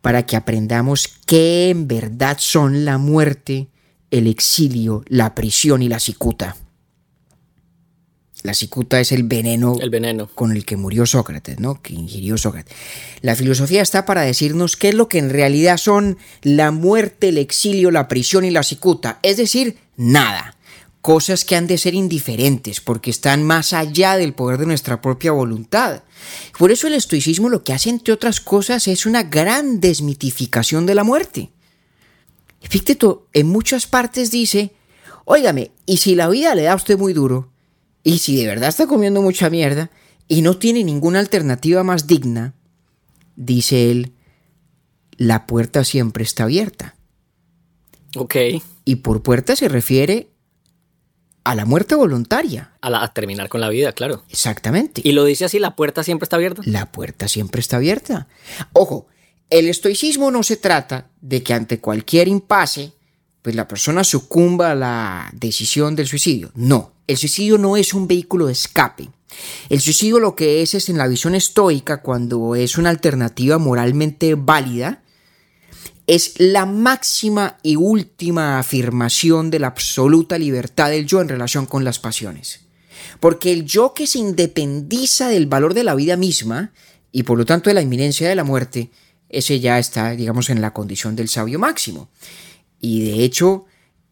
para 0.00 0.24
que 0.24 0.36
aprendamos 0.36 1.08
qué 1.26 1.70
en 1.70 1.86
verdad 1.86 2.36
son 2.38 2.84
la 2.84 2.98
muerte, 2.98 3.68
el 4.10 4.26
exilio, 4.26 5.04
la 5.08 5.34
prisión 5.34 5.82
y 5.82 5.88
la 5.88 6.00
cicuta. 6.00 6.56
La 8.42 8.54
cicuta 8.54 9.00
es 9.00 9.12
el 9.12 9.24
veneno, 9.24 9.76
El 9.80 9.90
veneno. 9.90 10.28
con 10.34 10.52
el 10.52 10.64
que 10.64 10.76
murió 10.76 11.04
Sócrates, 11.04 11.60
¿no? 11.60 11.82
Que 11.82 11.92
ingirió 11.92 12.38
Sócrates. 12.38 12.74
La 13.20 13.36
filosofía 13.36 13.82
está 13.82 14.06
para 14.06 14.22
decirnos 14.22 14.76
qué 14.76 14.88
es 14.90 14.94
lo 14.94 15.08
que 15.08 15.18
en 15.18 15.28
realidad 15.28 15.76
son 15.76 16.16
la 16.42 16.70
muerte, 16.70 17.28
el 17.28 17.38
exilio, 17.38 17.90
la 17.90 18.08
prisión 18.08 18.44
y 18.44 18.50
la 18.50 18.62
cicuta. 18.62 19.18
Es 19.22 19.36
decir, 19.36 19.76
nada. 19.96 20.56
Cosas 21.02 21.44
que 21.44 21.56
han 21.56 21.66
de 21.66 21.78
ser 21.78 21.94
indiferentes 21.94 22.80
porque 22.80 23.10
están 23.10 23.42
más 23.42 23.72
allá 23.72 24.16
del 24.16 24.34
poder 24.34 24.58
de 24.58 24.66
nuestra 24.66 25.00
propia 25.00 25.32
voluntad. 25.32 26.02
Por 26.58 26.70
eso 26.70 26.86
el 26.86 26.94
estoicismo 26.94 27.48
lo 27.48 27.62
que 27.64 27.72
hace, 27.72 27.90
entre 27.90 28.12
otras 28.12 28.40
cosas, 28.40 28.86
es 28.86 29.06
una 29.06 29.22
gran 29.22 29.80
desmitificación 29.80 30.86
de 30.86 30.94
la 30.94 31.04
muerte. 31.04 31.50
Epicteto 32.62 33.26
en 33.32 33.48
muchas 33.48 33.86
partes 33.86 34.30
dice, 34.30 34.72
óigame, 35.24 35.70
y 35.86 35.98
si 35.98 36.14
la 36.14 36.28
vida 36.28 36.54
le 36.54 36.62
da 36.64 36.72
a 36.72 36.76
usted 36.76 36.98
muy 36.98 37.12
duro, 37.14 37.49
y 38.02 38.18
si 38.18 38.36
de 38.36 38.46
verdad 38.46 38.68
está 38.68 38.86
comiendo 38.86 39.22
mucha 39.22 39.50
mierda, 39.50 39.90
y 40.28 40.42
no 40.42 40.56
tiene 40.58 40.84
ninguna 40.84 41.18
alternativa 41.18 41.82
más 41.82 42.06
digna, 42.06 42.54
dice 43.36 43.90
él, 43.90 44.12
la 45.16 45.46
puerta 45.46 45.84
siempre 45.84 46.24
está 46.24 46.44
abierta. 46.44 46.94
Ok. 48.16 48.36
Y 48.84 48.96
por 48.96 49.22
puerta 49.22 49.54
se 49.56 49.68
refiere 49.68 50.30
a 51.44 51.54
la 51.54 51.64
muerte 51.64 51.94
voluntaria. 51.94 52.72
A, 52.80 52.90
la- 52.90 53.02
a 53.02 53.12
terminar 53.12 53.48
con 53.48 53.60
la 53.60 53.68
vida, 53.68 53.92
claro. 53.92 54.24
Exactamente. 54.28 55.00
Y 55.04 55.12
lo 55.12 55.24
dice 55.24 55.44
así, 55.44 55.58
la 55.58 55.74
puerta 55.76 56.02
siempre 56.04 56.24
está 56.24 56.36
abierta. 56.36 56.62
La 56.64 56.90
puerta 56.92 57.28
siempre 57.28 57.60
está 57.60 57.76
abierta. 57.76 58.28
Ojo, 58.72 59.06
el 59.48 59.68
estoicismo 59.68 60.30
no 60.30 60.42
se 60.42 60.56
trata 60.56 61.08
de 61.20 61.42
que 61.42 61.54
ante 61.54 61.80
cualquier 61.80 62.28
impasse, 62.28 62.92
pues 63.42 63.54
la 63.54 63.68
persona 63.68 64.04
sucumba 64.04 64.72
a 64.72 64.74
la 64.74 65.30
decisión 65.32 65.96
del 65.96 66.06
suicidio. 66.06 66.50
No, 66.54 66.92
el 67.06 67.16
suicidio 67.16 67.58
no 67.58 67.76
es 67.76 67.94
un 67.94 68.06
vehículo 68.06 68.46
de 68.46 68.52
escape. 68.52 69.08
El 69.68 69.80
suicidio 69.80 70.20
lo 70.20 70.34
que 70.34 70.62
es 70.62 70.74
es 70.74 70.88
en 70.88 70.98
la 70.98 71.06
visión 71.06 71.34
estoica, 71.34 72.02
cuando 72.02 72.54
es 72.54 72.76
una 72.76 72.90
alternativa 72.90 73.58
moralmente 73.58 74.34
válida, 74.34 75.02
es 76.06 76.34
la 76.38 76.66
máxima 76.66 77.58
y 77.62 77.76
última 77.76 78.58
afirmación 78.58 79.50
de 79.50 79.60
la 79.60 79.68
absoluta 79.68 80.38
libertad 80.38 80.90
del 80.90 81.06
yo 81.06 81.20
en 81.20 81.28
relación 81.28 81.66
con 81.66 81.84
las 81.84 81.98
pasiones. 81.98 82.60
Porque 83.20 83.52
el 83.52 83.64
yo 83.64 83.94
que 83.94 84.06
se 84.06 84.18
independiza 84.18 85.28
del 85.28 85.46
valor 85.46 85.72
de 85.72 85.84
la 85.84 85.94
vida 85.94 86.16
misma 86.16 86.72
y 87.12 87.22
por 87.22 87.38
lo 87.38 87.46
tanto 87.46 87.70
de 87.70 87.74
la 87.74 87.82
inminencia 87.82 88.28
de 88.28 88.34
la 88.34 88.44
muerte, 88.44 88.90
ese 89.28 89.60
ya 89.60 89.78
está, 89.78 90.10
digamos, 90.10 90.50
en 90.50 90.60
la 90.60 90.72
condición 90.72 91.14
del 91.14 91.28
sabio 91.28 91.58
máximo. 91.58 92.08
Y 92.80 93.10
de 93.10 93.24
hecho, 93.24 93.66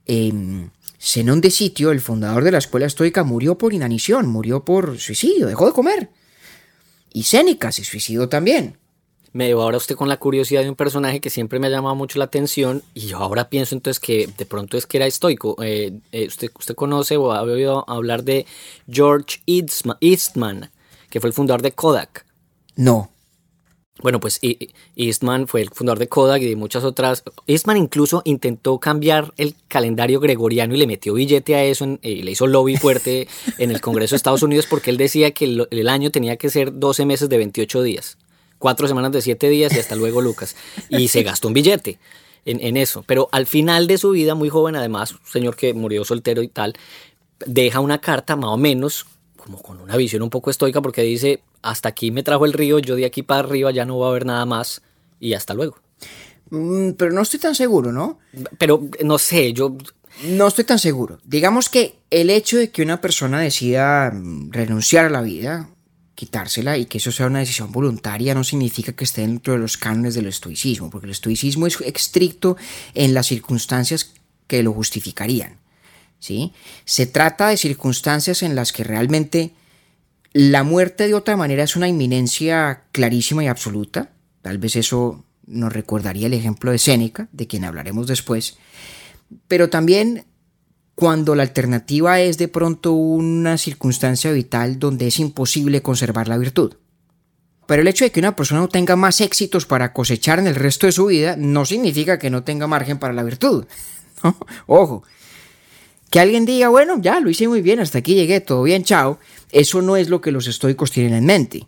em, 0.06 0.70
Zenón 1.00 1.40
de 1.40 1.50
Sitio, 1.50 1.90
el 1.90 2.00
fundador 2.00 2.44
de 2.44 2.52
la 2.52 2.58
escuela 2.58 2.86
estoica, 2.86 3.24
murió 3.24 3.56
por 3.56 3.72
inanición, 3.72 4.26
murió 4.26 4.64
por 4.64 4.98
suicidio, 4.98 5.46
dejó 5.46 5.66
de 5.66 5.72
comer. 5.72 6.10
Y 7.12 7.22
Séneca 7.24 7.72
se 7.72 7.84
suicidó 7.84 8.28
también. 8.28 8.76
Me 9.32 9.46
llevó 9.46 9.62
ahora 9.62 9.76
usted 9.76 9.94
con 9.94 10.08
la 10.08 10.16
curiosidad 10.16 10.62
de 10.62 10.70
un 10.70 10.74
personaje 10.74 11.20
que 11.20 11.30
siempre 11.30 11.58
me 11.58 11.66
ha 11.66 11.70
llamado 11.70 11.94
mucho 11.94 12.18
la 12.18 12.24
atención 12.24 12.82
y 12.94 13.08
yo 13.08 13.18
ahora 13.18 13.50
pienso 13.50 13.74
entonces 13.74 14.00
que 14.00 14.26
de 14.26 14.46
pronto 14.46 14.76
es 14.76 14.86
que 14.86 14.96
era 14.96 15.06
estoico. 15.06 15.56
Eh, 15.62 16.00
eh, 16.12 16.26
usted, 16.26 16.50
usted 16.58 16.74
conoce 16.74 17.16
o 17.16 17.32
ha 17.32 17.42
oído 17.42 17.84
hablar 17.88 18.24
de 18.24 18.46
George 18.90 19.40
Eastman, 19.46 19.98
Eastman, 20.00 20.70
que 21.10 21.20
fue 21.20 21.28
el 21.28 21.34
fundador 21.34 21.62
de 21.62 21.72
Kodak. 21.72 22.24
No, 22.74 23.10
Bueno, 24.00 24.20
pues 24.20 24.38
Eastman 24.96 25.48
fue 25.48 25.60
el 25.62 25.70
fundador 25.70 25.98
de 25.98 26.08
Kodak 26.08 26.40
y 26.42 26.46
de 26.46 26.54
muchas 26.56 26.84
otras. 26.84 27.24
Eastman 27.48 27.76
incluso 27.76 28.22
intentó 28.24 28.78
cambiar 28.78 29.32
el 29.36 29.54
calendario 29.66 30.20
gregoriano 30.20 30.74
y 30.74 30.78
le 30.78 30.86
metió 30.86 31.14
billete 31.14 31.56
a 31.56 31.64
eso 31.64 31.84
en- 31.84 31.98
y 32.02 32.22
le 32.22 32.30
hizo 32.30 32.46
lobby 32.46 32.76
fuerte 32.76 33.26
en 33.58 33.70
el 33.72 33.80
Congreso 33.80 34.12
de 34.14 34.18
Estados 34.18 34.42
Unidos 34.44 34.66
porque 34.70 34.90
él 34.90 34.96
decía 34.98 35.32
que 35.32 35.46
el, 35.46 35.66
el 35.70 35.88
año 35.88 36.10
tenía 36.12 36.36
que 36.36 36.48
ser 36.48 36.78
12 36.78 37.06
meses 37.06 37.28
de 37.28 37.38
28 37.38 37.82
días, 37.82 38.18
cuatro 38.58 38.86
semanas 38.86 39.10
de 39.12 39.20
7 39.20 39.48
días 39.48 39.74
y 39.74 39.80
hasta 39.80 39.96
luego 39.96 40.20
Lucas. 40.20 40.54
Y 40.88 41.08
se 41.08 41.24
gastó 41.24 41.48
un 41.48 41.54
billete 41.54 41.98
en, 42.44 42.60
en 42.64 42.76
eso. 42.76 43.02
Pero 43.04 43.28
al 43.32 43.46
final 43.46 43.88
de 43.88 43.98
su 43.98 44.10
vida, 44.12 44.36
muy 44.36 44.48
joven 44.48 44.76
además, 44.76 45.10
un 45.12 45.18
señor 45.26 45.56
que 45.56 45.74
murió 45.74 46.04
soltero 46.04 46.42
y 46.42 46.48
tal, 46.48 46.74
deja 47.46 47.80
una 47.80 48.00
carta 48.00 48.36
más 48.36 48.50
o 48.50 48.56
menos 48.56 49.06
como 49.48 49.62
con 49.62 49.80
una 49.80 49.96
visión 49.96 50.20
un 50.20 50.28
poco 50.28 50.50
estoica 50.50 50.82
porque 50.82 51.02
dice, 51.02 51.40
hasta 51.62 51.88
aquí 51.88 52.10
me 52.10 52.22
trajo 52.22 52.44
el 52.44 52.52
río, 52.52 52.78
yo 52.80 52.96
de 52.96 53.06
aquí 53.06 53.22
para 53.22 53.40
arriba 53.40 53.70
ya 53.70 53.86
no 53.86 53.98
va 53.98 54.08
a 54.08 54.10
haber 54.10 54.26
nada 54.26 54.44
más 54.44 54.82
y 55.18 55.32
hasta 55.32 55.54
luego. 55.54 55.78
Mm, 56.50 56.90
pero 56.92 57.12
no 57.12 57.22
estoy 57.22 57.40
tan 57.40 57.54
seguro, 57.54 57.90
¿no? 57.90 58.18
Pero 58.58 58.82
no 59.02 59.18
sé, 59.18 59.52
yo... 59.54 59.76
No 60.24 60.48
estoy 60.48 60.64
tan 60.64 60.78
seguro. 60.78 61.18
Digamos 61.24 61.68
que 61.68 62.00
el 62.10 62.28
hecho 62.28 62.58
de 62.58 62.70
que 62.70 62.82
una 62.82 63.00
persona 63.00 63.40
decida 63.40 64.10
mm, 64.10 64.50
renunciar 64.50 65.06
a 65.06 65.10
la 65.10 65.22
vida, 65.22 65.70
quitársela 66.14 66.76
y 66.76 66.84
que 66.84 66.98
eso 66.98 67.10
sea 67.10 67.26
una 67.26 67.38
decisión 67.38 67.72
voluntaria 67.72 68.34
no 68.34 68.44
significa 68.44 68.92
que 68.92 69.04
esté 69.04 69.22
dentro 69.22 69.54
de 69.54 69.60
los 69.60 69.78
cánones 69.78 70.14
del 70.14 70.26
estoicismo, 70.26 70.90
porque 70.90 71.06
el 71.06 71.12
estoicismo 71.12 71.66
es 71.66 71.80
estricto 71.80 72.58
en 72.92 73.14
las 73.14 73.28
circunstancias 73.28 74.12
que 74.46 74.62
lo 74.62 74.74
justificarían. 74.74 75.58
¿Sí? 76.18 76.52
Se 76.84 77.06
trata 77.06 77.48
de 77.48 77.56
circunstancias 77.56 78.42
en 78.42 78.54
las 78.54 78.72
que 78.72 78.84
realmente 78.84 79.52
la 80.32 80.62
muerte 80.62 81.06
de 81.06 81.14
otra 81.14 81.36
manera 81.36 81.62
es 81.62 81.76
una 81.76 81.88
inminencia 81.88 82.84
clarísima 82.92 83.44
y 83.44 83.48
absoluta. 83.48 84.12
Tal 84.42 84.58
vez 84.58 84.76
eso 84.76 85.24
nos 85.46 85.72
recordaría 85.72 86.26
el 86.26 86.34
ejemplo 86.34 86.70
de 86.70 86.78
Séneca, 86.78 87.28
de 87.32 87.46
quien 87.46 87.64
hablaremos 87.64 88.06
después. 88.06 88.58
Pero 89.48 89.70
también 89.70 90.24
cuando 90.94 91.34
la 91.34 91.44
alternativa 91.44 92.20
es 92.20 92.38
de 92.38 92.48
pronto 92.48 92.92
una 92.92 93.56
circunstancia 93.56 94.32
vital 94.32 94.78
donde 94.78 95.06
es 95.06 95.18
imposible 95.18 95.80
conservar 95.80 96.28
la 96.28 96.38
virtud. 96.38 96.74
Pero 97.66 97.82
el 97.82 97.88
hecho 97.88 98.04
de 98.04 98.10
que 98.10 98.20
una 98.20 98.34
persona 98.34 98.60
no 98.60 98.68
tenga 98.68 98.96
más 98.96 99.20
éxitos 99.20 99.66
para 99.66 99.92
cosechar 99.92 100.38
en 100.38 100.46
el 100.46 100.54
resto 100.54 100.86
de 100.86 100.92
su 100.92 101.06
vida 101.06 101.36
no 101.36 101.64
significa 101.64 102.18
que 102.18 102.30
no 102.30 102.42
tenga 102.42 102.66
margen 102.66 102.98
para 102.98 103.14
la 103.14 103.22
virtud. 103.22 103.66
Ojo, 104.66 105.04
que 106.10 106.20
alguien 106.20 106.44
diga, 106.44 106.68
bueno, 106.68 107.00
ya 107.00 107.20
lo 107.20 107.30
hice 107.30 107.48
muy 107.48 107.62
bien, 107.62 107.80
hasta 107.80 107.98
aquí 107.98 108.14
llegué, 108.14 108.40
todo 108.40 108.62
bien, 108.62 108.84
chao, 108.84 109.18
eso 109.50 109.82
no 109.82 109.96
es 109.96 110.08
lo 110.08 110.20
que 110.20 110.32
los 110.32 110.46
estoicos 110.46 110.90
tienen 110.90 111.14
en 111.14 111.26
mente. 111.26 111.66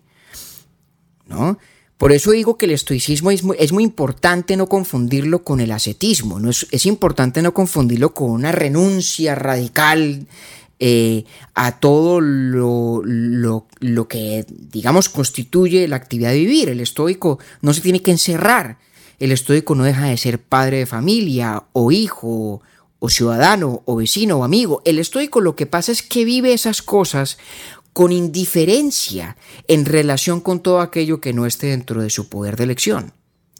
¿No? 1.26 1.59
Por 1.99 2.12
eso 2.12 2.30
digo 2.30 2.57
que 2.57 2.64
el 2.64 2.72
estoicismo 2.72 3.30
es 3.30 3.45
muy, 3.45 3.57
es 3.61 3.72
muy 3.72 3.84
importante 3.84 4.57
no 4.57 4.68
confundirlo 4.68 5.45
con 5.45 5.61
el 5.61 5.70
ascetismo, 5.70 6.41
¿no? 6.41 6.49
es, 6.51 6.66
es 6.70 6.86
importante 6.86 7.43
no 7.43 7.53
confundirlo 7.53 8.14
con 8.14 8.30
una 8.30 8.53
renuncia 8.53 9.34
radical 9.34 10.26
eh, 10.82 11.24
a 11.55 11.78
todo 11.78 12.22
lo, 12.22 13.03
lo, 13.05 13.66
lo 13.80 14.09
que, 14.09 14.47
digamos, 14.49 15.11
constituye 15.11 15.86
la 15.86 15.97
actividad 15.97 16.30
de 16.30 16.38
vivir. 16.38 16.70
El 16.70 16.80
estoico 16.80 17.38
no 17.61 17.74
se 17.74 17.82
tiene 17.82 18.01
que 18.01 18.12
encerrar, 18.12 18.78
el 19.18 19.30
estoico 19.30 19.74
no 19.74 19.84
deja 19.84 20.07
de 20.07 20.16
ser 20.16 20.38
padre 20.38 20.78
de 20.78 20.86
familia 20.86 21.64
o 21.74 21.93
hijo 21.93 22.62
o 23.01 23.09
ciudadano 23.09 23.82
o 23.86 23.96
vecino 23.96 24.38
o 24.38 24.44
amigo. 24.44 24.82
El 24.84 25.01
estoico 25.01 25.40
lo 25.40 25.57
que 25.57 25.66
pasa 25.66 25.90
es 25.90 26.03
que 26.03 26.24
vive 26.24 26.53
esas 26.53 26.82
cosas 26.82 27.38
con 27.92 28.12
indiferencia 28.12 29.36
en 29.66 29.84
relación 29.84 30.40
con 30.40 30.61
todo 30.61 30.80
aquello 30.80 31.20
que 31.20 31.32
no 31.32 31.46
esté 31.46 31.68
dentro 31.68 32.03
de 32.03 32.11
su 32.11 32.28
poder 32.28 32.57
de 32.57 32.64
elección, 32.64 33.12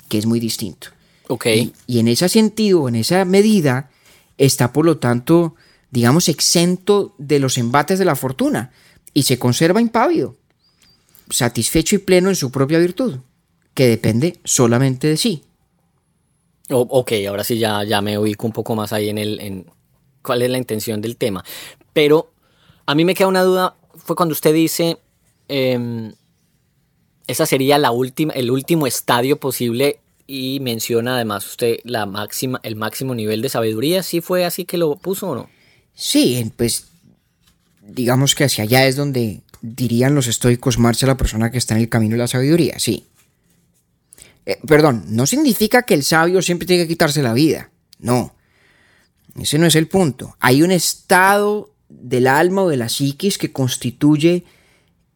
que 0.09 0.18
es 0.18 0.26
muy 0.26 0.38
distinto. 0.38 0.88
Ok. 1.26 1.47
Y, 1.47 1.72
y 1.86 1.99
en 1.99 2.09
ese 2.09 2.28
sentido, 2.28 2.88
en 2.88 2.95
esa 2.95 3.24
medida, 3.24 3.91
está 4.38 4.72
por 4.72 4.84
lo 4.84 4.99
tanto, 4.99 5.57
digamos, 5.91 6.28
exento 6.28 7.14
de 7.18 7.41
los 7.41 7.59
embates 7.59 7.99
de 7.99 8.05
la 8.05 8.14
fortuna 8.14 8.72
y 9.12 9.24
se 9.24 9.38
conserva 9.38 9.80
impávido, 9.80 10.36
satisfecho 11.30 11.97
y 11.97 11.99
pleno 11.99 12.28
en 12.28 12.36
su 12.36 12.51
propia 12.51 12.78
virtud, 12.78 13.18
que 13.74 13.88
depende 13.88 14.38
solamente 14.45 15.09
de 15.09 15.16
sí. 15.16 15.45
O- 16.70 16.80
ok, 17.00 17.12
ahora 17.28 17.44
sí 17.44 17.58
ya, 17.58 17.84
ya 17.84 18.00
me 18.00 18.18
ubico 18.18 18.46
un 18.46 18.52
poco 18.52 18.74
más 18.74 18.92
ahí 18.92 19.08
en 19.08 19.18
el... 19.18 19.40
En 19.40 19.66
cuál 20.22 20.42
es 20.42 20.50
la 20.50 20.58
intención 20.58 21.00
del 21.00 21.16
tema. 21.16 21.44
Pero 21.92 22.30
a 22.86 22.94
mí 22.94 23.04
me 23.04 23.14
queda 23.14 23.28
una 23.28 23.42
duda, 23.42 23.76
fue 23.96 24.16
cuando 24.16 24.32
usted 24.32 24.52
dice... 24.54 24.98
em, 25.48 26.12
esa 27.26 27.46
sería 27.46 27.78
la 27.78 27.92
última, 27.92 28.32
el 28.32 28.50
último 28.50 28.86
estadio 28.88 29.38
posible 29.38 30.00
y 30.26 30.58
menciona 30.60 31.14
además 31.14 31.46
usted 31.46 31.78
la 31.84 32.04
máxima, 32.06 32.60
el 32.64 32.74
máximo 32.76 33.14
nivel 33.14 33.40
de 33.40 33.48
sabiduría. 33.48 34.02
¿Sí 34.02 34.20
fue 34.20 34.44
así 34.44 34.64
que 34.64 34.78
lo 34.78 34.96
puso 34.96 35.28
o 35.30 35.34
no? 35.34 35.50
Sí, 35.94 36.50
pues 36.56 36.88
digamos 37.82 38.34
que 38.34 38.44
hacia 38.44 38.64
allá 38.64 38.86
es 38.86 38.96
donde 38.96 39.42
dirían 39.62 40.14
los 40.14 40.26
estoicos 40.26 40.78
marcha 40.78 41.06
la 41.06 41.16
persona 41.16 41.50
que 41.50 41.58
está 41.58 41.74
en 41.74 41.82
el 41.82 41.88
camino 41.88 42.14
de 42.14 42.18
la 42.18 42.26
sabiduría, 42.28 42.78
sí. 42.78 43.06
Eh, 44.47 44.59
perdón, 44.66 45.05
no 45.09 45.26
significa 45.26 45.82
que 45.82 45.95
el 45.95 46.03
sabio 46.03 46.43
siempre 46.43 46.66
tiene 46.66 46.84
que 46.84 46.88
quitarse 46.88 47.22
la 47.22 47.34
vida, 47.34 47.70
no. 47.99 48.34
Ese 49.38 49.59
no 49.59 49.66
es 49.66 49.76
el 49.76 49.86
punto. 49.86 50.36
Hay 50.41 50.62
un 50.62 50.70
estado 50.70 51.74
del 51.88 52.26
alma 52.26 52.62
o 52.62 52.68
de 52.68 52.76
la 52.76 52.88
psiquis 52.88 53.38
que 53.38 53.53
constituye 53.53 54.45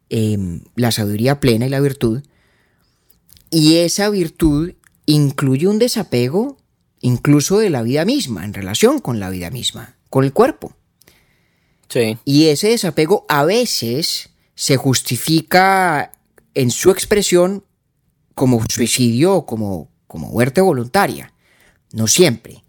em, 0.08 0.60
la 0.76 0.92
sabiduría 0.92 1.40
plena 1.40 1.66
y 1.66 1.70
la 1.70 1.80
virtud. 1.80 2.22
Y 3.50 3.76
esa 3.76 4.08
virtud 4.10 4.72
incluye 5.06 5.66
un 5.66 5.78
desapego 5.78 6.58
incluso 7.00 7.58
de 7.58 7.70
la 7.70 7.82
vida 7.82 8.04
misma, 8.04 8.44
en 8.44 8.54
relación 8.54 8.98
con 8.98 9.20
la 9.20 9.30
vida 9.30 9.50
misma, 9.50 9.96
con 10.08 10.24
el 10.24 10.32
cuerpo. 10.32 10.74
Sí. 11.88 12.16
Y 12.24 12.46
ese 12.46 12.68
desapego 12.68 13.26
a 13.28 13.44
veces 13.44 14.30
se 14.54 14.76
justifica 14.76 16.12
en 16.54 16.70
su 16.70 16.90
expresión 16.90 17.64
como 18.34 18.62
suicidio 18.68 19.34
o 19.34 19.46
como, 19.46 19.90
como 20.06 20.28
muerte 20.28 20.60
voluntaria. 20.60 21.32
No 21.92 22.08
siempre, 22.08 22.64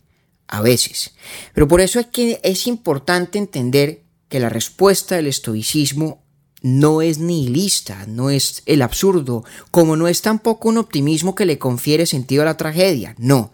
a 0.47 0.61
veces. 0.61 1.15
Pero 1.53 1.67
por 1.67 1.81
eso 1.81 1.99
es 1.99 2.07
que 2.07 2.39
es 2.43 2.67
importante 2.67 3.37
entender 3.37 4.03
que 4.29 4.39
la 4.39 4.49
respuesta 4.49 5.15
del 5.15 5.27
estoicismo 5.27 6.23
no 6.61 7.01
es 7.01 7.19
nihilista, 7.19 8.05
no 8.07 8.31
es 8.31 8.63
el 8.65 8.81
absurdo, 8.81 9.43
como 9.69 9.95
no 9.95 10.07
es 10.07 10.21
tampoco 10.21 10.69
un 10.69 10.79
optimismo 10.79 11.35
que 11.35 11.45
le 11.45 11.59
confiere 11.59 12.07
sentido 12.07 12.41
a 12.41 12.45
la 12.45 12.57
tragedia, 12.57 13.15
no. 13.19 13.51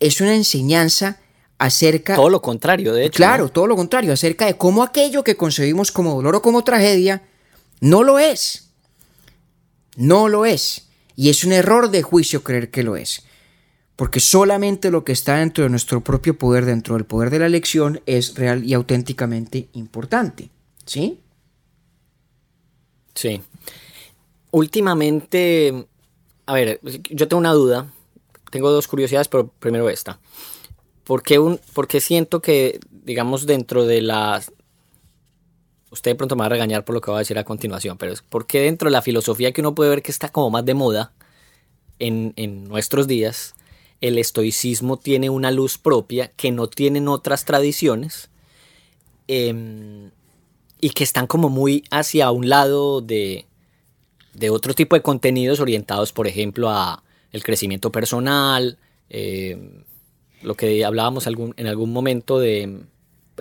Es 0.00 0.20
una 0.20 0.34
enseñanza 0.34 1.20
acerca... 1.58 2.16
Todo 2.16 2.28
lo 2.28 2.42
contrario, 2.42 2.92
de 2.92 3.06
hecho. 3.06 3.18
Claro, 3.18 3.50
todo 3.50 3.68
lo 3.68 3.76
contrario, 3.76 4.12
acerca 4.12 4.46
de 4.46 4.56
cómo 4.56 4.82
aquello 4.82 5.22
que 5.22 5.36
concebimos 5.36 5.92
como 5.92 6.14
dolor 6.14 6.36
o 6.36 6.42
como 6.42 6.64
tragedia 6.64 7.22
no 7.80 8.02
lo 8.02 8.18
es. 8.18 8.70
No 9.96 10.28
lo 10.28 10.44
es. 10.44 10.88
Y 11.20 11.28
es 11.28 11.44
un 11.44 11.52
error 11.52 11.90
de 11.90 12.00
juicio 12.00 12.42
creer 12.42 12.70
que 12.70 12.82
lo 12.82 12.96
es. 12.96 13.26
Porque 13.94 14.20
solamente 14.20 14.90
lo 14.90 15.04
que 15.04 15.12
está 15.12 15.36
dentro 15.36 15.64
de 15.64 15.68
nuestro 15.68 16.00
propio 16.00 16.38
poder, 16.38 16.64
dentro 16.64 16.94
del 16.94 17.04
poder 17.04 17.28
de 17.28 17.40
la 17.40 17.44
elección, 17.44 18.00
es 18.06 18.36
real 18.36 18.64
y 18.64 18.72
auténticamente 18.72 19.68
importante. 19.74 20.48
¿Sí? 20.86 21.20
Sí. 23.14 23.42
Últimamente, 24.50 25.86
a 26.46 26.54
ver, 26.54 26.80
yo 27.10 27.28
tengo 27.28 27.40
una 27.40 27.52
duda. 27.52 27.92
Tengo 28.50 28.70
dos 28.70 28.88
curiosidades, 28.88 29.28
pero 29.28 29.48
primero 29.48 29.90
esta. 29.90 30.18
¿Por 31.04 31.22
qué, 31.22 31.38
un, 31.38 31.60
siento 32.00 32.40
que, 32.40 32.80
digamos, 32.90 33.44
dentro 33.44 33.84
de 33.84 34.00
las 34.00 34.52
usted 35.90 36.12
de 36.12 36.14
pronto 36.14 36.36
me 36.36 36.40
va 36.40 36.46
a 36.46 36.50
regañar 36.50 36.84
por 36.84 36.94
lo 36.94 37.00
que 37.00 37.10
voy 37.10 37.18
a 37.18 37.20
decir 37.20 37.38
a 37.38 37.44
continuación, 37.44 37.98
pero 37.98 38.12
es 38.12 38.22
porque 38.22 38.60
dentro 38.60 38.88
de 38.88 38.92
la 38.92 39.02
filosofía 39.02 39.52
que 39.52 39.60
uno 39.60 39.74
puede 39.74 39.90
ver 39.90 40.02
que 40.02 40.10
está 40.10 40.30
como 40.30 40.50
más 40.50 40.64
de 40.64 40.74
moda 40.74 41.12
en, 41.98 42.64
nuestros 42.64 43.06
días, 43.06 43.54
el 44.00 44.18
estoicismo 44.18 44.96
tiene 44.96 45.28
una 45.28 45.50
luz 45.50 45.76
propia 45.76 46.28
que 46.28 46.50
no 46.50 46.68
tienen 46.68 47.08
otras 47.08 47.44
tradiciones 47.44 48.30
em, 49.28 50.10
y 50.80 50.90
que 50.90 51.04
están 51.04 51.26
como 51.26 51.50
muy 51.50 51.84
hacia 51.90 52.30
un 52.30 52.48
lado 52.48 53.02
de, 53.02 53.46
de 54.32 54.48
otro 54.48 54.74
tipo 54.74 54.96
de 54.96 55.02
contenidos 55.02 55.60
orientados, 55.60 56.12
por 56.12 56.26
ejemplo, 56.26 56.70
a 56.70 57.02
el 57.32 57.44
crecimiento 57.44 57.92
personal, 57.92 58.78
em, 59.10 59.84
lo 60.42 60.54
que 60.54 60.84
hablábamos 60.84 61.26
algún, 61.26 61.52
en 61.58 61.66
algún 61.66 61.92
momento 61.92 62.38
de, 62.38 62.80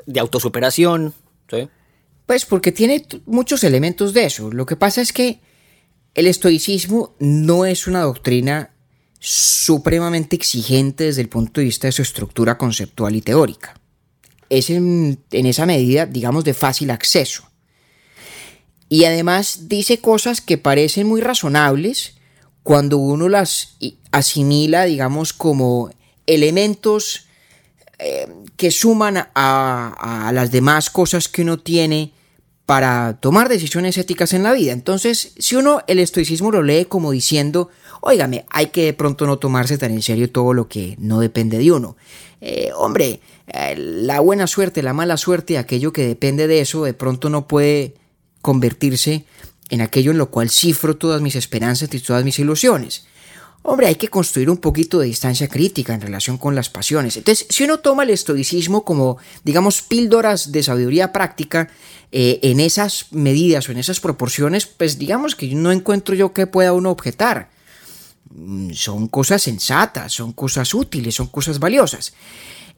de 0.06 0.20
autosuperación. 0.20 1.14
¿sí? 1.50 1.70
Pues 2.30 2.46
porque 2.46 2.72
tiene 2.72 3.04
muchos 3.26 3.64
elementos 3.64 4.14
de 4.14 4.26
eso. 4.26 4.52
Lo 4.52 4.68
que 4.68 4.76
pasa 4.76 5.02
es 5.02 5.12
que 5.14 5.40
el 6.14 6.28
estoicismo 6.28 7.16
no 7.18 7.66
es 7.66 7.88
una 7.88 8.02
doctrina 8.02 8.70
supremamente 9.18 10.36
exigente 10.36 11.06
desde 11.06 11.22
el 11.22 11.28
punto 11.28 11.60
de 11.60 11.66
vista 11.66 11.88
de 11.88 11.92
su 11.92 12.04
estructura 12.04 12.56
conceptual 12.56 13.16
y 13.16 13.22
teórica. 13.22 13.82
Es 14.48 14.70
en, 14.70 15.24
esa 15.32 15.66
medida, 15.66 16.06
digamos, 16.06 16.44
de 16.44 16.54
fácil 16.54 16.92
acceso. 16.92 17.50
Y 18.90 19.06
además 19.06 19.68
dice 19.68 19.98
cosas 19.98 20.40
que 20.40 20.60
parecen 20.60 21.08
muy 21.08 21.22
razonables 21.22 22.14
cuando 22.62 23.00
uno 23.00 23.28
las 23.28 23.76
asimila, 24.12 24.86
digamos, 24.86 25.34
como 25.34 25.90
elementos 26.28 27.26
eh, 27.98 28.28
que 28.56 28.70
suman 28.70 29.18
a, 29.18 30.28
a, 30.28 30.32
las 30.32 30.52
demás 30.52 30.92
cosas 30.92 31.28
que 31.28 31.42
uno 31.42 31.58
tiene 31.58 32.14
para 32.70 33.18
tomar 33.20 33.50
decisiones 33.50 33.98
éticas 33.98 34.32
en 34.32 34.44
la 34.44 34.54
vida. 34.54 34.74
Entonces, 34.74 35.34
si 35.40 35.56
uno 35.56 35.82
el 35.88 35.98
estoicismo 35.98 36.52
lo 36.52 36.62
lee 36.62 36.86
como 36.86 37.10
diciendo, 37.10 37.70
óigame, 38.00 38.46
hay 38.52 38.68
que 38.68 38.84
de 38.84 38.94
pronto 38.94 39.26
no 39.26 39.40
tomarse 39.40 39.80
tan 39.80 39.90
en 39.92 40.04
serio 40.04 40.30
todo 40.30 40.54
lo 40.54 40.68
que 40.68 40.96
no 41.00 41.20
depende 41.20 41.58
de 41.58 41.72
uno. 41.72 41.98
Eh, 42.42 42.70
hombre, 42.76 43.22
eh, 43.48 43.76
la 43.76 44.20
buena 44.20 44.46
suerte, 44.46 44.84
la 44.84 44.94
mala 44.94 45.18
suerte, 45.18 45.58
aquello 45.58 45.92
que 45.92 46.06
depende 46.06 46.46
de 46.46 46.62
eso, 46.62 46.84
de 46.84 46.94
pronto 46.94 47.32
no 47.32 47.48
puede 47.48 47.96
convertirse 48.44 49.26
en 49.70 49.82
aquello 49.82 50.12
en 50.12 50.20
lo 50.20 50.30
cual 50.30 50.52
cifro 50.52 50.96
todas 50.96 51.24
mis 51.24 51.36
esperanzas 51.36 51.92
y 51.92 52.00
todas 52.00 52.24
mis 52.24 52.38
ilusiones. 52.38 53.08
Hombre, 53.72 53.86
hay 53.86 53.96
que 53.98 54.08
construir 54.08 54.50
un 54.50 54.58
poquito 54.58 54.98
de 54.98 55.06
distancia 55.06 55.48
crítica 55.48 55.94
en 55.94 56.02
relación 56.02 56.40
con 56.40 56.56
las 56.56 56.72
pasiones. 56.72 57.18
Entonces, 57.18 57.46
si 57.52 57.66
uno 57.66 57.78
toma 57.78 58.02
el 58.02 58.10
estoicismo 58.10 58.84
como, 58.84 59.20
digamos, 59.44 59.84
píldoras 59.84 60.52
de 60.52 60.64
sabiduría 60.64 61.14
práctica, 61.14 61.70
eh, 62.12 62.40
en 62.42 62.62
esas 62.62 63.06
medidas 63.12 63.70
o 63.70 63.72
en 63.72 63.78
esas 63.78 64.00
proporciones, 64.00 64.66
pues 64.66 64.98
digamos 64.98 65.36
que 65.36 65.54
no 65.54 65.72
encuentro 65.72 66.16
yo 66.16 66.34
que 66.34 66.48
pueda 66.48 66.74
uno 66.74 66.90
objetar. 66.90 67.52
Mm, 68.32 68.72
son 68.72 69.08
cosas 69.08 69.44
sensatas, 69.44 70.14
son 70.14 70.34
cosas 70.34 70.74
útiles, 70.74 71.14
son 71.14 71.28
cosas 71.28 71.60
valiosas. 71.60 72.14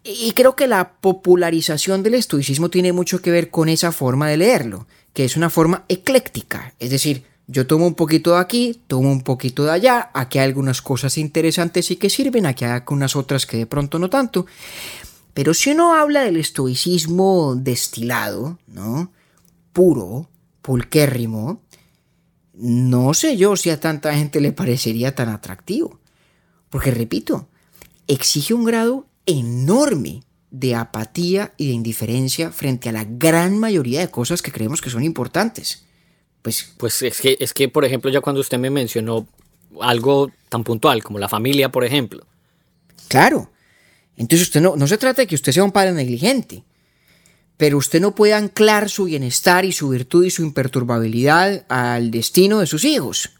Y 0.03 0.33
creo 0.33 0.57
que 0.57 0.67
la 0.67 0.95
popularización 0.99 2.03
del 2.03 2.15
estoicismo 2.15 2.69
tiene 2.69 2.91
mucho 2.91 3.21
que 3.21 3.31
ver 3.31 3.49
con 3.49 3.69
esa 3.69 3.93
forma 3.93 4.27
de 4.27 4.35
leerlo, 4.35 4.87
que 5.13 5.23
es 5.23 5.37
una 5.37 5.49
forma 5.49 5.85
ecléctica, 5.87 6.73
es 6.79 6.89
decir, 6.89 7.30
yo 7.47 7.67
tomo 7.67 7.87
un 7.87 7.95
poquito 7.95 8.33
de 8.33 8.39
aquí, 8.39 8.81
tomo 8.87 9.11
un 9.11 9.21
poquito 9.21 9.63
de 9.65 9.71
allá, 9.71 10.09
aquí 10.13 10.39
hay 10.39 10.45
algunas 10.45 10.81
cosas 10.81 11.17
interesantes 11.17 11.91
y 11.91 11.97
que 11.97 12.09
sirven, 12.09 12.45
aquí 12.45 12.65
hay 12.65 12.71
algunas 12.71 13.15
otras 13.15 13.45
que 13.45 13.57
de 13.57 13.65
pronto 13.65 13.99
no 13.99 14.09
tanto. 14.09 14.45
Pero 15.33 15.53
si 15.53 15.71
uno 15.71 15.93
habla 15.93 16.21
del 16.21 16.37
estoicismo 16.37 17.55
destilado, 17.55 18.59
¿no? 18.67 19.11
Puro, 19.73 20.29
pulquérrimo, 20.61 21.61
no 22.53 23.13
sé 23.13 23.37
yo 23.37 23.55
si 23.55 23.69
a 23.69 23.79
tanta 23.79 24.13
gente 24.13 24.41
le 24.41 24.51
parecería 24.51 25.15
tan 25.15 25.29
atractivo. 25.29 25.99
Porque 26.69 26.91
repito, 26.91 27.47
exige 28.07 28.53
un 28.53 28.65
grado 28.65 29.07
enorme 29.25 30.23
de 30.51 30.75
apatía 30.75 31.53
y 31.57 31.67
de 31.67 31.73
indiferencia 31.73 32.51
frente 32.51 32.89
a 32.89 32.91
la 32.91 33.05
gran 33.05 33.57
mayoría 33.57 34.01
de 34.01 34.11
cosas 34.11 34.41
que 34.41 34.51
creemos 34.51 34.81
que 34.81 34.89
son 34.89 35.03
importantes. 35.03 35.85
Pues, 36.41 36.73
pues 36.77 37.01
es, 37.01 37.21
que, 37.21 37.37
es 37.39 37.53
que, 37.53 37.69
por 37.69 37.85
ejemplo, 37.85 38.09
ya 38.09 38.21
cuando 38.21 38.41
usted 38.41 38.57
me 38.57 38.69
mencionó 38.69 39.27
algo 39.79 40.31
tan 40.49 40.63
puntual 40.63 41.03
como 41.03 41.19
la 41.19 41.29
familia, 41.29 41.71
por 41.71 41.83
ejemplo. 41.83 42.25
Claro. 43.07 43.51
Entonces 44.17 44.47
usted 44.47 44.61
no, 44.61 44.75
no 44.75 44.87
se 44.87 44.97
trata 44.97 45.21
de 45.21 45.27
que 45.27 45.35
usted 45.35 45.51
sea 45.51 45.63
un 45.63 45.71
padre 45.71 45.93
negligente, 45.93 46.63
pero 47.57 47.77
usted 47.77 48.01
no 48.01 48.15
puede 48.15 48.33
anclar 48.33 48.89
su 48.89 49.05
bienestar 49.05 49.65
y 49.65 49.71
su 49.71 49.89
virtud 49.89 50.25
y 50.25 50.31
su 50.31 50.43
imperturbabilidad 50.43 51.65
al 51.69 52.11
destino 52.11 52.59
de 52.59 52.67
sus 52.67 52.83
hijos. 52.85 53.31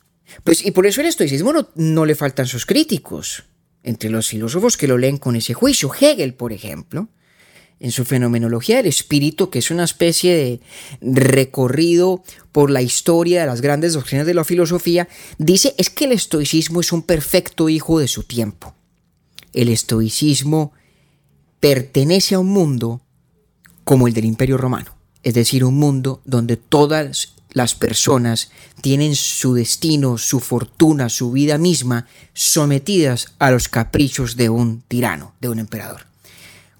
Pues, 0.43 0.65
y 0.65 0.71
por 0.71 0.85
eso 0.87 1.01
el 1.01 1.07
estoicismo 1.07 1.51
no, 1.51 1.69
no 1.75 2.05
le 2.05 2.15
faltan 2.15 2.47
sus 2.47 2.65
críticos, 2.65 3.43
entre 3.83 4.09
los 4.09 4.27
filósofos 4.27 4.77
que 4.77 4.87
lo 4.87 4.97
leen 4.97 5.17
con 5.17 5.35
ese 5.35 5.53
juicio. 5.53 5.91
Hegel, 5.99 6.33
por 6.33 6.53
ejemplo, 6.53 7.09
en 7.81 7.91
su 7.91 8.05
fenomenología 8.05 8.77
del 8.77 8.85
espíritu, 8.85 9.49
que 9.49 9.59
es 9.59 9.71
una 9.71 9.83
especie 9.83 10.35
de 10.35 10.59
recorrido 11.01 12.23
por 12.51 12.69
la 12.69 12.83
historia 12.83 13.41
de 13.41 13.47
las 13.47 13.61
grandes 13.61 13.93
doctrinas 13.93 14.27
de 14.27 14.35
la 14.35 14.43
filosofía, 14.43 15.09
dice 15.39 15.73
es 15.79 15.89
que 15.89 16.05
el 16.05 16.11
estoicismo 16.11 16.79
es 16.79 16.91
un 16.91 17.01
perfecto 17.01 17.69
hijo 17.69 17.99
de 17.99 18.07
su 18.07 18.23
tiempo. 18.23 18.75
El 19.51 19.67
estoicismo 19.67 20.73
pertenece 21.59 22.35
a 22.35 22.39
un 22.39 22.49
mundo 22.49 23.01
como 23.83 24.07
el 24.07 24.13
del 24.13 24.25
Imperio 24.25 24.57
Romano, 24.57 24.95
es 25.23 25.33
decir, 25.33 25.65
un 25.65 25.75
mundo 25.75 26.21
donde 26.23 26.57
todas 26.57 27.33
las 27.49 27.73
personas 27.73 28.51
tienen 28.81 29.15
su 29.15 29.55
destino, 29.55 30.19
su 30.19 30.39
fortuna, 30.39 31.09
su 31.09 31.31
vida 31.31 31.57
misma 31.57 32.05
sometidas 32.33 33.33
a 33.39 33.49
los 33.49 33.69
caprichos 33.69 34.37
de 34.37 34.49
un 34.49 34.83
tirano, 34.87 35.33
de 35.41 35.49
un 35.49 35.57
emperador. 35.57 36.10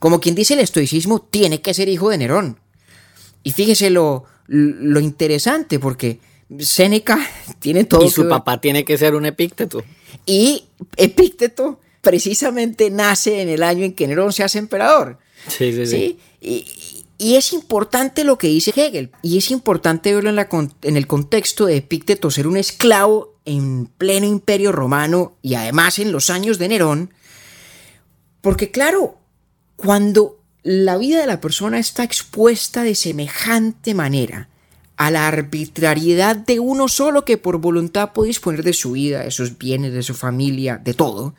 Como 0.01 0.19
quien 0.19 0.33
dice 0.33 0.55
el 0.55 0.61
estoicismo 0.61 1.21
tiene 1.21 1.61
que 1.61 1.75
ser 1.75 1.87
hijo 1.87 2.09
de 2.09 2.17
Nerón. 2.17 2.59
Y 3.43 3.51
fíjese 3.51 3.91
lo, 3.91 4.25
lo 4.47 4.99
interesante, 4.99 5.77
porque 5.77 6.19
Séneca 6.57 7.19
tiene 7.59 7.83
todo. 7.83 8.03
Y 8.03 8.09
su 8.09 8.27
papá 8.27 8.59
tiene 8.59 8.83
que 8.83 8.97
ser 8.97 9.13
un 9.13 9.27
epícteto. 9.27 9.83
Y 10.25 10.63
Epícteto 10.97 11.79
precisamente 12.01 12.89
nace 12.89 13.43
en 13.43 13.49
el 13.49 13.61
año 13.61 13.85
en 13.85 13.93
que 13.93 14.07
Nerón 14.07 14.33
se 14.33 14.41
hace 14.41 14.57
emperador. 14.57 15.19
Sí, 15.47 15.71
sí, 15.71 15.85
sí. 15.85 16.17
Y, 16.41 16.65
y, 17.19 17.35
es 17.35 17.53
importante 17.53 18.23
lo 18.23 18.39
que 18.39 18.47
dice 18.47 18.73
Hegel. 18.75 19.11
Y 19.21 19.37
es 19.37 19.51
importante 19.51 20.15
verlo 20.15 20.31
en, 20.31 20.35
la, 20.35 20.49
en 20.81 20.97
el 20.97 21.05
contexto 21.05 21.67
de 21.67 21.77
Epícteto 21.77 22.31
ser 22.31 22.47
un 22.47 22.57
esclavo 22.57 23.35
en 23.45 23.85
pleno 23.85 24.25
imperio 24.25 24.71
romano 24.71 25.37
y 25.43 25.53
además 25.53 25.99
en 25.99 26.11
los 26.11 26.31
años 26.31 26.57
de 26.57 26.69
Nerón. 26.69 27.13
Porque 28.41 28.71
claro, 28.71 29.20
cuando 29.81 30.37
la 30.61 30.97
vida 30.97 31.19
de 31.19 31.25
la 31.25 31.41
persona 31.41 31.79
está 31.79 32.03
expuesta 32.03 32.83
de 32.83 32.93
semejante 32.93 33.95
manera 33.95 34.47
a 34.95 35.09
la 35.09 35.27
arbitrariedad 35.27 36.35
de 36.35 36.59
uno 36.59 36.87
solo 36.87 37.25
que 37.25 37.39
por 37.39 37.57
voluntad 37.57 38.13
puede 38.13 38.27
disponer 38.27 38.61
de 38.61 38.73
su 38.73 38.91
vida, 38.91 39.23
de 39.23 39.31
sus 39.31 39.57
bienes, 39.57 39.91
de 39.91 40.03
su 40.03 40.13
familia, 40.13 40.77
de 40.77 40.93
todo, 40.93 41.33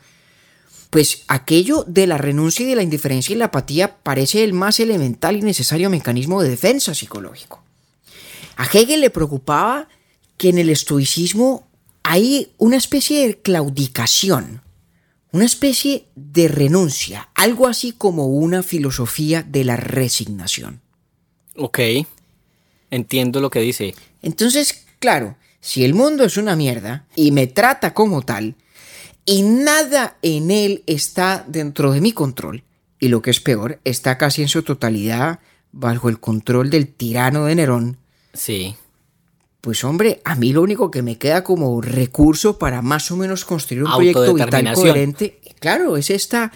pues 0.89 1.23
aquello 1.29 1.85
de 1.87 2.05
la 2.05 2.17
renuncia 2.17 2.65
y 2.65 2.69
de 2.69 2.75
la 2.75 2.83
indiferencia 2.83 3.33
y 3.33 3.37
la 3.37 3.45
apatía 3.45 3.95
parece 4.03 4.43
el 4.43 4.51
más 4.51 4.81
elemental 4.81 5.37
y 5.37 5.41
necesario 5.41 5.89
mecanismo 5.89 6.41
de 6.41 6.49
defensa 6.49 6.93
psicológico. 6.93 7.63
A 8.57 8.65
Hegel 8.65 8.99
le 8.99 9.09
preocupaba 9.09 9.87
que 10.37 10.49
en 10.49 10.57
el 10.57 10.69
estoicismo 10.69 11.65
hay 12.03 12.51
una 12.57 12.75
especie 12.75 13.25
de 13.25 13.37
claudicación, 13.37 14.61
una 15.33 15.45
especie 15.45 16.05
de 16.15 16.47
renuncia, 16.47 17.29
algo 17.33 17.67
así 17.67 17.91
como 17.91 18.27
una 18.27 18.61
filosofía 18.61 19.41
de 19.41 19.65
la 19.65 19.75
resignación. 19.75 20.81
Ok, 21.55 21.79
entiendo 22.91 23.41
lo 23.41 23.49
que 23.49 23.59
dice. 23.59 23.95
Entonces, 24.21 24.85
claro, 24.99 25.35
si 25.59 25.83
el 25.83 25.95
mundo 25.95 26.23
es 26.23 26.37
una 26.37 26.55
mierda 26.55 27.07
y 27.15 27.31
me 27.31 27.47
trata 27.47 27.95
como 27.95 28.21
tal, 28.21 28.55
y 29.25 29.41
nada 29.41 30.17
en 30.21 30.51
él 30.51 30.83
está 30.85 31.43
dentro 31.47 31.91
de 31.91 32.01
mi 32.01 32.11
control, 32.11 32.63
y 32.99 33.07
lo 33.07 33.23
que 33.23 33.31
es 33.31 33.39
peor, 33.39 33.79
está 33.83 34.19
casi 34.19 34.43
en 34.43 34.49
su 34.49 34.61
totalidad 34.61 35.39
bajo 35.71 36.09
el 36.09 36.19
control 36.19 36.69
del 36.69 36.87
tirano 36.87 37.45
de 37.45 37.55
Nerón. 37.55 37.97
Sí. 38.33 38.75
Pues 39.63 39.85
hombre, 39.85 40.21
a 40.25 40.35
mí 40.35 40.51
lo 40.51 40.61
único 40.61 40.91
que 40.91 41.01
me 41.01 41.17
queda 41.17 41.45
como 41.45 41.79
recurso 41.79 42.59
para 42.59 42.81
más 42.81 43.09
o 43.11 43.15
menos 43.15 43.45
construir 43.45 43.85
un 43.85 43.93
proyecto 43.93 44.33
vital 44.33 44.73
coherente, 44.73 45.39
claro, 45.61 45.95
es 45.95 46.09
esta 46.09 46.51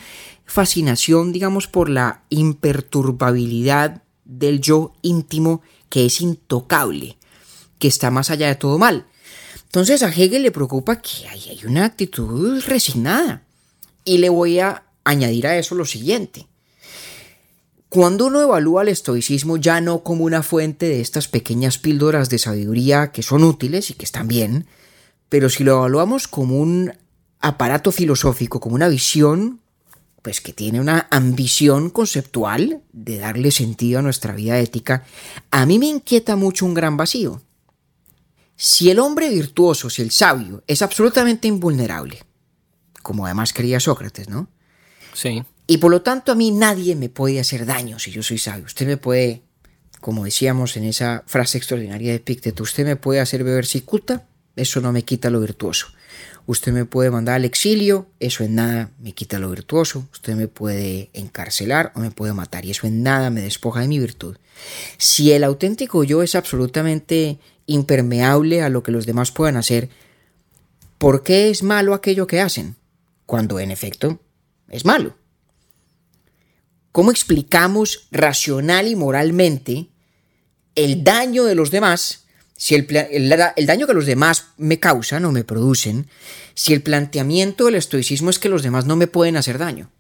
fascinación, 0.45 1.31
digamos, 1.31 1.69
por 1.69 1.87
la 1.87 2.23
imperturbabilidad 2.27 4.01
del 4.25 4.59
yo 4.59 4.93
íntimo 5.03 5.61
que 5.87 6.05
es 6.05 6.19
intocable, 6.19 7.17
que 7.79 7.87
está 7.87 8.11
más 8.11 8.29
allá 8.29 8.49
de 8.49 8.55
todo 8.55 8.77
mal. 8.77 9.05
Entonces 9.63 10.03
a 10.03 10.09
Hegel 10.09 10.43
le 10.43 10.51
preocupa 10.51 11.01
que 11.01 11.29
hay, 11.29 11.61
una 11.65 11.85
actitud 11.85 12.61
resignada. 12.65 13.43
Y 14.03 14.17
le 14.17 14.27
voy 14.27 14.59
a 14.59 14.83
añadir 15.05 15.47
a 15.47 15.57
eso 15.57 15.75
lo 15.75 15.85
siguiente. 15.85 16.45
Cuando 17.89 18.25
uno 18.27 18.41
evalúa 18.41 18.81
el 18.81 18.89
estoicismo 18.89 19.57
ya 19.57 19.79
no 19.79 20.03
como 20.03 20.25
una 20.25 20.43
fuente 20.43 20.89
de 20.89 20.99
estas 20.99 21.27
pequeñas 21.27 21.77
píldoras 21.77 22.29
de 22.29 22.37
sabiduría 22.37 23.11
que 23.11 23.23
son 23.23 23.43
útiles 23.43 23.89
y 23.89 23.93
que 23.93 24.03
están 24.03 24.27
bien, 24.27 24.67
pero 25.29 25.49
si 25.49 25.63
lo 25.63 25.73
evaluamos 25.73 26.27
como 26.27 26.59
un 26.59 26.93
aparato 27.39 27.91
filosófico, 27.91 28.59
como 28.59 28.75
una 28.75 28.89
visión, 28.89 29.61
pues 30.21 30.41
que 30.41 30.51
tiene 30.51 30.81
una 30.81 31.07
ambición 31.11 31.89
conceptual 31.89 32.81
de 32.91 33.19
darle 33.19 33.51
sentido 33.51 33.99
a 33.99 34.01
nuestra 34.01 34.33
vida 34.33 34.59
ética, 34.59 35.05
a 35.51 35.65
mí 35.65 35.79
me 35.79 35.87
inquieta 35.87 36.35
mucho 36.35 36.65
un 36.65 36.73
gran 36.73 36.97
vacío. 36.97 37.41
Si 38.57 38.89
el 38.89 38.99
hombre 38.99 39.29
virtuoso, 39.29 39.89
si 39.89 40.01
el 40.01 40.11
sabio, 40.11 40.63
es 40.67 40.81
absolutamente 40.81 41.47
invulnerable, 41.47 42.23
como 43.01 43.25
además 43.25 43.53
creía 43.53 43.79
Sócrates, 43.79 44.27
¿no? 44.27 44.49
Sí. 45.13 45.43
Y 45.67 45.77
por 45.77 45.91
lo 45.91 46.01
tanto 46.01 46.31
a 46.31 46.35
mí 46.35 46.51
nadie 46.51 46.95
me 46.95 47.09
puede 47.09 47.41
hacer 47.41 47.65
daño 47.65 47.99
si 47.99 48.11
yo 48.11 48.23
soy 48.23 48.37
sabio. 48.37 48.65
Usted 48.65 48.87
me 48.87 48.95
puede, 48.97 49.41
como 49.99 50.23
decíamos 50.23 50.77
en 50.77 50.85
esa 50.85 51.23
frase 51.27 51.57
extraordinaria 51.57 52.13
de 52.13 52.19
Picteto, 52.19 52.63
usted 52.63 52.85
me 52.85 52.95
puede 52.95 53.19
hacer 53.19 53.43
beber 53.43 53.65
cicuta, 53.65 54.25
eso 54.55 54.79
no 54.79 54.93
me 54.93 55.03
quita 55.03 55.29
lo 55.29 55.41
virtuoso. 55.41 55.87
Usted 56.45 56.71
me 56.71 56.85
puede 56.85 57.11
mandar 57.11 57.35
al 57.35 57.45
exilio, 57.45 58.07
eso 58.21 58.45
en 58.45 58.55
nada 58.55 58.91
me 58.99 59.11
quita 59.11 59.37
lo 59.37 59.49
virtuoso. 59.49 60.07
Usted 60.13 60.33
me 60.35 60.47
puede 60.47 61.09
encarcelar 61.11 61.91
o 61.93 61.99
me 61.99 62.09
puede 62.09 62.31
matar 62.31 62.63
y 62.63 62.71
eso 62.71 62.87
en 62.87 63.03
nada 63.03 63.29
me 63.29 63.41
despoja 63.41 63.81
de 63.81 63.89
mi 63.89 63.99
virtud. 63.99 64.37
Si 64.97 65.33
el 65.33 65.43
auténtico 65.43 66.05
yo 66.05 66.23
es 66.23 66.35
absolutamente 66.35 67.37
impermeable 67.65 68.61
a 68.61 68.69
lo 68.69 68.81
que 68.81 68.93
los 68.93 69.05
demás 69.05 69.31
puedan 69.31 69.57
hacer, 69.57 69.89
¿por 70.97 71.21
qué 71.21 71.49
es 71.49 71.63
malo 71.63 71.93
aquello 71.93 72.27
que 72.27 72.39
hacen? 72.39 72.77
Cuando 73.25 73.59
en 73.59 73.69
efecto 73.69 74.21
es 74.69 74.85
malo. 74.85 75.17
¿Cómo 76.97 77.11
explicamos 77.11 78.07
racional 78.09 78.87
y 78.87 78.95
moralmente 78.95 79.89
el 80.73 81.03
daño 81.03 81.43
de 81.43 81.53
los 81.53 81.69
demás 81.69 82.25
si 82.55 82.73
el, 82.73 82.87
daño 83.67 83.85
que 83.85 83.93
los 83.93 84.07
demás 84.07 84.47
me 84.57 84.79
causan 84.79 85.23
o 85.25 85.31
me 85.31 85.43
producen, 85.43 86.07
si 86.55 86.73
el 86.73 86.81
planteamiento 86.81 87.65
del 87.65 87.75
estoicismo 87.75 88.31
es 88.31 88.39
que 88.39 88.49
los 88.49 88.63
demás 88.63 88.87
no 88.87 88.95
me 88.95 89.05
pueden 89.05 89.37
hacer 89.37 89.59
daño? 89.59 89.91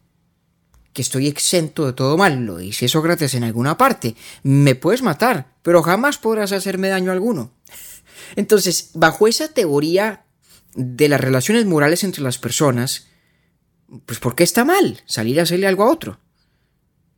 que 0.91 1.03
estoy 1.03 1.27
exento 1.27 1.85
de 1.85 1.93
todo 1.93 2.17
mal, 2.17 2.47
lo 2.47 2.57
dice 2.57 2.87
Sócrates 2.87 3.35
en 3.35 3.43
alguna 3.43 3.77
parte. 3.77 4.15
Me 4.41 4.73
puedes 4.73 5.03
matar, 5.03 5.53
pero 5.61 5.83
jamás 5.83 6.17
podrás 6.17 6.51
hacerme 6.51 6.87
daño 6.87 7.11
alguno. 7.11 7.51
Entonces, 8.35 8.89
bajo 8.95 9.27
esa 9.27 9.49
teoría 9.49 10.25
de 10.73 11.09
las 11.09 11.21
relaciones 11.21 11.67
morales 11.67 12.03
entre 12.03 12.23
las 12.23 12.39
personas, 12.39 13.05
pues 14.07 14.17
¿por 14.17 14.33
qué 14.33 14.43
está 14.43 14.65
mal 14.65 15.03
salir 15.05 15.39
a 15.39 15.43
hacerle 15.43 15.67
algo 15.67 15.83
a 15.83 15.91
otro? 15.91 16.19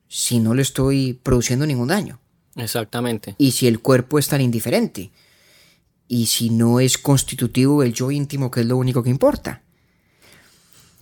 Si 0.10 0.40
no 0.40 0.54
le 0.54 0.64
estoy 0.64 1.14
produciendo 1.14 1.66
ningún 1.66 1.88
daño. 1.88 2.20
Exactamente. 2.56 3.36
Y 3.38 3.52
si 3.52 3.68
el 3.68 3.80
cuerpo 3.80 4.20
es 4.20 4.28
tan 4.28 4.42
indiferente. 4.42 5.12
Y 6.08 6.26
si 6.26 6.50
no 6.50 6.80
es 6.80 6.98
constitutivo 6.98 7.84
del 7.84 7.94
yo 7.94 8.12
íntimo, 8.12 8.52
que 8.52 8.62
es 8.62 8.66
lo 8.66 8.76
único 8.76 9.04
que 9.04 9.12
importa. 9.12 9.62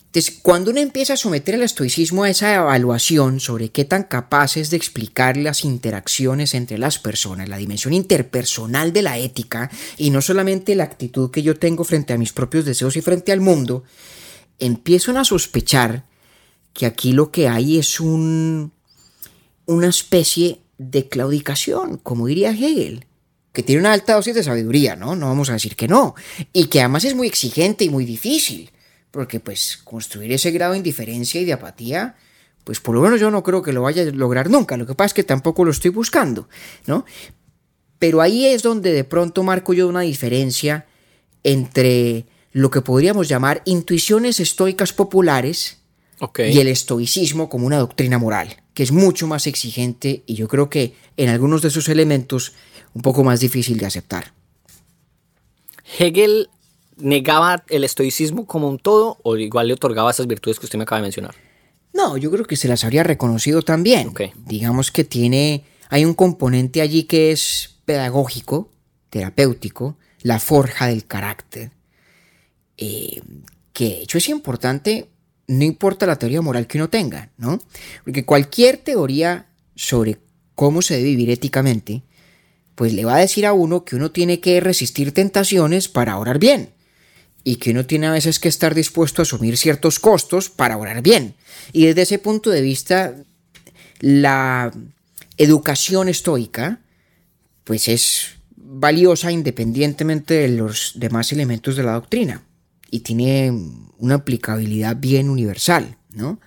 Entonces, 0.08 0.40
cuando 0.42 0.72
uno 0.72 0.80
empieza 0.80 1.14
a 1.14 1.18
someter 1.18 1.56
el 1.56 1.64
estoicismo 1.64 2.24
a 2.24 2.30
esa 2.30 2.56
evaluación 2.56 3.40
sobre 3.40 3.70
qué 3.70 3.86
tan 3.86 4.04
capaces 4.04 4.70
de 4.70 4.78
explicar 4.78 5.38
las 5.38 5.64
interacciones 5.64 6.54
entre 6.54 6.78
las 6.78 6.98
personas, 6.98 7.48
la 7.48 7.58
dimensión 7.58 7.94
interpersonal 7.94 8.94
de 8.94 9.02
la 9.02 9.18
ética, 9.18 9.70
y 9.98 10.10
no 10.10 10.22
solamente 10.22 10.76
la 10.76 10.86
actitud 10.86 11.30
que 11.30 11.44
yo 11.44 11.58
tengo 11.58 11.84
frente 11.84 12.14
a 12.14 12.18
mis 12.18 12.34
propios 12.34 12.66
deseos 12.66 12.98
y 12.98 13.02
frente 13.02 13.32
al 13.32 13.42
mundo, 13.42 13.84
empiezo 14.60 15.18
a 15.18 15.24
sospechar 15.24 16.06
que 16.74 16.86
aquí 16.86 17.12
lo 17.12 17.30
que 17.30 17.48
hay 17.48 17.78
es 17.78 18.00
un, 18.00 18.72
una 19.68 19.88
especie 19.88 20.62
de 20.80 21.08
claudicación, 21.08 21.98
como 21.98 22.26
diría 22.26 22.50
Hegel, 22.50 23.06
que 23.54 23.64
tiene 23.64 23.82
una 23.82 23.94
alta 23.94 24.16
dosis 24.16 24.36
de 24.36 24.44
sabiduría, 24.44 24.96
¿no? 24.96 25.16
No 25.16 25.28
vamos 25.28 25.50
a 25.50 25.54
decir 25.54 25.76
que 25.76 25.88
no, 25.88 26.16
y 26.54 26.66
que 26.66 26.80
además 26.80 27.06
es 27.06 27.16
muy 27.16 27.28
exigente 27.28 27.86
y 27.86 27.90
muy 27.90 28.06
difícil 28.06 28.72
porque 29.12 29.40
pues 29.40 29.78
construir 29.84 30.32
ese 30.32 30.52
grado 30.52 30.74
de 30.74 30.78
indiferencia 30.78 31.42
y 31.42 31.46
de 31.46 31.54
apatía, 31.54 32.16
pues 32.64 32.80
por 32.80 32.94
lo 32.94 33.02
menos 33.02 33.20
yo 33.20 33.32
no 33.32 33.42
creo 33.44 33.62
que 33.62 33.74
lo 33.74 33.82
vaya 33.82 34.04
a 34.04 34.06
lograr 34.06 34.50
nunca, 34.50 34.78
lo 34.78 34.86
que 34.86 34.96
pasa 34.96 35.08
es 35.08 35.14
que 35.16 35.24
tampoco 35.24 35.66
lo 35.66 35.72
estoy 35.72 35.92
buscando, 35.92 36.48
¿no? 36.86 37.06
Pero 37.98 38.22
ahí 38.22 38.46
es 38.46 38.62
donde 38.62 38.92
de 38.92 39.04
pronto 39.04 39.42
marco 39.42 39.74
yo 39.74 39.88
una 39.88 40.02
diferencia 40.02 40.86
entre 41.44 42.28
lo 42.52 42.70
que 42.70 42.82
podríamos 42.82 43.28
llamar 43.28 43.64
intuiciones 43.66 44.40
estoicas 44.40 44.94
populares 44.94 45.80
y 46.38 46.60
el 46.60 46.68
estoicismo 46.68 47.50
como 47.50 47.66
una 47.66 47.78
doctrina 47.78 48.18
moral, 48.20 48.58
que 48.78 48.84
es 48.84 48.92
mucho 48.92 49.26
más 49.26 49.48
exigente 49.48 50.22
y 50.28 50.36
yo 50.36 50.48
creo 50.48 50.70
que 50.70 50.94
en 51.18 51.30
algunos 51.30 51.64
de 51.64 51.70
esos 51.70 51.90
elementos 51.90 52.54
un 52.94 53.02
poco 53.02 53.24
más 53.24 53.40
difícil 53.40 53.80
de 53.80 53.88
aceptar. 53.88 54.34
Hegel 55.98 56.52
negaba 56.96 57.64
el 57.70 57.84
estoicismo 57.84 58.46
como 58.46 58.70
un 58.70 58.78
todo 58.78 59.18
o 59.24 59.36
igual 59.36 59.70
le 59.70 59.74
otorgaba 59.74 60.12
esas 60.12 60.28
virtudes 60.28 60.60
que 60.60 60.68
usted 60.68 60.78
me 60.78 60.84
acaba 60.84 61.00
de 61.00 61.08
mencionar? 61.08 61.34
No, 61.92 62.18
yo 62.18 62.30
creo 62.30 62.46
que 62.46 62.56
se 62.56 62.68
las 62.68 62.84
habría 62.84 63.02
reconocido 63.02 63.64
también. 63.64 64.14
Digamos 64.46 64.92
que 64.92 65.04
tiene, 65.04 65.64
hay 65.90 66.06
un 66.06 66.14
componente 66.14 66.82
allí 66.82 67.06
que 67.06 67.32
es 67.32 67.80
pedagógico, 67.86 68.70
terapéutico, 69.10 69.98
la 70.22 70.40
forja 70.40 70.86
del 70.86 71.08
carácter, 71.08 71.72
eh, 72.78 73.24
que 73.74 73.86
de 73.86 74.02
hecho 74.04 74.20
es 74.20 74.30
importante, 74.30 75.10
no 75.48 75.64
importa 75.64 76.06
la 76.06 76.20
teoría 76.20 76.42
moral 76.42 76.68
que 76.68 76.78
uno 76.78 76.90
tenga, 76.90 77.32
¿no? 77.38 77.62
Porque 78.04 78.26
cualquier 78.26 78.78
teoría 78.78 79.48
sobre 79.76 80.18
cómo 80.56 80.82
se 80.82 80.96
debe 80.96 81.10
vivir 81.10 81.30
éticamente, 81.30 82.04
pues 82.76 82.94
le 82.94 83.06
va 83.06 83.16
a 83.16 83.20
decir 83.20 83.46
a 83.46 83.54
uno 83.54 83.86
que 83.86 83.96
uno 83.96 84.12
tiene 84.12 84.40
que 84.40 84.60
resistir 84.60 85.14
tentaciones 85.14 85.88
para 85.88 86.18
orar 86.18 86.38
bien 86.38 86.74
y 87.44 87.56
que 87.56 87.72
uno 87.72 87.86
tiene 87.86 88.08
a 88.08 88.12
veces 88.12 88.40
que 88.40 88.50
estar 88.50 88.76
dispuesto 88.76 89.22
a 89.22 89.24
asumir 89.24 89.58
ciertos 89.58 90.00
costos 90.00 90.50
para 90.50 90.78
orar 90.78 91.02
bien. 91.02 91.36
Y 91.72 91.86
desde 91.86 92.02
ese 92.02 92.20
punto 92.20 92.50
de 92.50 92.62
vista, 92.62 93.16
la 94.00 94.74
educación 95.38 96.10
estoica, 96.10 96.82
pues 97.64 97.88
es 97.88 98.32
valiosa 98.58 99.32
independientemente 99.32 100.34
de 100.34 100.50
los 100.50 100.92
demás 100.96 101.32
elementos 101.32 101.78
de 101.78 101.84
la 101.84 101.94
doctrina 101.94 102.47
y 102.92 103.02
tiene 103.02 103.52
una 103.98 104.16
aplicabilidad 104.16 104.96
bien 104.98 105.30
universal, 105.30 105.98
¿no? 106.12 106.40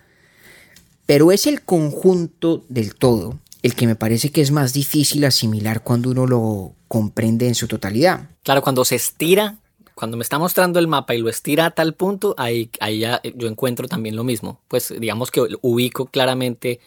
Pero 1.05 1.31
es 1.31 1.47
el 1.47 1.63
conjunto 1.63 2.63
del 2.69 2.95
todo 2.95 3.39
el 3.63 3.75
que 3.75 3.85
me 3.85 3.95
parece 3.95 4.31
que 4.31 4.41
es 4.41 4.51
más 4.51 4.73
difícil 4.73 5.23
asimilar 5.25 5.83
cuando 5.83 6.09
uno 6.09 6.25
lo 6.25 6.73
comprende 6.87 7.47
en 7.47 7.55
su 7.55 7.67
totalidad. 7.67 8.29
Claro, 8.43 8.61
cuando 8.61 8.83
se 8.85 8.95
estira 8.95 9.61
cuando 10.01 10.17
me 10.17 10.23
está 10.23 10.39
mostrando 10.39 10.79
el 10.79 10.87
mapa 10.87 11.13
y 11.13 11.19
lo 11.19 11.29
estira 11.29 11.67
a 11.67 11.71
tal 11.71 11.93
punto, 11.93 12.33
ahí, 12.39 12.71
ahí 12.79 13.01
ya 13.01 13.21
yo 13.35 13.47
encuentro 13.47 13.87
también 13.87 14.15
lo 14.15 14.23
mismo. 14.23 14.59
Pues 14.67 14.91
digamos 14.99 15.29
que 15.29 15.41
ubico 15.61 16.07
claramente 16.07 16.79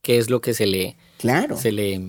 qué 0.00 0.16
es 0.16 0.30
lo 0.30 0.40
que 0.40 0.54
se 0.54 0.66
le, 0.66 0.96
claro. 1.18 1.58
se 1.58 1.70
le 1.70 2.06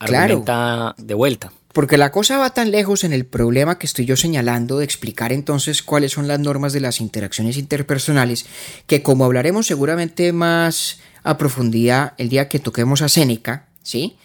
argumenta 0.00 0.96
de 0.98 1.14
vuelta. 1.14 1.52
Porque 1.72 1.96
la 1.96 2.12
cosa 2.12 2.38
va 2.38 2.52
tan 2.52 2.70
lejos 2.70 3.04
en 3.04 3.12
el 3.12 3.24
problema 3.24 3.78
que 3.78 3.86
estoy 3.86 4.04
yo 4.04 4.16
señalando 4.16 4.78
de 4.78 4.84
explicar 4.84 5.32
entonces 5.32 5.82
cuáles 5.82 6.12
son 6.12 6.28
las 6.28 6.38
normas 6.38 6.72
de 6.72 6.80
las 6.80 7.00
interacciones 7.00 7.56
interpersonales, 7.56 8.46
que 8.86 9.02
como 9.02 9.24
hablaremos 9.24 9.66
seguramente 9.66 10.32
más 10.32 11.00
a 11.22 11.38
profundidad 11.38 12.12
el 12.18 12.28
día 12.28 12.48
que 12.48 12.58
toquemos 12.58 13.00
a 13.00 13.08
Séneca, 13.08 13.68
¿sí? 13.82 14.16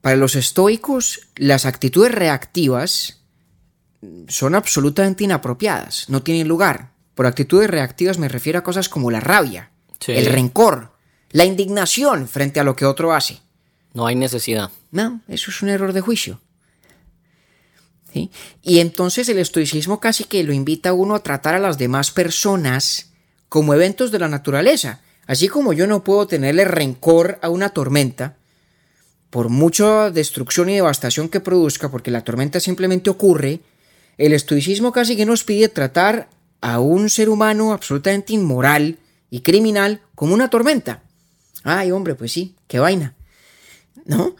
Para 0.00 0.16
los 0.16 0.36
estoicos, 0.36 1.28
las 1.34 1.66
actitudes 1.66 2.12
reactivas 2.12 3.22
son 4.28 4.54
absolutamente 4.54 5.24
inapropiadas, 5.24 6.08
no 6.08 6.22
tienen 6.22 6.46
lugar. 6.46 6.92
Por 7.14 7.26
actitudes 7.26 7.68
reactivas 7.68 8.18
me 8.18 8.28
refiero 8.28 8.60
a 8.60 8.62
cosas 8.62 8.88
como 8.88 9.10
la 9.10 9.18
rabia, 9.18 9.70
el 10.06 10.26
rencor, 10.26 10.92
la 11.30 11.44
indignación 11.44 12.28
frente 12.28 12.60
a 12.60 12.64
lo 12.64 12.76
que 12.76 12.86
otro 12.86 13.12
hace. 13.12 13.40
No 13.92 14.06
hay 14.06 14.14
necesidad. 14.14 14.70
No, 14.92 15.20
eso 15.26 15.50
es 15.50 15.60
un 15.62 15.70
error 15.70 15.92
de 15.92 16.00
juicio. 16.00 16.40
Y 18.12 18.80
entonces 18.80 19.28
el 19.28 19.38
estoicismo 19.38 20.00
casi 20.00 20.24
que 20.24 20.42
lo 20.42 20.52
invita 20.52 20.90
a 20.90 20.94
uno 20.94 21.14
a 21.14 21.22
tratar 21.22 21.54
a 21.54 21.60
las 21.60 21.78
demás 21.78 22.10
personas 22.10 23.10
como 23.48 23.74
eventos 23.74 24.10
de 24.10 24.18
la 24.18 24.28
naturaleza. 24.28 25.00
Así 25.26 25.48
como 25.48 25.72
yo 25.72 25.86
no 25.86 26.02
puedo 26.02 26.26
tenerle 26.26 26.64
rencor 26.64 27.38
a 27.42 27.48
una 27.50 27.68
tormenta, 27.68 28.36
por 29.30 29.50
mucha 29.50 30.10
destrucción 30.10 30.70
y 30.70 30.76
devastación 30.76 31.28
que 31.28 31.40
produzca, 31.40 31.90
porque 31.90 32.10
la 32.10 32.24
tormenta 32.24 32.60
simplemente 32.60 33.10
ocurre, 33.10 33.60
el 34.16 34.32
estoicismo 34.32 34.90
casi 34.90 35.16
que 35.16 35.26
nos 35.26 35.44
pide 35.44 35.68
tratar 35.68 36.28
a 36.60 36.80
un 36.80 37.10
ser 37.10 37.28
humano 37.28 37.72
absolutamente 37.72 38.32
inmoral 38.32 38.98
y 39.30 39.40
criminal 39.40 40.00
como 40.14 40.34
una 40.34 40.50
tormenta. 40.50 41.02
Ay, 41.62 41.92
hombre, 41.92 42.14
pues 42.14 42.32
sí, 42.32 42.56
qué 42.66 42.78
vaina. 42.78 43.14
¿No? 44.06 44.34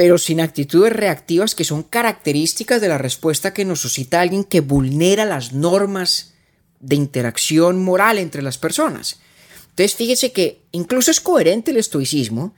Pero 0.00 0.16
sin 0.16 0.40
actitudes 0.40 0.94
reactivas 0.94 1.54
que 1.54 1.62
son 1.62 1.82
características 1.82 2.80
de 2.80 2.88
la 2.88 2.96
respuesta 2.96 3.52
que 3.52 3.66
nos 3.66 3.82
suscita 3.82 4.22
alguien 4.22 4.44
que 4.44 4.62
vulnera 4.62 5.26
las 5.26 5.52
normas 5.52 6.32
de 6.78 6.96
interacción 6.96 7.84
moral 7.84 8.16
entre 8.16 8.40
las 8.40 8.56
personas. 8.56 9.20
Entonces 9.68 9.94
fíjese 9.94 10.32
que 10.32 10.62
incluso 10.72 11.10
es 11.10 11.20
coherente 11.20 11.72
el 11.72 11.76
estoicismo 11.76 12.54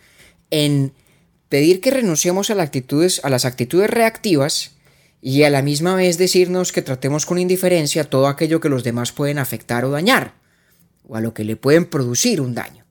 en 0.52 0.92
pedir 1.48 1.80
que 1.80 1.90
renunciemos 1.90 2.50
a, 2.50 2.54
las 2.54 2.66
actitudes, 2.66 3.20
a 3.24 3.28
las 3.28 3.44
actitudes 3.44 3.90
reactivas 3.90 4.76
y 5.20 5.42
a 5.42 5.50
la 5.50 5.62
misma 5.62 5.96
vez 5.96 6.18
decirnos 6.18 6.70
que 6.70 6.82
tratemos 6.82 7.26
con 7.26 7.38
indiferencia 7.38 8.08
todo 8.08 8.28
aquello 8.28 8.60
que 8.60 8.68
los 8.68 8.84
demás 8.84 9.10
pueden 9.10 9.40
afectar 9.40 9.84
o 9.84 9.90
dañar, 9.90 10.34
o 11.08 11.16
a 11.16 11.20
lo 11.20 11.34
que 11.34 11.42
le 11.42 11.56
pueden 11.56 11.86
producir 11.86 12.40
un 12.40 12.54
daño. 12.54 12.84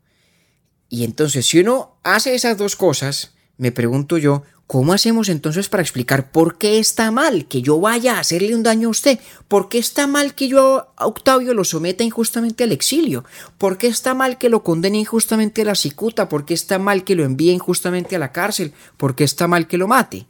Y 0.90 1.06
entonces 1.06 1.46
si 1.46 1.60
uno 1.62 1.96
hace 2.04 2.36
esas 2.36 2.58
dos 2.58 2.76
cosas, 2.76 3.32
me 3.62 3.72
pregunto 3.72 4.18
yo, 4.18 4.42
¿cómo 4.66 4.92
hacemos 4.92 5.30
entonces 5.30 5.70
para 5.70 5.84
explicar 5.84 6.32
por 6.32 6.58
qué 6.58 6.80
está 6.80 7.12
mal 7.12 7.46
que 7.46 7.62
yo 7.62 7.80
vaya 7.80 8.16
a 8.16 8.22
hacerle 8.22 8.56
un 8.56 8.64
daño 8.64 8.88
a 8.88 8.90
usted? 8.90 9.20
¿Por 9.48 9.70
qué 9.70 9.78
está 9.78 10.08
mal 10.08 10.34
que 10.34 10.48
yo 10.48 10.88
a 10.96 11.06
Octavio 11.06 11.54
lo 11.54 11.64
someta 11.64 12.04
injustamente 12.04 12.64
al 12.64 12.72
exilio? 12.72 13.24
¿Por 13.60 13.78
qué 13.78 13.86
está 13.86 14.16
mal 14.16 14.40
que 14.40 14.50
lo 14.50 14.64
condene 14.64 14.98
injustamente 14.98 15.62
a 15.62 15.66
la 15.66 15.76
cicuta? 15.76 16.28
¿Por 16.28 16.44
qué 16.44 16.56
está 16.56 16.80
mal 16.80 17.04
que 17.04 17.14
lo 17.14 17.24
envíe 17.24 17.52
injustamente 17.52 18.16
a 18.16 18.20
la 18.20 18.32
cárcel? 18.32 18.74
¿Por 18.98 19.14
qué 19.14 19.26
está 19.26 19.48
mal 19.48 19.68
que 19.68 19.78
lo 19.78 19.88
mate? 19.88 20.26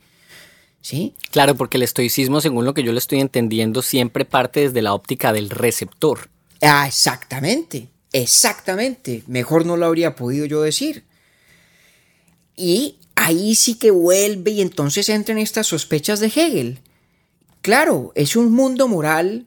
¿Sí? 0.81 1.15
Claro, 1.31 1.55
porque 1.55 1.77
el 1.77 1.83
estoicismo, 1.83 2.41
según 2.41 2.65
lo 2.65 2.73
que 2.73 2.83
yo 2.83 2.91
le 2.91 2.97
estoy 2.97 3.21
entendiendo, 3.21 3.81
siempre 3.81 4.25
parte 4.25 4.59
desde 4.59 4.81
la 4.81 4.93
óptica 4.93 5.31
del 5.31 5.49
receptor. 5.49 6.27
Ah, 6.61 6.85
exactamente, 6.85 7.87
exactamente. 8.11 9.23
Mejor 9.27 9.65
no 9.65 9.77
lo 9.77 9.85
habría 9.85 10.17
podido 10.17 10.45
yo 10.45 10.61
decir. 10.61 11.05
Y 12.57 12.97
ahí 13.21 13.55
sí 13.55 13.75
que 13.75 13.91
vuelve 13.91 14.51
y 14.51 14.61
entonces 14.61 15.09
entran 15.09 15.37
estas 15.37 15.67
sospechas 15.67 16.19
de 16.19 16.27
Hegel. 16.27 16.79
Claro, 17.61 18.11
es 18.15 18.35
un 18.35 18.51
mundo 18.51 18.87
moral, 18.87 19.45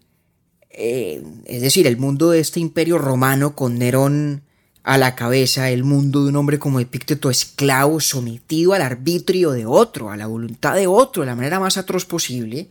eh, 0.70 1.22
es 1.46 1.62
decir, 1.62 1.86
el 1.86 1.96
mundo 1.96 2.30
de 2.30 2.40
este 2.40 2.60
imperio 2.60 2.98
romano 2.98 3.56
con 3.56 3.78
Nerón 3.78 4.42
a 4.84 4.98
la 4.98 5.16
cabeza, 5.16 5.70
el 5.70 5.82
mundo 5.82 6.22
de 6.22 6.28
un 6.28 6.36
hombre 6.36 6.58
como 6.58 6.78
Epícteto 6.78 7.30
esclavo, 7.30 8.00
sometido 8.00 8.74
al 8.74 8.82
arbitrio 8.82 9.50
de 9.50 9.66
otro, 9.66 10.10
a 10.10 10.16
la 10.16 10.26
voluntad 10.26 10.74
de 10.76 10.86
otro, 10.86 11.22
de 11.22 11.26
la 11.26 11.34
manera 11.34 11.58
más 11.58 11.76
atroz 11.76 12.04
posible, 12.04 12.68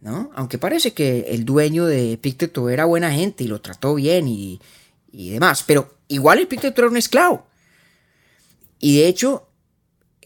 ¿no? 0.00 0.30
Aunque 0.34 0.58
parece 0.58 0.92
que 0.92 1.26
el 1.28 1.44
dueño 1.44 1.86
de 1.86 2.12
Epícteto 2.12 2.68
era 2.68 2.84
buena 2.84 3.12
gente 3.12 3.44
y 3.44 3.48
lo 3.48 3.60
trató 3.60 3.94
bien 3.94 4.28
y, 4.28 4.60
y 5.12 5.30
demás, 5.30 5.64
pero 5.66 5.94
igual 6.08 6.40
Epícteto 6.40 6.82
era 6.82 6.90
un 6.90 6.96
esclavo. 6.96 7.46
Y 8.80 8.98
de 8.98 9.06
hecho, 9.06 9.46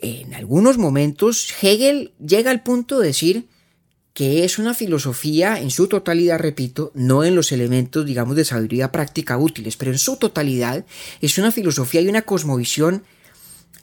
en 0.07 0.34
algunos 0.34 0.78
momentos 0.78 1.52
Hegel 1.61 2.12
llega 2.24 2.50
al 2.50 2.62
punto 2.62 2.98
de 2.98 3.09
decir 3.09 3.48
que 4.12 4.44
es 4.44 4.59
una 4.59 4.72
filosofía 4.72 5.61
en 5.61 5.70
su 5.70 5.88
totalidad, 5.88 6.38
repito, 6.38 6.90
no 6.94 7.22
en 7.22 7.36
los 7.36 7.52
elementos, 7.52 8.07
digamos, 8.07 8.34
de 8.34 8.46
sabiduría 8.46 8.90
práctica 8.90 9.36
útiles, 9.36 9.76
pero 9.76 9.92
en 9.92 9.98
su 9.98 10.16
totalidad 10.16 10.86
es 11.20 11.36
una 11.36 11.52
filosofía 11.52 12.00
y 12.00 12.09
una 12.09 12.22
cosmovisión 12.22 13.04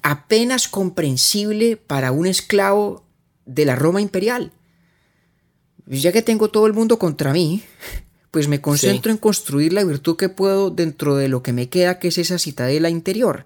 apenas 0.01 0.67
comprensible 0.67 1.78
para 1.78 2.11
un 2.11 2.26
esclavo 2.26 3.05
de 3.45 3.65
la 3.65 3.76
Roma 3.76 4.01
imperial. 4.01 4.51
Ya 5.86 6.11
que 6.11 6.24
tengo 6.24 6.49
todo 6.49 6.65
el 6.65 6.74
mundo 6.74 6.97
contra 6.97 7.32
mí, 7.32 7.61
pues 8.32 8.47
me 8.47 8.59
concentro 8.59 9.11
en 9.11 9.19
construir 9.19 9.71
la 9.71 9.84
virtud 9.84 10.17
que 10.17 10.30
puedo 10.30 10.71
dentro 10.71 11.15
de 11.15 11.28
lo 11.28 11.43
que 11.43 11.53
me 11.53 11.69
queda, 11.69 11.99
que 11.99 12.07
es 12.07 12.17
esa 12.17 12.39
citadela 12.39 12.89
interior. 12.89 13.45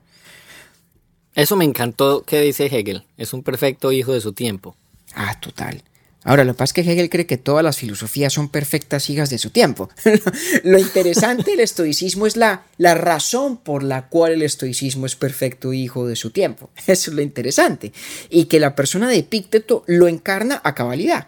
Eso 1.38 1.55
me 1.55 1.65
encantó 1.65 2.23
que 2.23 2.41
dice 2.41 2.65
Hegel. 2.65 3.03
Es 3.15 3.31
un 3.31 3.43
perfecto 3.43 3.91
hijo 3.91 4.11
de 4.11 4.21
su 4.21 4.33
tiempo. 4.33 4.75
Ah, 5.13 5.39
total. 5.39 5.83
Ahora, 6.23 6.43
lo 6.43 6.53
que 6.53 6.57
pasa 6.57 6.71
es 6.71 6.73
que 6.73 6.91
Hegel 6.91 7.11
cree 7.11 7.27
que 7.27 7.38
todas 7.38 7.63
las 7.63 7.77
filosofías 7.77 8.33
son 8.33 8.49
perfectas 8.49 9.07
hijas 9.11 9.29
de 9.29 9.38
su 9.38 9.51
tiempo. 9.51 9.88
lo 10.63 10.79
interesante 10.79 11.51
del 11.51 11.59
estoicismo 11.59 12.25
es 12.25 12.38
la, 12.38 12.63
la 12.79 12.95
razón 12.95 13.57
por 13.57 13.83
la 13.83 14.07
cual 14.07 14.31
el 14.31 14.41
estoicismo 14.41 15.05
es 15.05 15.15
perfecto 15.15 15.73
hijo 15.73 16.07
de 16.07 16.15
su 16.15 16.31
tiempo. 16.31 16.71
Eso 16.88 17.11
es 17.11 17.15
lo 17.15 17.21
interesante. 17.21 17.93
Y 18.31 18.45
que 18.45 18.59
la 18.59 18.75
persona 18.75 19.07
de 19.07 19.19
Epícteto 19.19 19.83
lo 19.85 20.07
encarna 20.07 20.59
a 20.63 20.73
cabalidad, 20.73 21.27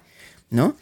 ¿no? 0.49 0.75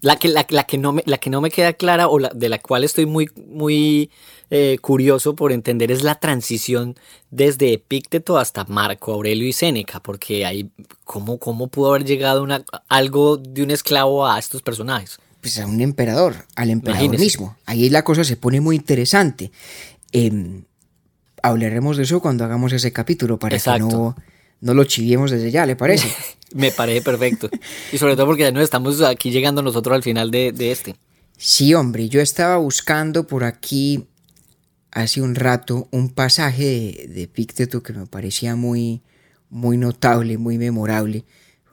La 0.00 0.16
que, 0.16 0.28
la, 0.28 0.44
que 0.44 0.78
no 0.78 0.92
me, 0.92 1.02
la 1.06 1.18
que 1.18 1.28
no 1.28 1.40
me 1.40 1.50
queda 1.50 1.72
clara 1.72 2.08
o 2.08 2.20
la, 2.20 2.30
de 2.32 2.48
la 2.48 2.58
cual 2.60 2.84
estoy 2.84 3.04
muy, 3.04 3.30
muy 3.48 4.10
eh, 4.50 4.78
curioso 4.80 5.34
por 5.34 5.50
entender 5.50 5.90
es 5.90 6.02
la 6.02 6.14
transición 6.14 6.94
desde 7.30 7.72
Epícteto 7.72 8.38
hasta 8.38 8.64
Marco 8.64 9.12
Aurelio 9.12 9.46
y 9.48 9.52
Séneca, 9.52 10.00
porque 10.00 10.46
ahí, 10.46 10.70
¿cómo, 11.04 11.38
cómo 11.38 11.66
pudo 11.66 11.90
haber 11.90 12.04
llegado 12.04 12.42
una, 12.42 12.64
algo 12.88 13.36
de 13.36 13.62
un 13.62 13.70
esclavo 13.72 14.26
a 14.26 14.38
estos 14.38 14.62
personajes? 14.62 15.18
Pues 15.40 15.58
a 15.58 15.66
un 15.66 15.80
emperador, 15.80 16.46
al 16.54 16.70
emperador 16.70 17.18
mismo. 17.18 17.56
Ahí 17.66 17.90
la 17.90 18.04
cosa 18.04 18.24
se 18.24 18.36
pone 18.36 18.60
muy 18.60 18.76
interesante. 18.76 19.52
Em, 20.12 20.64
hablaremos 21.42 21.96
de 21.96 22.04
eso 22.04 22.20
cuando 22.20 22.44
hagamos 22.44 22.72
ese 22.72 22.92
capítulo 22.92 23.38
para 23.38 23.58
que 23.58 23.78
no, 23.78 24.16
no 24.60 24.74
lo 24.74 24.84
chiviemos 24.84 25.30
desde 25.30 25.50
ya, 25.50 25.66
¿le 25.66 25.76
parece? 25.76 26.08
Me 26.54 26.72
parece 26.72 27.02
perfecto. 27.02 27.50
Y 27.92 27.98
sobre 27.98 28.16
todo 28.16 28.26
porque 28.26 28.44
ya 28.44 28.52
no 28.52 28.60
estamos 28.60 29.02
aquí 29.02 29.30
llegando 29.30 29.62
nosotros 29.62 29.94
al 29.94 30.02
final 30.02 30.30
de, 30.30 30.52
este. 30.72 30.96
Sí, 31.36 31.74
hombre, 31.74 32.08
yo 32.08 32.20
estaba 32.20 32.56
buscando 32.56 33.26
por 33.26 33.44
aquí 33.44 34.06
hace 34.90 35.20
un 35.20 35.34
rato 35.34 35.88
un 35.90 36.08
pasaje 36.08 36.64
de, 36.64 37.08
de 37.08 37.22
Epícteto 37.22 37.82
que 37.82 37.92
me 37.92 38.06
parecía 38.06 38.56
muy, 38.56 39.02
muy 39.50 39.76
notable, 39.76 40.38
muy 40.38 40.58
memorable. 40.58 41.24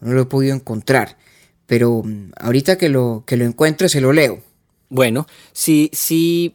No 0.01 0.13
lo 0.13 0.21
he 0.21 0.25
podido 0.25 0.55
encontrar, 0.55 1.17
pero 1.65 2.03
mm, 2.03 2.31
ahorita 2.37 2.77
que 2.77 2.89
lo, 2.89 3.23
que 3.25 3.37
lo 3.37 3.45
encuentre 3.45 3.89
se 3.89 4.01
lo 4.01 4.13
leo. 4.13 4.41
Bueno, 4.89 5.25
sí, 5.51 5.89
sí, 5.93 6.53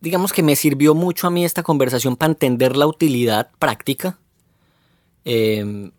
digamos 0.00 0.32
que 0.32 0.42
me 0.42 0.56
sirvió 0.56 0.94
mucho 0.94 1.26
a 1.26 1.30
mí 1.30 1.44
esta 1.44 1.62
conversación 1.62 2.16
para 2.16 2.32
entender 2.32 2.76
la 2.76 2.86
utilidad 2.86 3.50
práctica. 3.58 4.18
Eh, 5.26 5.90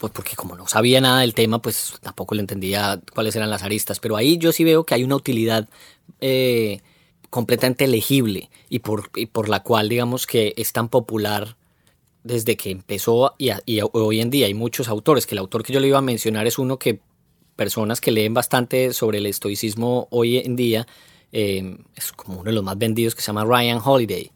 pues 0.00 0.12
porque 0.14 0.34
como 0.34 0.56
no 0.56 0.66
sabía 0.66 1.00
nada 1.02 1.20
del 1.20 1.34
tema, 1.34 1.60
pues 1.60 1.92
tampoco 2.00 2.34
le 2.34 2.40
entendía 2.40 3.00
cuáles 3.14 3.36
eran 3.36 3.50
las 3.50 3.62
aristas, 3.62 4.00
pero 4.00 4.16
ahí 4.16 4.38
yo 4.38 4.50
sí 4.50 4.64
veo 4.64 4.84
que 4.84 4.94
hay 4.94 5.04
una 5.04 5.14
utilidad 5.14 5.68
eh, 6.22 6.80
completamente 7.28 7.86
legible 7.86 8.48
y 8.70 8.78
por, 8.78 9.10
por 9.30 9.50
la 9.50 9.62
cual 9.62 9.90
digamos 9.90 10.26
que 10.26 10.54
es 10.56 10.72
tan 10.72 10.88
popular 10.88 11.58
desde 12.24 12.56
que 12.56 12.70
empezó 12.70 13.34
y, 13.36 13.50
hoy 13.92 14.20
en 14.20 14.30
día 14.30 14.46
hay 14.46 14.54
muchos 14.54 14.88
autores, 14.88 15.26
que 15.26 15.34
el 15.34 15.40
autor 15.40 15.62
que 15.62 15.74
yo 15.74 15.80
le 15.80 15.88
iba 15.88 15.98
a 15.98 16.02
mencionar 16.02 16.46
es 16.46 16.58
uno 16.58 16.78
que 16.78 17.00
personas 17.54 18.00
que 18.00 18.10
leen 18.10 18.32
bastante 18.32 18.94
sobre 18.94 19.18
el 19.18 19.26
estoicismo 19.26 20.08
hoy 20.10 20.38
en 20.38 20.56
día, 20.56 20.86
eh, 21.30 21.76
es 21.94 22.12
como 22.12 22.40
uno 22.40 22.44
de 22.44 22.54
los 22.54 22.64
más 22.64 22.78
vendidos 22.78 23.14
que 23.14 23.20
se 23.20 23.26
llama 23.26 23.44
Ryan 23.44 23.82
Holiday. 23.84 24.32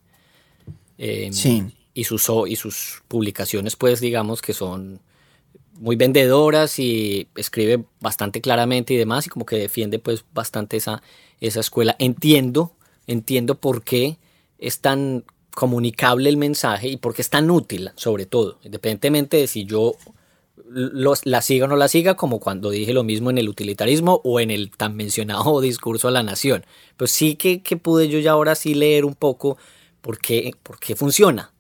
Eh, 0.99 1.31
sí. 1.33 1.65
Y 1.95 2.05
sus, 2.05 2.29
y 2.49 2.57
sus 2.57 3.03
publicaciones, 3.07 3.77
pues 3.77 4.01
digamos 4.01 4.43
que 4.43 4.53
son 4.53 5.01
muy 5.79 5.97
vendedoras 5.97 6.79
y 6.79 7.29
escribe 7.37 7.85
bastante 8.01 8.41
claramente 8.41 8.95
y 8.95 8.97
demás 8.97 9.27
y 9.27 9.31
como 9.31 9.47
que 9.47 9.57
defiende 9.57 9.99
pues 9.99 10.25
bastante 10.33 10.77
esa, 10.77 11.03
esa 11.41 11.61
escuela. 11.61 11.97
Entiendo, 11.99 12.73
entiendo 13.07 13.57
por 13.57 13.83
qué 13.83 14.19
es 14.59 14.81
tan 14.81 15.25
comunicable 15.55 16.29
el 16.29 16.37
mensaje 16.37 16.89
y 16.89 16.97
por 16.97 17.15
qué 17.15 17.23
es 17.23 17.31
tan 17.31 17.51
útil 17.51 17.93
sobre 17.97 18.27
todo, 18.27 18.59
independientemente 18.65 19.37
de 19.37 19.47
si 19.47 19.65
yo 19.65 19.95
la 21.25 21.43
siga 21.43 21.67
o 21.67 21.69
no 21.69 21.77
la 21.77 21.89
siga, 21.89 22.17
como 22.17 22.41
cuando 22.41 22.71
dije 22.71 22.93
lo 22.93 23.05
mismo 23.05 23.31
en 23.31 23.39
el 23.39 23.49
utilitarismo 23.49 24.21
o 24.25 24.41
en 24.41 24.51
el 24.51 24.71
tan 24.71 24.97
mencionado 24.97 25.61
discurso 25.63 26.09
a 26.09 26.11
la 26.11 26.23
nación. 26.23 26.65
Pero 26.97 27.09
sí 27.09 27.37
que, 27.37 27.61
pude 27.77 28.09
yo 28.09 28.19
ya 28.19 28.33
ahora 28.33 28.55
sí 28.55 28.75
leer 28.75 29.05
un 29.05 29.15
poco 29.15 29.57
por 30.01 30.19
qué, 30.19 30.53
por 30.63 30.79
qué 30.79 30.97
funciona. 30.97 31.54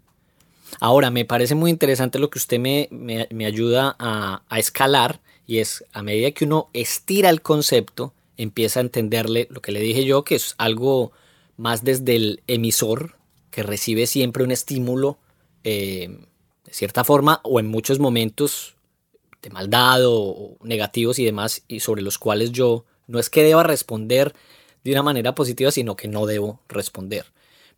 Ahora, 0.81 1.11
me 1.11 1.25
parece 1.25 1.55
muy 1.55 1.71
interesante 1.71 2.19
lo 2.19 2.31
que 2.31 2.39
usted 2.39 2.59
me, 2.59 2.89
me, 2.91 3.47
ayuda 3.47 3.97
a, 3.99 4.43
a, 4.49 4.59
escalar 4.59 5.21
y 5.47 5.59
es 5.59 5.85
a 5.93 6.03
medida 6.03 6.31
que 6.33 6.45
uno 6.45 6.69
estira 6.73 7.31
el 7.31 7.43
concepto, 7.43 8.13
empieza 8.37 8.81
a 8.81 8.83
entenderle 8.83 9.47
lo 9.51 9.61
que 9.61 9.73
le 9.73 9.81
dije 9.81 10.05
yo, 10.05 10.25
que 10.25 10.37
es 10.37 10.55
algo 10.59 11.13
más 11.57 11.85
desde 11.85 12.17
el 12.17 12.43
emisor, 12.47 13.17
que 13.51 13.63
recibe 13.63 14.07
siempre 14.07 14.43
un 14.43 14.51
estímulo 14.51 15.19
eh, 15.63 16.09
de 16.65 16.75
cierta 16.75 17.05
forma 17.05 17.41
o 17.45 17.61
en 17.61 17.67
muchos 17.67 17.99
momentos 17.99 18.75
de 19.43 19.51
maldad 19.51 20.01
o, 20.05 20.57
negativos 20.63 21.19
y 21.19 21.25
demás, 21.25 21.63
y 21.69 21.81
sobre 21.81 22.03
los 22.03 22.19
cuales 22.19 22.51
yo 22.51 22.85
no 23.07 23.19
es 23.19 23.31
que 23.31 23.43
deba 23.43 23.63
responder 23.63 24.35
de 24.83 24.91
una 24.91 25.03
manera 25.03 25.35
positiva, 25.35 25.71
sino 25.71 25.97
que 25.97 26.09
no 26.09 26.27
debo 26.27 26.61
responder. 26.69 27.27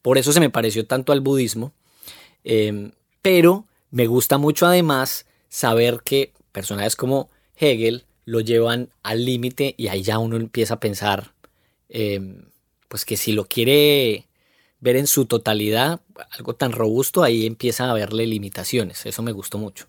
Por 0.03 0.19
eso 0.19 0.33
se 0.33 0.41
me 0.41 0.51
pareció 0.51 0.87
tanto 0.87 1.13
al 1.13 1.21
budismo, 1.21 1.73
em, 2.47 2.93
pero 3.21 3.67
me 3.91 4.07
gusta 4.07 4.39
mucho 4.39 4.67
además 4.67 5.27
saber 5.49 6.01
que 6.05 6.33
personajes 6.53 6.97
como 6.97 7.29
Hegel 7.57 8.05
lo 8.25 8.41
llevan 8.41 8.91
al 9.03 9.25
límite 9.25 9.75
y 9.77 9.89
ahí 9.89 10.03
ya 10.03 10.19
uno 10.19 10.37
empieza 10.37 10.75
a 10.75 10.81
pensar, 10.81 11.33
em, 11.89 12.47
pues 12.89 13.05
que 13.05 13.17
si 13.17 13.33
lo 13.33 13.47
quiere 13.47 14.27
ver 14.81 14.97
en 14.97 15.07
su 15.07 15.27
totalidad, 15.27 16.01
algo 16.31 16.55
tan 16.55 16.73
robusto, 16.73 17.23
ahí 17.23 17.47
empieza 17.47 17.91
a 17.91 17.95
verle 17.95 18.27
limitaciones. 18.27 19.05
Eso 19.07 19.23
me 19.23 19.33
gustó 19.33 19.59
mucho. 19.59 19.87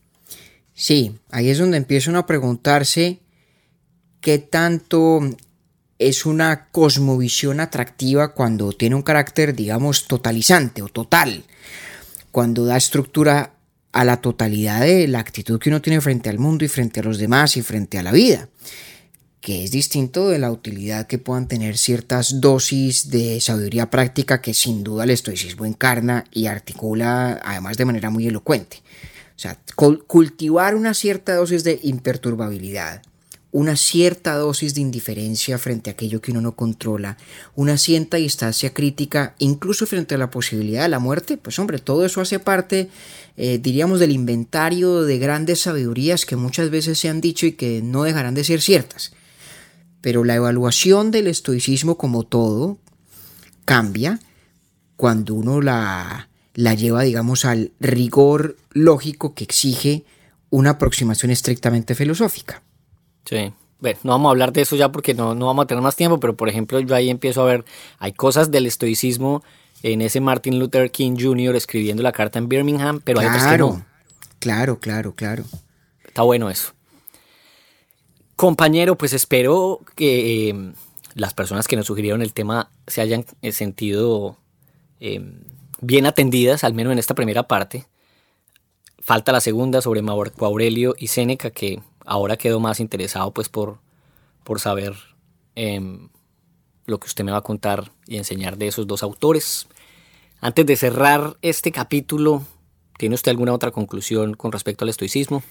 Sí, 0.74 1.16
ahí 1.30 1.50
es 1.50 1.60
donde 1.60 1.78
empiezan 1.78 2.16
a 2.16 2.26
preguntarse 2.26 3.20
qué 4.22 4.40
tanto 4.40 5.20
es 6.00 6.26
una 6.26 6.70
cosmovisión 6.70 7.60
atractiva 7.60 8.34
cuando 8.34 8.72
tiene 8.72 8.96
un 8.96 9.02
carácter, 9.02 9.56
digamos, 9.56 10.08
totalizante 10.08 10.82
o 10.82 10.88
total, 10.88 11.44
cuando 12.38 12.66
da 12.66 12.78
estructura 12.78 13.56
a 13.94 14.04
la 14.04 14.22
totalidad 14.22 14.82
de 14.82 15.08
la 15.08 15.18
actitud 15.18 15.58
que 15.58 15.70
uno 15.70 15.82
tiene 15.82 16.02
frente 16.02 16.30
al 16.30 16.38
mundo 16.38 16.64
y 16.64 16.68
frente 16.68 17.00
a 17.00 17.04
los 17.04 17.18
demás 17.18 17.58
y 17.58 17.64
frente 17.64 17.98
a 17.98 18.04
la 18.04 18.12
vida, 18.12 18.48
que 19.42 19.64
es 19.64 19.72
distinto 19.72 20.30
de 20.30 20.38
la 20.38 20.52
utilidad 20.52 21.08
que 21.08 21.18
puedan 21.18 21.48
tener 21.48 21.80
ciertas 21.80 22.40
dosis 22.40 23.10
de 23.10 23.42
sabiduría 23.42 23.90
práctica 23.90 24.40
que 24.40 24.54
sin 24.54 24.84
duda 24.84 25.06
el 25.06 25.10
estoicismo 25.10 25.66
encarna 25.66 26.26
y 26.32 26.46
articula 26.46 27.42
además 27.44 27.76
de 27.76 27.86
manera 27.86 28.12
muy 28.12 28.28
elocuente. 28.28 28.84
O 29.36 29.40
sea, 29.40 29.58
cultivar 30.06 30.76
una 30.76 30.94
cierta 30.94 31.34
dosis 31.34 31.64
de 31.64 31.80
imperturbabilidad, 31.82 33.02
una 33.52 33.76
cierta 33.76 34.36
dosis 34.36 34.76
de 34.76 34.82
indiferencia 34.82 35.58
frente 35.58 35.90
a 35.90 35.94
aquello 35.94 36.22
que 36.22 36.32
uno 36.32 36.42
no 36.42 36.56
controla, 36.56 37.18
una 37.56 37.78
cierta 37.78 38.18
distancia 38.18 38.74
crítica, 38.74 39.36
incluso 39.40 39.86
frente 39.86 40.16
a 40.16 40.18
la 40.18 40.30
posibilidad 40.30 40.84
de 40.84 40.90
la 40.90 41.00
muerte, 41.00 41.38
pues 41.38 41.58
hombre, 41.58 41.80
todo 41.80 42.06
eso 42.06 42.20
hace 42.20 42.40
parte, 42.40 42.90
eh, 43.38 43.58
diríamos, 43.58 44.00
del 44.00 44.12
inventario 44.12 45.04
de 45.04 45.18
grandes 45.18 45.62
sabidurías 45.62 46.26
que 46.26 46.36
muchas 46.36 46.70
veces 46.70 47.00
se 47.00 47.10
han 47.10 47.22
dicho 47.22 47.46
y 47.46 47.54
que 47.54 47.82
no 47.82 48.04
dejarán 48.04 48.36
de 48.36 48.44
ser 48.44 48.62
ciertas. 48.62 49.14
Pero 50.02 50.24
la 50.24 50.36
evaluación 50.36 51.12
del 51.12 51.28
estoicismo 51.28 51.98
como 51.98 52.24
todo 52.24 52.78
cambia 53.66 54.20
cuando 54.98 55.36
uno 55.36 55.62
la, 55.62 56.30
la 56.54 56.74
lleva, 56.74 57.04
digamos, 57.04 57.46
al 57.46 57.72
rigor 57.80 58.58
lógico 58.72 59.34
que 59.34 59.46
exige 59.46 60.06
una 60.50 60.72
aproximación 60.72 61.32
estrictamente 61.32 61.96
filosófica. 61.96 62.64
Sí. 63.30 63.52
Bueno, 63.80 64.00
no 64.04 64.12
vamos 64.14 64.30
a 64.30 64.32
hablar 64.32 64.54
de 64.54 64.62
eso 64.62 64.76
ya 64.76 64.92
porque 64.92 65.14
no, 65.14 65.36
no 65.36 65.46
vamos 65.46 65.64
a 65.64 65.68
tener 65.68 65.84
más 65.84 65.96
tiempo, 65.96 66.20
pero 66.20 66.36
por 66.36 66.50
ejemplo 66.50 66.80
yo 66.80 66.96
ahí 66.96 67.10
empiezo 67.10 67.42
a 67.42 67.46
ver, 67.46 67.66
hay 68.00 68.14
cosas 68.14 68.50
del 68.50 68.66
estoicismo 68.66 69.44
en 69.84 70.02
ese 70.02 70.20
Martin 70.20 70.58
Luther 70.58 70.90
King 70.90 71.16
Jr. 71.20 71.56
escribiendo 71.56 72.02
la 72.02 72.12
carta 72.12 72.40
en 72.40 72.50
Birmingham, 72.50 73.02
pero 73.04 73.20
hay 73.20 73.28
otras 73.28 73.48
que 73.48 73.58
no. 73.60 73.86
Claro, 74.40 74.80
claro, 74.80 75.14
claro. 75.14 75.44
Está 76.06 76.24
bueno 76.24 76.50
eso. 76.50 76.74
Compañero, 78.36 78.98
pues 78.98 79.14
espero 79.14 79.82
que 79.96 80.50
eh, 80.50 80.74
las 81.16 81.34
personas 81.34 81.68
que 81.68 81.76
nos 81.76 81.88
sugirieron 81.88 82.22
el 82.22 82.34
tema 82.34 82.70
se 82.88 83.02
hayan 83.02 83.26
eh, 83.42 83.52
sentido 83.52 84.38
eh, 85.00 85.22
bien 85.82 86.06
atendidas, 86.06 86.64
al 86.64 86.74
menos 86.74 86.94
en 86.94 87.00
esta 87.00 87.16
primera 87.16 87.48
parte. 87.48 87.86
Falta 89.00 89.32
la 89.32 89.42
segunda 89.42 89.82
sobre 89.82 90.02
Marco 90.02 90.46
Aurelio 90.46 90.96
y 90.98 91.08
Séneca, 91.08 91.50
que 91.50 91.82
ahora 92.08 92.38
quedo 92.38 92.60
más 92.60 92.80
interesado 92.80 93.32
pues 93.32 93.50
por, 93.50 93.78
por 94.44 94.60
saber 94.60 94.96
em, 95.56 96.10
lo 96.88 97.00
que 97.00 97.08
usted 97.08 97.24
me 97.24 97.32
va 97.32 97.40
a 97.40 97.44
contar 97.44 97.92
y 98.08 98.18
enseñar 98.18 98.58
de 98.58 98.68
esos 98.68 98.88
dos 98.88 99.04
autores. 99.04 99.68
Antes 100.40 100.66
de 100.66 100.76
cerrar 100.78 101.38
este 101.42 101.72
capítulo, 101.72 102.44
¿tiene 102.98 103.16
usted 103.16 103.32
alguna 103.32 103.54
otra 103.54 103.72
conclusión 103.72 104.34
con 104.34 104.52
respecto 104.52 104.86
al 104.86 104.90
estoicismo? 104.90 105.44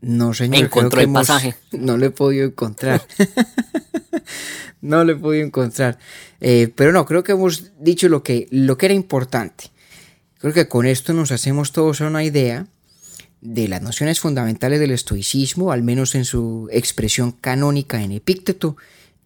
No, 0.00 0.34
señor. 0.34 0.64
Encontró 0.64 1.00
el 1.00 1.12
pasaje. 1.12 1.54
No 1.72 1.96
lo 1.96 2.06
he 2.06 2.10
podido 2.10 2.46
encontrar. 2.46 3.06
no 4.80 5.04
lo 5.04 5.12
he 5.12 5.16
podido 5.16 5.46
encontrar. 5.46 5.98
Eh, 6.40 6.72
pero 6.74 6.92
no, 6.92 7.06
creo 7.06 7.22
que 7.22 7.32
hemos 7.32 7.72
dicho 7.78 8.08
lo 8.08 8.22
que, 8.22 8.48
lo 8.50 8.76
que 8.76 8.86
era 8.86 8.94
importante. 8.94 9.70
Creo 10.38 10.52
que 10.52 10.68
con 10.68 10.84
esto 10.84 11.14
nos 11.14 11.30
hacemos 11.30 11.72
todos 11.72 12.00
una 12.00 12.24
idea 12.24 12.66
de 13.44 13.68
las 13.68 13.82
nociones 13.82 14.20
fundamentales 14.20 14.80
del 14.80 14.90
estoicismo, 14.90 15.70
al 15.70 15.82
menos 15.82 16.14
en 16.14 16.24
su 16.24 16.68
expresión 16.72 17.30
canónica 17.30 18.02
en 18.02 18.10
Epícteto, 18.10 18.76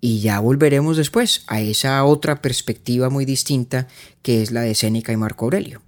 y 0.01 0.21
ya 0.21 0.41
volveremos 0.41 0.97
después 0.97 1.45
a 1.47 1.61
esa 1.61 2.05
otra 2.05 2.43
perspectiva 2.43 3.11
muy 3.11 3.25
distinta 3.25 3.89
que 4.23 4.43
es 4.43 4.51
la 4.51 4.61
de 4.63 4.75
Séneca 4.75 5.13
y 5.13 5.17
Marco 5.17 5.47
Aurelio. 5.47 5.83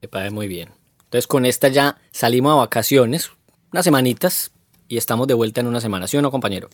Me 0.00 0.08
parece 0.08 0.32
muy 0.32 0.48
bien. 0.48 0.70
Entonces 1.04 1.26
con 1.26 1.46
esta 1.46 1.68
ya 1.68 1.98
salimos 2.10 2.52
a 2.52 2.56
vacaciones, 2.56 3.30
unas 3.72 3.84
semanitas, 3.84 4.50
y 4.88 4.96
estamos 4.96 5.26
de 5.28 5.34
vuelta 5.34 5.60
en 5.60 5.68
una 5.68 5.80
semana, 5.80 6.06
¿sí 6.08 6.16
o 6.16 6.22
no, 6.22 6.30
compañero? 6.30 6.68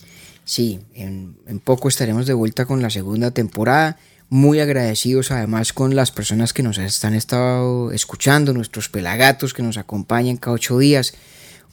Sí, 0.45 0.81
en, 0.95 1.37
poco 1.63 1.89
estaremos 1.89 2.27
de 2.27 2.33
vuelta 2.33 2.65
con 2.65 2.81
la 2.81 2.91
segunda 2.91 3.31
temporada. 3.31 3.99
Muy 4.31 4.61
agradecidos 4.61 5.31
además 5.31 5.73
con 5.73 5.97
las 5.97 6.13
personas 6.13 6.53
que 6.53 6.63
nos 6.63 6.79
están 6.79 7.15
estado 7.15 7.93
escuchando, 7.93 8.53
nuestros 8.53 8.89
pelagatos 8.89 9.55
que 9.55 9.63
nos 9.63 9.79
acompañan 9.79 10.37
cada 10.37 10.55
ocho 10.55 10.79
días. 10.79 11.15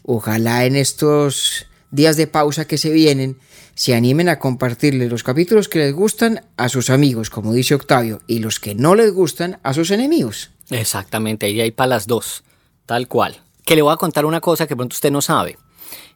Ojalá 0.04 0.66
en 0.66 0.76
estos 0.76 1.66
días 1.92 2.18
de 2.18 2.28
pausa 2.28 2.66
que 2.66 2.78
se 2.78 2.92
vienen 2.92 3.38
se 3.76 3.94
animen 3.94 4.30
a 4.30 4.40
compartirle 4.40 5.10
los 5.10 5.24
capítulos 5.24 5.68
que 5.68 5.80
les 5.80 5.94
gustan 5.94 6.46
a 6.56 6.70
sus 6.70 6.90
amigos, 6.90 7.30
como 7.30 7.54
dice 7.54 7.76
Octavio, 7.76 8.22
y 8.26 8.40
los 8.40 8.62
que 8.62 8.74
no 8.74 8.96
les 8.96 9.12
gustan 9.12 9.60
a 9.64 9.74
sus 9.74 9.92
enemigos. 9.92 10.52
Exactamente, 10.70 11.46
ahí 11.46 11.60
hay 11.60 11.72
para 11.72 11.90
las 11.90 12.08
dos, 12.08 12.46
tal 12.86 13.10
cual 13.10 13.42
que 13.66 13.76
le 13.76 13.82
voy 13.82 13.92
a 13.92 13.98
contar 13.98 14.26
una 14.26 14.40
cosa 14.40 14.68
que 14.68 14.76
pronto 14.76 14.94
usted 14.94 15.12
no 15.12 15.22
sabe. 15.22 15.58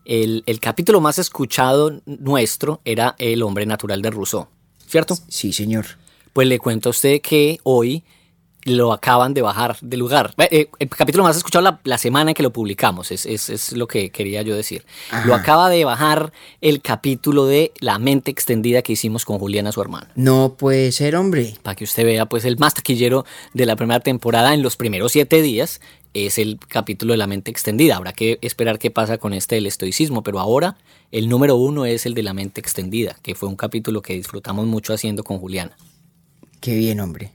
El, 0.05 0.43
capítulo 0.61 1.01
más 1.01 1.19
escuchado 1.19 2.01
nuestro 2.05 2.81
era 2.85 3.15
El 3.17 3.43
hombre 3.43 3.65
natural 3.65 4.01
de 4.01 4.11
Rousseau, 4.11 4.47
¿cierto? 4.87 5.17
Sí, 5.27 5.51
señor. 5.51 5.85
Pues 6.33 6.47
le 6.47 6.59
cuento 6.59 6.89
a 6.89 6.91
usted 6.91 7.21
que 7.21 7.59
hoy 7.63 8.03
lo 8.65 8.91
acaban 8.91 9.33
de 9.33 9.41
bajar 9.41 9.77
de 9.81 9.97
lugar. 9.97 10.33
Eh, 10.37 10.69
el 10.79 10.89
capítulo 10.89 11.23
más 11.23 11.37
escuchado 11.37 11.79
la, 11.83 11.97
semana 11.97 12.31
en 12.31 12.35
que 12.35 12.43
lo 12.43 12.51
publicamos, 12.51 13.11
es, 13.11 13.25
es, 13.25 13.71
lo 13.73 13.87
que 13.87 14.09
quería 14.09 14.41
yo 14.41 14.55
decir. 14.55 14.85
Lo 15.25 15.33
acaba 15.33 15.69
de 15.69 15.85
bajar 15.85 16.31
el 16.61 16.81
capítulo 16.81 17.45
de 17.45 17.71
La 17.79 17.99
mente 17.99 18.31
extendida 18.31 18.81
que 18.81 18.93
hicimos 18.93 19.25
con 19.25 19.39
Juliana, 19.39 19.71
su 19.71 19.81
hermana. 19.81 20.09
No 20.15 20.55
puede 20.57 20.91
ser, 20.91 21.15
hombre. 21.15 21.55
Para 21.63 21.75
que 21.75 21.83
usted 21.83 22.05
vea, 22.05 22.25
pues 22.25 22.45
el 22.45 22.57
más 22.57 22.73
taquillero 22.73 23.25
de 23.53 23.65
la 23.65 23.75
primera 23.75 24.01
temporada 24.01 24.53
en 24.53 24.61
los 24.61 24.75
primeros 24.75 25.13
siete 25.13 25.41
días 25.41 25.81
es 26.13 26.37
el 26.37 26.59
capítulo 26.67 27.13
de 27.13 27.17
la 27.17 27.27
mente 27.27 27.51
extendida. 27.51 27.95
Habrá 27.95 28.13
que 28.13 28.39
esperar 28.41 28.79
qué 28.79 28.91
pasa 28.91 29.17
con 29.17 29.33
este 29.33 29.55
del 29.55 29.67
estoicismo, 29.67 30.23
pero 30.23 30.39
ahora 30.39 30.77
el 31.11 31.29
número 31.29 31.55
uno 31.55 31.85
es 31.85 32.05
el 32.05 32.13
de 32.13 32.23
la 32.23 32.33
mente 32.33 32.59
extendida, 32.59 33.15
que 33.21 33.35
fue 33.35 33.47
un 33.47 33.55
capítulo 33.55 34.01
que 34.01 34.13
disfrutamos 34.13 34.65
mucho 34.65 34.93
haciendo 34.93 35.23
con 35.23 35.39
Juliana. 35.39 35.75
Qué 36.59 36.75
bien, 36.75 36.99
hombre. 36.99 37.33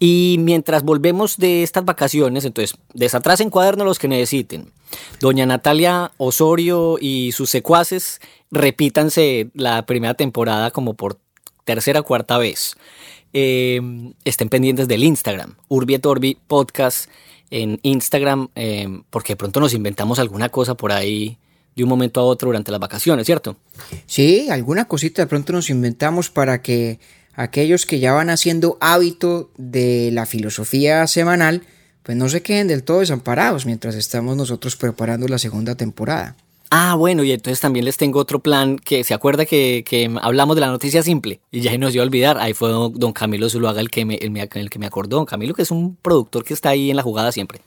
Y 0.00 0.36
mientras 0.38 0.84
volvemos 0.84 1.38
de 1.38 1.64
estas 1.64 1.84
vacaciones, 1.84 2.44
entonces, 2.44 2.78
desatrasen 2.94 3.50
cuadernos 3.50 3.86
los 3.86 3.98
que 3.98 4.06
necesiten. 4.06 4.72
Doña 5.20 5.44
Natalia 5.44 6.12
Osorio 6.18 6.98
y 7.00 7.32
sus 7.32 7.50
secuaces 7.50 8.20
repítanse 8.50 9.50
la 9.54 9.84
primera 9.86 10.14
temporada 10.14 10.70
como 10.70 10.94
por 10.94 11.18
tercera 11.64 12.00
o 12.00 12.04
cuarta 12.04 12.38
vez. 12.38 12.76
Eh, 13.32 13.80
estén 14.24 14.48
pendientes 14.48 14.88
del 14.88 15.04
Instagram, 15.04 15.56
Urbi 15.68 15.98
Podcast 16.46 17.10
en 17.50 17.78
Instagram, 17.82 18.48
eh, 18.54 19.02
porque 19.10 19.32
de 19.32 19.36
pronto 19.36 19.60
nos 19.60 19.74
inventamos 19.74 20.18
alguna 20.18 20.48
cosa 20.48 20.74
por 20.76 20.92
ahí 20.92 21.38
de 21.74 21.82
un 21.82 21.88
momento 21.88 22.20
a 22.20 22.24
otro 22.24 22.48
durante 22.48 22.70
las 22.70 22.80
vacaciones, 22.80 23.26
¿cierto? 23.26 23.56
Sí, 24.06 24.48
alguna 24.50 24.86
cosita 24.86 25.22
de 25.22 25.26
pronto 25.26 25.52
nos 25.52 25.70
inventamos 25.70 26.30
para 26.30 26.62
que 26.62 26.98
aquellos 27.38 27.86
que 27.86 28.00
ya 28.00 28.12
van 28.12 28.30
haciendo 28.30 28.76
hábito 28.80 29.50
de 29.56 30.10
la 30.12 30.26
filosofía 30.26 31.06
semanal, 31.06 31.62
pues 32.02 32.18
no 32.18 32.28
se 32.28 32.42
queden 32.42 32.66
del 32.66 32.82
todo 32.82 32.98
desamparados 32.98 33.64
mientras 33.64 33.94
estamos 33.94 34.36
nosotros 34.36 34.74
preparando 34.74 35.28
la 35.28 35.38
segunda 35.38 35.76
temporada. 35.76 36.36
Ah, 36.70 36.96
bueno, 36.96 37.22
y 37.22 37.30
entonces 37.30 37.60
también 37.60 37.84
les 37.84 37.96
tengo 37.96 38.18
otro 38.18 38.40
plan 38.40 38.76
que 38.76 39.04
se 39.04 39.14
acuerda 39.14 39.46
que, 39.46 39.84
que 39.86 40.10
hablamos 40.20 40.56
de 40.56 40.60
la 40.62 40.66
noticia 40.66 41.02
simple 41.02 41.40
y 41.52 41.60
ya 41.60 41.78
nos 41.78 41.92
dio 41.92 42.02
a 42.02 42.04
olvidar. 42.04 42.38
Ahí 42.38 42.54
fue 42.54 42.70
don 42.70 43.12
Camilo 43.12 43.48
Zuluaga 43.48 43.80
el 43.80 43.88
que, 43.88 44.04
me, 44.04 44.16
el, 44.16 44.36
el 44.36 44.68
que 44.68 44.78
me 44.80 44.86
acordó. 44.86 45.16
Don 45.16 45.24
Camilo, 45.24 45.54
que 45.54 45.62
es 45.62 45.70
un 45.70 45.94
productor 45.94 46.44
que 46.44 46.54
está 46.54 46.70
ahí 46.70 46.90
en 46.90 46.96
la 46.96 47.02
jugada 47.02 47.30
siempre. 47.30 47.60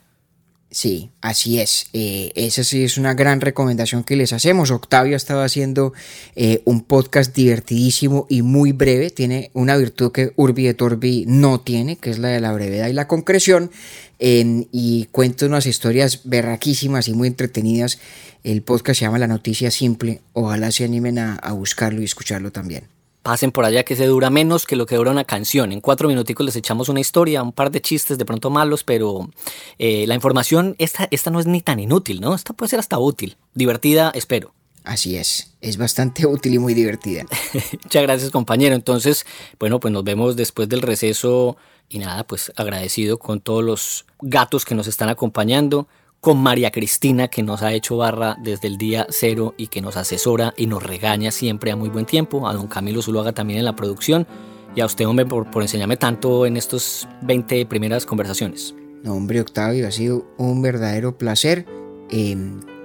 Sí, 0.72 1.10
así 1.20 1.60
es. 1.60 1.88
Eh, 1.92 2.32
esa 2.34 2.64
sí 2.64 2.82
es 2.82 2.96
una 2.96 3.12
gran 3.12 3.42
recomendación 3.42 4.04
que 4.04 4.16
les 4.16 4.32
hacemos. 4.32 4.70
Octavio 4.70 5.16
estaba 5.16 5.44
haciendo 5.44 5.92
eh, 6.34 6.62
un 6.64 6.80
podcast 6.80 7.36
divertidísimo 7.36 8.26
y 8.30 8.40
muy 8.40 8.72
breve. 8.72 9.10
Tiene 9.10 9.50
una 9.52 9.76
virtud 9.76 10.12
que 10.12 10.32
Urbi 10.34 10.68
et 10.68 10.80
Orbi 10.80 11.26
no 11.28 11.60
tiene, 11.60 11.96
que 11.96 12.08
es 12.08 12.18
la 12.18 12.28
de 12.28 12.40
la 12.40 12.54
brevedad 12.54 12.88
y 12.88 12.94
la 12.94 13.06
concreción. 13.06 13.70
y 14.18 15.08
cuenta 15.10 15.46
unas 15.46 15.66
historias 15.66 16.20
berraquísimas 16.24 17.06
y 17.08 17.12
muy 17.12 17.28
entretenidas. 17.28 17.98
El 18.42 18.62
podcast 18.62 19.00
se 19.00 19.04
llama 19.04 19.18
La 19.18 19.26
Noticia 19.26 19.70
Simple. 19.70 20.22
Ojalá 20.32 20.70
se 20.70 20.84
animen 20.84 21.18
a 21.18 21.52
buscarlo 21.52 22.00
y 22.00 22.04
escucharlo 22.04 22.50
también 22.50 22.84
pasen 23.22 23.52
por 23.52 23.64
allá 23.64 23.84
que 23.84 23.96
se 23.96 24.06
dura 24.06 24.30
menos 24.30 24.66
que 24.66 24.76
lo 24.76 24.86
que 24.86 24.96
dura 24.96 25.10
una 25.10 25.24
canción. 25.24 25.72
En 25.72 25.80
cuatro 25.80 26.08
minuticos 26.08 26.44
les 26.44 26.56
echamos 26.56 26.88
una 26.88 27.00
historia, 27.00 27.42
un 27.42 27.52
par 27.52 27.70
de 27.70 27.80
chistes 27.80 28.18
de 28.18 28.24
pronto 28.24 28.50
malos, 28.50 28.84
pero 28.84 29.30
eh, 29.78 30.06
la 30.06 30.14
información, 30.14 30.74
esta, 30.78 31.08
esta 31.10 31.30
no 31.30 31.40
es 31.40 31.46
ni 31.46 31.60
tan 31.60 31.80
inútil, 31.80 32.20
¿no? 32.20 32.34
Esta 32.34 32.52
puede 32.52 32.70
ser 32.70 32.80
hasta 32.80 32.98
útil, 32.98 33.36
divertida, 33.54 34.12
espero. 34.14 34.52
Así 34.84 35.16
es, 35.16 35.54
es 35.60 35.76
bastante 35.76 36.26
útil 36.26 36.54
y 36.54 36.58
muy 36.58 36.74
divertida. 36.74 37.24
Muchas 37.84 38.02
gracias 38.02 38.30
compañero. 38.30 38.74
Entonces, 38.74 39.24
bueno, 39.60 39.78
pues 39.78 39.92
nos 39.92 40.02
vemos 40.02 40.34
después 40.34 40.68
del 40.68 40.82
receso 40.82 41.56
y 41.88 41.98
nada, 42.00 42.24
pues 42.24 42.52
agradecido 42.56 43.18
con 43.18 43.40
todos 43.40 43.62
los 43.62 44.06
gatos 44.20 44.64
que 44.64 44.74
nos 44.74 44.88
están 44.88 45.08
acompañando 45.08 45.86
con 46.22 46.40
María 46.40 46.70
Cristina, 46.70 47.26
que 47.26 47.42
nos 47.42 47.62
ha 47.62 47.72
hecho 47.72 47.96
barra 47.96 48.36
desde 48.40 48.68
el 48.68 48.78
día 48.78 49.08
cero 49.10 49.54
y 49.56 49.66
que 49.66 49.80
nos 49.82 49.96
asesora 49.96 50.54
y 50.56 50.68
nos 50.68 50.80
regaña 50.80 51.32
siempre 51.32 51.72
a 51.72 51.76
muy 51.76 51.88
buen 51.88 52.06
tiempo, 52.06 52.46
a 52.48 52.54
don 52.54 52.68
Camilo 52.68 53.02
Zuluaga 53.02 53.32
también 53.32 53.58
en 53.58 53.64
la 53.64 53.74
producción, 53.74 54.28
y 54.76 54.82
a 54.82 54.86
usted, 54.86 55.04
hombre, 55.08 55.26
por, 55.26 55.48
enseñarme 55.60 55.96
tanto 55.96 56.46
en 56.46 56.56
estos 56.56 57.08
20 57.22 57.66
primeras 57.66 58.06
conversaciones. 58.06 58.72
No, 59.02 59.14
hombre, 59.14 59.40
Octavio, 59.40 59.88
ha 59.88 59.90
sido 59.90 60.24
un 60.38 60.62
verdadero 60.62 61.18
placer 61.18 61.66
eh, 62.08 62.36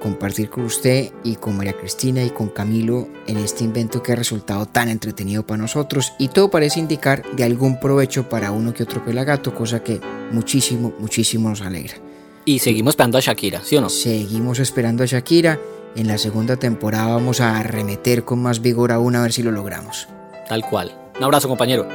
compartir 0.01 0.49
con 0.49 0.63
usted 0.63 1.11
y 1.23 1.35
con 1.35 1.57
María 1.57 1.77
Cristina 1.77 2.23
y 2.23 2.31
con 2.31 2.49
Camilo 2.49 3.07
en 3.27 3.37
este 3.37 3.63
invento 3.63 4.01
que 4.01 4.13
ha 4.13 4.15
resultado 4.15 4.65
tan 4.65 4.89
entretenido 4.89 5.45
para 5.45 5.61
nosotros 5.61 6.13
y 6.17 6.29
todo 6.29 6.49
parece 6.49 6.79
indicar 6.79 7.23
de 7.35 7.43
algún 7.43 7.79
provecho 7.79 8.27
para 8.29 8.49
uno 8.49 8.73
que 8.73 8.81
otro 8.81 9.05
pelagato, 9.05 9.53
cosa 9.53 9.83
que 9.83 10.01
muchísimo, 10.31 10.91
muchísimo 10.97 11.49
nos 11.49 11.61
alegra. 11.61 12.06
Y 12.47 12.59
seguimos 12.59 12.93
esperando 12.93 13.17
a 13.17 13.21
Shakira, 13.21 13.61
¿sí 13.61 13.75
o 13.75 13.81
no? 13.81 13.89
Seguimos 13.89 14.59
esperando 14.59 15.03
a 15.03 15.05
Shakira. 15.05 15.59
En 15.97 16.07
la 16.07 16.17
segunda 16.17 16.55
temporada 16.55 17.07
vamos 17.07 17.41
a 17.41 17.57
arremeter 17.57 18.23
con 18.23 18.41
más 18.41 18.61
vigor 18.61 18.93
aún 18.93 19.17
a 19.17 19.21
ver 19.21 19.33
si 19.33 19.43
lo 19.43 19.51
logramos. 19.51 20.07
Tal 20.47 20.63
cual. 20.63 20.97
Un 21.17 21.25
abrazo, 21.25 21.49
compañero. 21.49 21.89